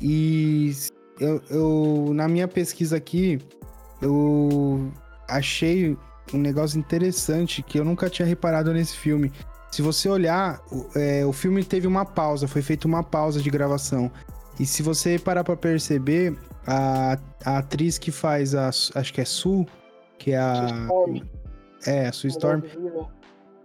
[0.00, 0.72] E
[1.18, 3.38] eu, eu, na minha pesquisa aqui,
[4.00, 4.92] eu
[5.28, 5.96] achei
[6.32, 9.32] um negócio interessante que eu nunca tinha reparado nesse filme.
[9.74, 13.50] Se você olhar, o, é, o filme teve uma pausa, foi feita uma pausa de
[13.50, 14.08] gravação.
[14.60, 18.68] E se você parar pra perceber, a, a atriz que faz a.
[18.68, 19.66] Acho que é Sue,
[20.16, 20.66] que é a.
[20.84, 21.20] Storm.
[21.84, 22.62] É, a Sue Storm.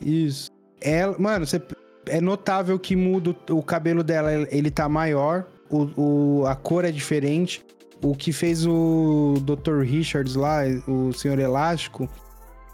[0.02, 0.49] Isso.
[0.81, 1.61] Ela, mano, você,
[2.07, 6.86] é notável que muda o, o cabelo dela, ele tá maior, o, o- a cor
[6.86, 7.64] é diferente.
[8.02, 9.81] O que fez o Dr.
[9.81, 12.10] Richards lá, o Senhor Elástico,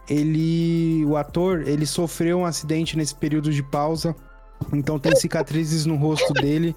[0.09, 1.05] ele.
[1.05, 4.15] O ator, ele sofreu um acidente nesse período de pausa.
[4.73, 6.75] Então tem cicatrizes no rosto dele.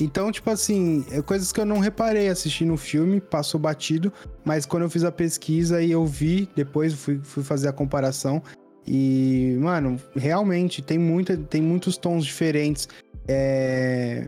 [0.00, 4.12] Então, tipo assim, é coisas que eu não reparei assistindo o filme, passou batido,
[4.44, 8.42] mas quando eu fiz a pesquisa e eu vi, depois fui, fui fazer a comparação.
[8.86, 12.88] E, mano, realmente tem, muita, tem muitos tons diferentes.
[13.26, 14.26] É,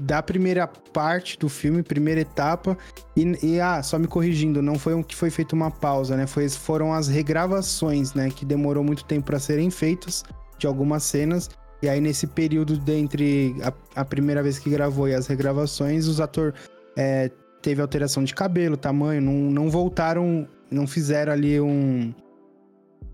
[0.00, 2.76] da primeira parte do filme, primeira etapa.
[3.16, 6.26] E, e, ah, só me corrigindo, não foi um que foi feita uma pausa, né?
[6.26, 8.30] Foi, foram as regravações, né?
[8.30, 10.24] Que demorou muito tempo para serem feitas
[10.58, 11.50] de algumas cenas.
[11.82, 16.06] E aí, nesse período de entre a, a primeira vez que gravou e as regravações,
[16.06, 16.54] os atores
[16.96, 17.30] é,
[17.62, 22.12] teve alteração de cabelo, tamanho, não, não voltaram, não fizeram ali um.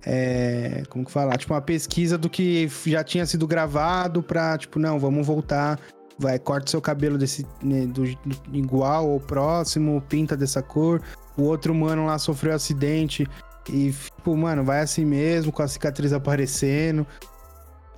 [0.04, 1.36] É, como que falar?
[1.36, 5.80] Tipo, uma pesquisa do que já tinha sido gravado pra, tipo, não, vamos voltar.
[6.18, 11.02] Vai, corta seu cabelo desse né, do, do- igual ou próximo, pinta dessa cor.
[11.36, 13.26] O outro mano lá sofreu acidente
[13.68, 17.06] e, tipo, mano, vai assim mesmo, com a cicatriz aparecendo.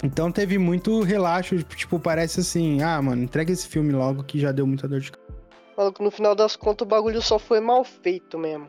[0.03, 4.51] Então teve muito relaxo, tipo, parece assim, ah, mano, entrega esse filme logo que já
[4.53, 5.29] deu muita dor de cabeça.
[5.77, 8.69] Maluco, no final das contas o bagulho só foi mal feito mesmo.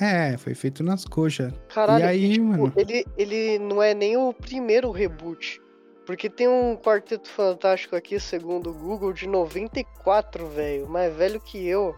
[0.00, 1.52] É, foi feito nas coxas.
[1.72, 2.72] Caralho, E aí, tipo, mano?
[2.76, 5.60] ele, ele não é nem o primeiro reboot.
[6.06, 10.88] Porque tem um Quarteto Fantástico aqui, segundo o Google, de 94, velho.
[10.88, 11.94] Mais velho que eu.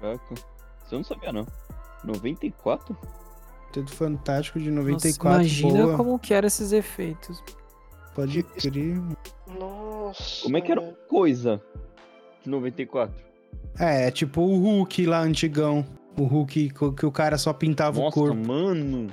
[0.00, 0.34] Caraca.
[0.84, 1.46] Você não sabia, não.
[2.04, 2.96] 94?
[3.72, 5.40] Tudo fantástico de Nossa, 94.
[5.40, 5.96] imagina boa.
[5.96, 7.42] como que eram esses efeitos.
[8.14, 9.00] Pode crer.
[9.58, 10.42] Nossa.
[10.42, 10.96] Como é que era velho.
[11.08, 11.60] coisa
[12.42, 13.12] de 94?
[13.80, 15.84] É, é tipo o Hulk lá antigão.
[16.16, 18.36] O Hulk que o cara só pintava o Nossa, corpo.
[18.36, 19.10] mano.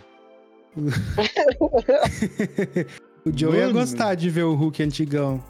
[3.26, 5.44] O Joe ia gostar de ver o Hulk antigão.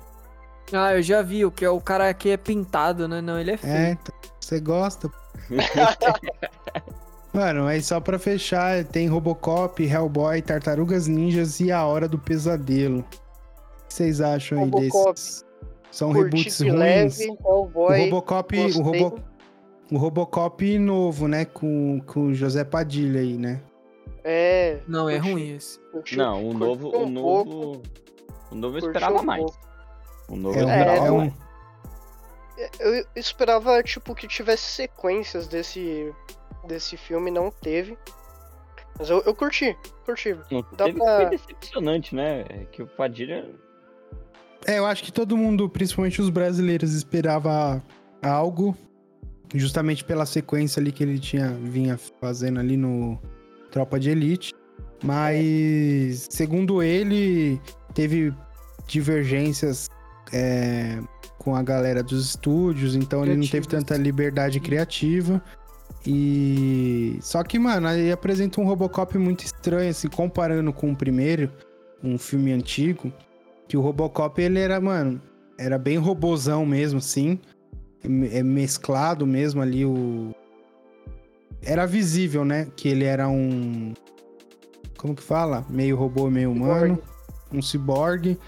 [0.73, 3.21] Ah, eu já vi, o que é o cara aqui é pintado, né?
[3.21, 3.73] Não, ele é feio.
[3.73, 5.09] É, então, você gosta.
[7.33, 12.99] Mano, aí só pra fechar, tem Robocop, Hellboy, Tartarugas Ninjas e A Hora do Pesadelo.
[12.99, 13.17] O que
[13.87, 15.13] vocês acham aí Robocop.
[15.13, 15.45] desses?
[15.91, 16.79] São Curti reboots de ruins.
[16.79, 17.99] leve, Hellboy.
[17.99, 18.81] o Robocop, o.
[18.81, 19.19] Robo,
[19.91, 21.45] o Robocop novo, né?
[21.45, 23.61] Com, com o José Padilha aí, né?
[24.23, 24.79] É.
[24.87, 25.79] Não, é ruim esse.
[26.15, 26.89] Não, o novo.
[26.95, 27.81] um O novo.
[28.51, 29.51] O novo eu esperava um mais.
[30.29, 31.33] O novo É eu um, esperava é mais.
[32.79, 36.13] Eu esperava, tipo, que tivesse sequências desse,
[36.67, 37.97] desse filme, não teve.
[38.99, 39.75] Mas eu, eu curti,
[40.05, 40.37] curti.
[40.51, 42.41] Não Dá teve pra- foi decepcionante, né?
[42.49, 43.49] É que o Padilha.
[44.67, 47.81] É, eu acho que todo mundo, principalmente os brasileiros, esperava
[48.21, 48.77] algo,
[49.55, 53.19] justamente pela sequência ali que ele tinha vinha fazendo ali no
[53.71, 54.53] Tropa de Elite.
[55.03, 57.59] Mas, segundo ele,
[57.93, 58.31] teve
[58.87, 59.89] divergências
[60.31, 60.99] é,
[61.39, 65.41] com a galera dos estúdios, então ele não teve tanta liberdade criativa.
[66.05, 71.51] E só que, mano, ele apresenta um Robocop muito estranho, assim, comparando com o primeiro,
[72.03, 73.11] um filme antigo.
[73.67, 75.21] Que o Robocop, ele era, mano,
[75.57, 77.39] era bem robozão mesmo, assim.
[78.31, 80.33] É mesclado mesmo ali o.
[81.63, 82.67] Era visível, né?
[82.75, 83.93] Que ele era um.
[84.97, 85.65] Como que fala?
[85.69, 87.01] Meio robô, meio humano.
[87.53, 88.39] Um ciborgue.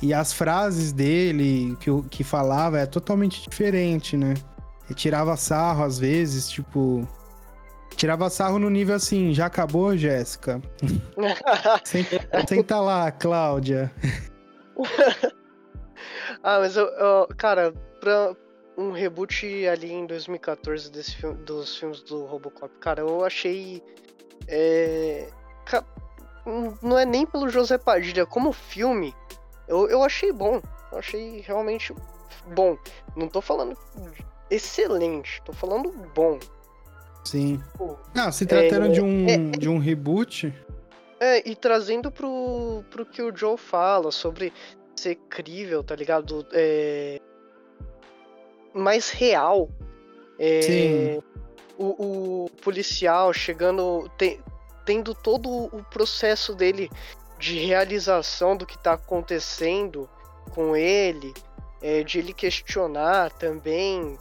[0.00, 4.34] E as frases dele, que, que falava, é totalmente diferente, né?
[4.86, 7.06] Ele tirava sarro às vezes, tipo.
[7.96, 10.62] Tirava sarro no nível assim, já acabou, Jéssica?
[11.84, 13.90] Senta, senta lá, Cláudia.
[16.44, 18.36] ah, mas eu, eu- cara, pra
[18.78, 23.82] um reboot ali em 2014 desse filme, dos filmes do Robocop, cara, eu achei.
[24.46, 25.28] É,
[26.80, 29.12] não é nem pelo José Padilha, como filme,
[29.66, 30.62] eu, eu achei bom.
[30.92, 31.92] Eu achei realmente
[32.54, 32.78] bom.
[33.16, 33.76] Não tô falando
[34.48, 35.42] excelente.
[35.44, 36.38] Tô falando bom.
[37.24, 37.60] Sim.
[37.76, 40.54] Pô, Não, se tratando É, de, um, é- de um reboot,
[41.20, 44.52] É, e trazendo pro, pro que o Joe fala sobre
[44.96, 46.46] ser crível, tá ligado?
[46.52, 47.20] É,
[48.78, 49.68] mais real.
[50.38, 51.22] É, Sim.
[51.78, 54.40] O, o policial chegando, te-
[54.84, 56.90] tendo todo o processo dele
[57.38, 60.08] de realização do que tá acontecendo
[60.54, 61.32] com ele,
[61.80, 64.18] é, de ele questionar também,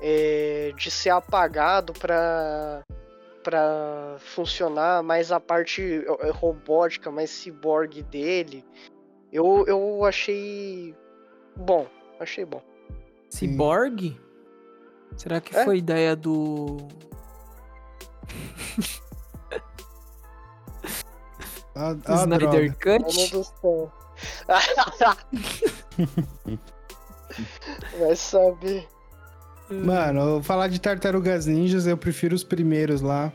[0.00, 2.82] é, de ser apagado pra
[3.42, 8.64] para funcionar mais a parte eh, robótica, mais ciborgue dele.
[9.30, 10.94] Eu, eu achei
[11.54, 11.86] bom,
[12.18, 12.62] achei bom.
[13.34, 14.16] Cyborg?
[15.16, 15.64] Será que É?
[15.64, 16.76] foi ideia do.
[21.74, 22.58] a, a Snyder droga.
[22.60, 23.16] Meu Cut?
[23.16, 23.92] Deus do céu.
[27.98, 28.86] Vai saber.
[29.70, 33.32] Mano, falar de Tartarugas Ninjas, eu prefiro os primeiros lá.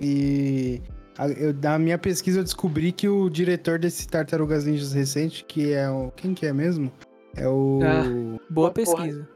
[0.00, 0.80] E
[1.18, 5.72] a- eu, na minha pesquisa eu descobri que o diretor desse Tartarugas Ninjas recente, que
[5.72, 6.10] é o.
[6.16, 6.92] Quem que é mesmo?
[7.38, 7.80] É o.
[7.82, 8.40] Ah.
[8.50, 9.28] Boa pesquisa.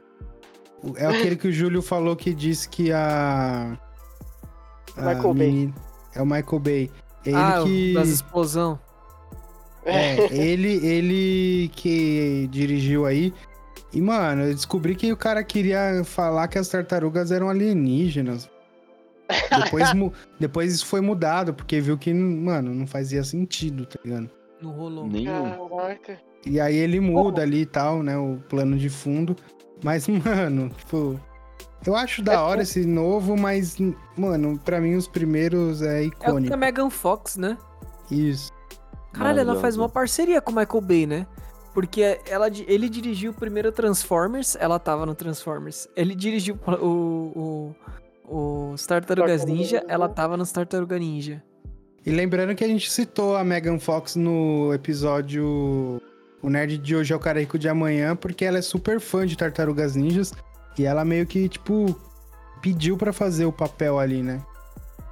[0.97, 3.77] É aquele que o Júlio falou que disse que a.
[4.97, 5.47] a Michael Bay.
[5.51, 5.73] menina-
[6.13, 6.91] É o Michael Bay.
[7.25, 7.93] É Ele ah, o que.
[7.93, 8.79] das explosão.
[9.85, 13.33] É, ele, ele que dirigiu aí.
[13.91, 18.49] E, mano, eu descobri que o cara queria falar que as tartarugas eram alienígenas.
[19.63, 24.29] Depois, mu- depois isso foi mudado, porque viu que, mano, não fazia sentido, tá ligado?
[24.61, 25.07] Não rolou.
[25.07, 25.51] Nenhum.
[25.69, 26.19] Caraca.
[26.45, 29.35] E aí ele muda ali e tal, né, o plano de fundo.
[29.83, 31.19] Mas, mano, tipo...
[31.85, 33.77] Eu acho da É hora esse novo, mas,
[34.17, 36.53] mano, pra mim os primeiros é É o que icônico.
[36.53, 37.57] a Megan Fox, né?
[38.09, 38.51] Isso.
[39.11, 41.27] Caralho, ela faz uma parceria com o Michael Bay, né?
[41.73, 45.87] Porque ela, ele dirigiu o primeiro Transformers, ela tava no Transformers.
[45.95, 47.73] Ele dirigiu o,
[48.27, 51.43] o, os Tartarugas Tartaruga Ninja, ela tava nos Tartaruga Ninja.
[52.05, 56.01] E lembrando que a gente citou a Megan Fox no episódio
[56.43, 59.25] O Nerd de Hoje é o Cara Rico de Amanhã, porque ela é super fã
[59.25, 60.33] de Tartarugas Ninjas.
[60.77, 61.97] E ela meio que, tipo,
[62.61, 64.43] pediu pra fazer o papel ali, né?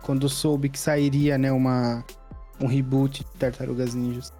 [0.03, 2.03] Quando soube que sairia, né, uma,
[2.59, 4.33] um reboot de Tartarugas Ninjas.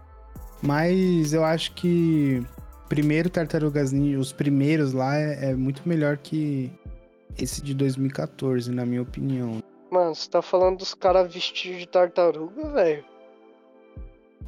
[0.61, 2.45] Mas eu acho que
[2.89, 6.69] primeiro Tartarugas Ninja, os primeiros lá, é, é muito melhor que
[7.39, 9.63] esse de 2014, na minha opinião.
[9.89, 13.10] Mano, você tá falando dos caras vestidos de tartaruga, velho?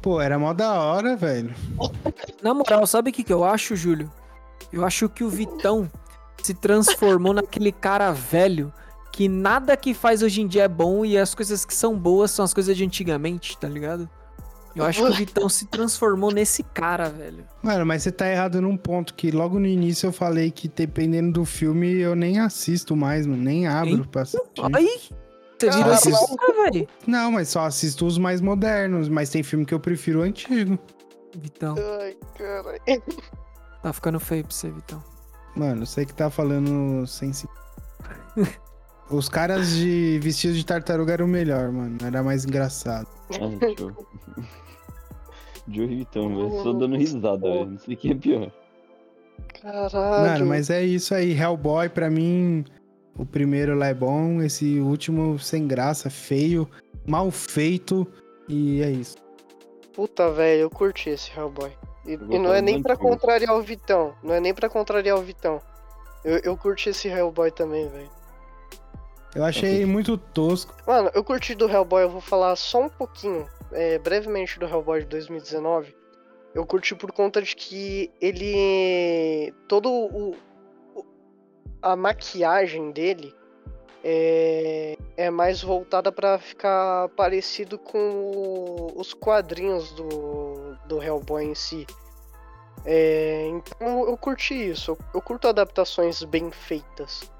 [0.02, 1.54] Pô, era mó da hora, velho.
[2.42, 4.10] Na moral, sabe o que, que eu acho, Júlio?
[4.72, 5.90] Eu acho que o Vitão
[6.42, 8.72] se transformou naquele cara velho
[9.12, 12.32] que nada que faz hoje em dia é bom e as coisas que são boas
[12.32, 14.08] são as coisas de antigamente, tá ligado?
[14.74, 17.44] Eu acho que o Vitão se transformou nesse cara, velho.
[17.62, 21.30] Mano, mas você tá errado num ponto que logo no início eu falei que dependendo
[21.32, 24.08] do filme eu nem assisto mais, mano, nem abro Hein?
[24.10, 24.48] pra assistir.
[24.74, 25.00] Aí,
[25.58, 26.88] você virou esse cara, velho.
[27.06, 30.78] Não, mas só assisto os mais modernos, mas tem filme que eu prefiro o antigo.
[31.36, 33.02] Vitão, Ai, caralho.
[33.82, 35.02] tá ficando feio pra você, Vitão.
[35.56, 37.48] Mano, você que tá falando sem se...
[39.10, 41.98] Os caras de vestidos de tartaruga eram o melhor, mano.
[42.02, 43.06] Era mais engraçado.
[43.32, 43.92] Ai, show.
[45.68, 46.62] Joe Vitão, velho.
[46.62, 47.66] Só dando risada, velho.
[47.66, 48.50] Não sei o que é pior.
[49.60, 50.30] Caralho.
[50.30, 51.32] Mano, mas é isso aí.
[51.38, 52.64] Hellboy, pra mim,
[53.16, 54.40] o primeiro lá é bom.
[54.42, 56.68] Esse último, sem graça, feio,
[57.06, 58.06] mal feito.
[58.48, 59.16] E é isso.
[59.92, 61.70] Puta, velho, eu curti esse Hellboy.
[62.06, 62.96] E, Eu e não é nem antigo.
[62.98, 64.14] contrariar o Vitão.
[64.22, 65.60] Não é nem pra contrariar o Vitão.
[66.24, 68.10] Eu, eu curti esse Hellboy também, velho.
[69.34, 70.74] Eu achei muito tosco.
[70.86, 75.00] Mano, eu curti do Hellboy, eu vou falar só um pouquinho, é, brevemente do Hellboy
[75.00, 75.94] de 2019.
[76.54, 79.52] Eu curti por conta de que ele.
[79.66, 80.36] Todo o-
[81.84, 83.34] a maquiagem dele
[84.02, 91.54] é, é mais voltada pra ficar parecido com o- os quadrinhos do, do Hellboy em
[91.54, 91.86] si.
[92.86, 94.90] É, então eu, curti isso.
[94.92, 97.30] Eu, eu curto adaptações bem feitas.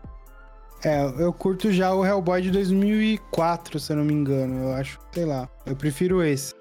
[0.84, 4.64] É, eu curto já o Hellboy de 2004, se eu não me engano.
[4.68, 5.48] Eu acho, sei lá.
[5.66, 6.54] Eu prefiro esse.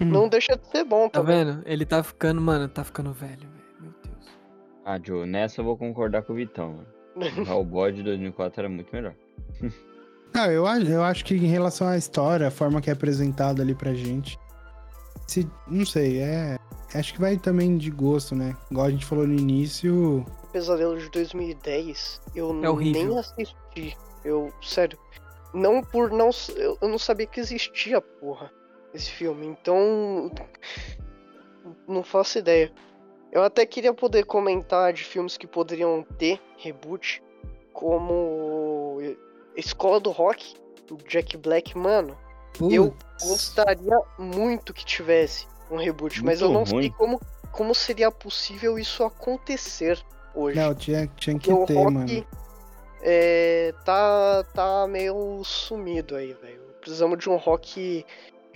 [0.00, 1.44] Não deixa de ser bom Tá também.
[1.44, 1.62] vendo?
[1.66, 3.52] Ele tá ficando, mano, tá ficando velho, velho.
[3.80, 4.26] Meu Deus.
[4.84, 6.97] Ah, Joe, nessa eu vou concordar com o Vitão, mano.
[7.18, 9.14] O Hellboy de 2004 era muito melhor.
[10.34, 13.62] Não, eu, acho- eu acho que em relação à história, a forma que é apresentada
[13.62, 14.38] ali pra gente.
[15.26, 16.56] Se, não sei, é.
[16.94, 18.54] Acho que vai também de gosto, né?
[18.70, 20.24] Igual a gente falou no início.
[20.52, 23.96] Pesadelo de 2010, eu É nem assisti.
[24.24, 24.98] Eu, sério,
[25.52, 26.30] não por não.
[26.56, 28.50] Eu, eu não sabia que existia, porra,
[28.94, 29.46] esse filme.
[29.46, 30.30] Então.
[31.86, 32.72] Não faço ideia.
[33.30, 37.22] Eu até queria poder comentar de filmes que poderiam ter reboot,
[37.72, 38.98] como
[39.56, 40.54] Escola do Rock,
[41.06, 42.16] Jack Black, mano,
[42.60, 46.90] eu gostaria muito que tivesse um reboot, mas eu não Muito sei ruim.
[46.92, 47.20] como,
[47.52, 50.02] como seria possível isso acontecer
[50.34, 50.58] hoje.
[50.58, 52.26] Não, tinha, tinha que ter, rock mano.
[53.02, 56.62] é, tá, tá meio sumido aí, velho.
[56.80, 58.04] Precisamos de um rock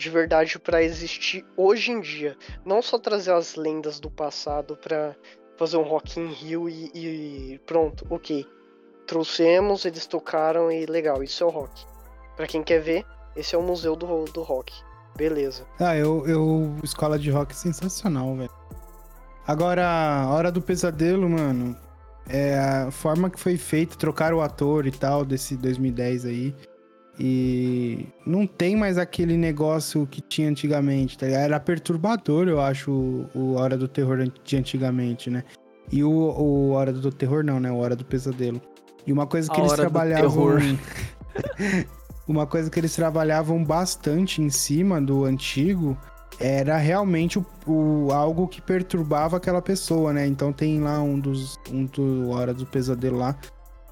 [0.02, 2.36] de verdade pra existir hoje em dia.
[2.64, 5.14] Não só trazer as lendas do passado pra
[5.56, 8.44] fazer um rock in Rio e, e pronto, ok.
[9.06, 11.84] Trouxemos, eles tocaram e legal, isso é o rock.
[12.36, 13.06] Pra quem quer ver,
[13.36, 14.72] esse é o museu do, do rock.
[15.16, 15.64] Beleza.
[15.78, 16.74] Ah, eu, eu.
[16.82, 18.50] Escola de rock sensacional, velho.
[19.46, 21.76] Agora, Hora do Pesadelo, mano.
[22.28, 26.54] É a forma que foi feito, trocaram o ator e tal, desse 2010 aí.
[27.24, 31.42] E não tem mais aquele negócio que tinha antigamente, tá ligado?
[31.42, 32.90] Era perturbador, eu acho,
[33.32, 35.44] o, Hora do Terror de antigamente, né?
[35.92, 37.70] E o, o Hora do Terror não, né?
[37.70, 38.60] O Hora do Pesadelo.
[39.06, 40.58] E uma coisa que A eles trabalhavam.
[42.26, 45.96] Uma coisa que eles trabalhavam bastante em cima do antigo
[46.40, 50.26] era realmente o, o- algo que perturbava aquela pessoa, né?
[50.26, 53.36] Então tem lá um dos um do Hora do Pesadelo lá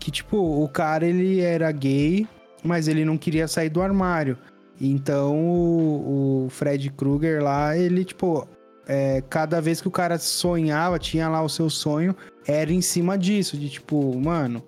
[0.01, 2.27] que tipo, o cara ele era gay,
[2.63, 4.37] mas ele não queria sair do armário.
[4.81, 8.47] Então o, o Fred Krueger lá, ele tipo,
[8.87, 12.15] é, cada vez que o cara sonhava, tinha lá o seu sonho,
[12.47, 14.63] era em cima disso, de tipo, mano,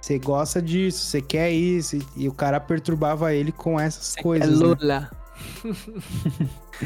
[0.00, 4.22] você gosta disso, você quer isso, e, e o cara perturbava ele com essas É
[4.22, 4.60] coisas.
[4.60, 4.66] né?
[4.66, 5.10] Lula.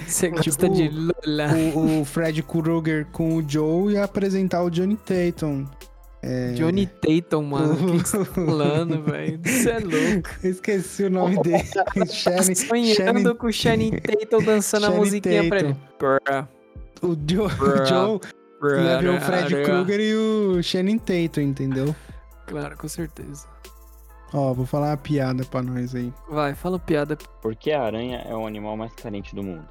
[0.06, 1.48] Você gosta Tipo, de Lula.
[1.74, 5.66] O, o Fred Krueger com o Joe ia apresentar o Johnny Tatum.
[6.54, 7.72] Johnny Tatum, mano.
[7.72, 9.40] O que que você falando, velho?
[9.42, 10.28] Você é louco.
[10.42, 11.64] Eu esqueci o nome dele.
[12.12, 15.76] Shannon, Sonhando Shannon- com o Channing Tatum dançando a Channing musiquinha pra ele.
[15.98, 16.48] Tatum.
[17.02, 17.86] o Joe, o Bruh.
[17.86, 18.20] Joe
[18.84, 19.64] ia ver o Fred Bruh.
[19.64, 21.96] Krueger e o Shannon Tatum, entendeu?
[22.46, 23.46] Claro, com certeza.
[24.34, 26.12] Ó, vou falar uma piada pra nós aí.
[26.28, 27.16] Vai, fala piada.
[27.40, 29.66] Por que a aranha é o animal mais carente do mundo?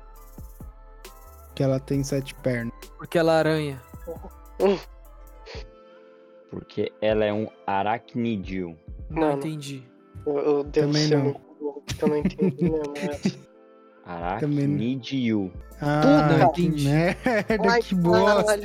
[1.56, 2.74] Que ela tem sete pernas.
[2.98, 3.82] Porque ela é aranha.
[6.50, 8.76] Porque ela é um aracnídeo.
[9.10, 9.38] Não, Não, não.
[9.38, 9.84] entendi.
[10.26, 11.34] Eu, eu devo Também ser não.
[11.34, 13.50] porque eu não entendi mesmo essa.
[14.06, 15.52] Aracnídeo.
[15.82, 16.88] Ah, Puta, que entendi.
[16.90, 18.60] merda, Ai, que bosta.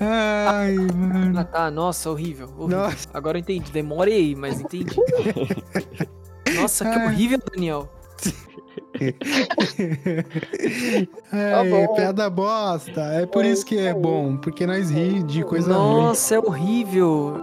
[0.00, 1.38] Ai, mano.
[1.38, 1.70] Ah, tá.
[1.70, 2.48] Nossa, horrível.
[2.58, 2.68] horrível.
[2.78, 3.08] Nossa.
[3.14, 3.70] Agora eu entendi.
[3.70, 4.96] Demorei, mas entendi.
[6.56, 7.06] Nossa, que Ai.
[7.06, 7.88] horrível, Daniel.
[11.32, 11.94] Ai, bom.
[11.94, 13.00] piada bosta.
[13.12, 16.02] É por isso que é bom, porque nós ri de coisa ruim.
[16.02, 17.34] Nossa, é horrível.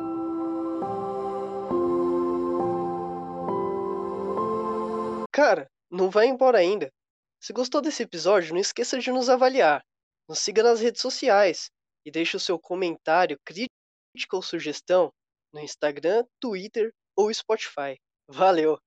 [5.32, 6.92] Cara, não vai embora ainda.
[7.40, 9.84] Se gostou desse episódio, não esqueça de nos avaliar.
[10.28, 11.70] Nos siga nas redes sociais
[12.06, 13.72] e deixe o seu comentário, crítica
[14.34, 15.12] ou sugestão
[15.54, 17.98] no Instagram, Twitter ou Spotify.
[18.28, 18.78] Valeu!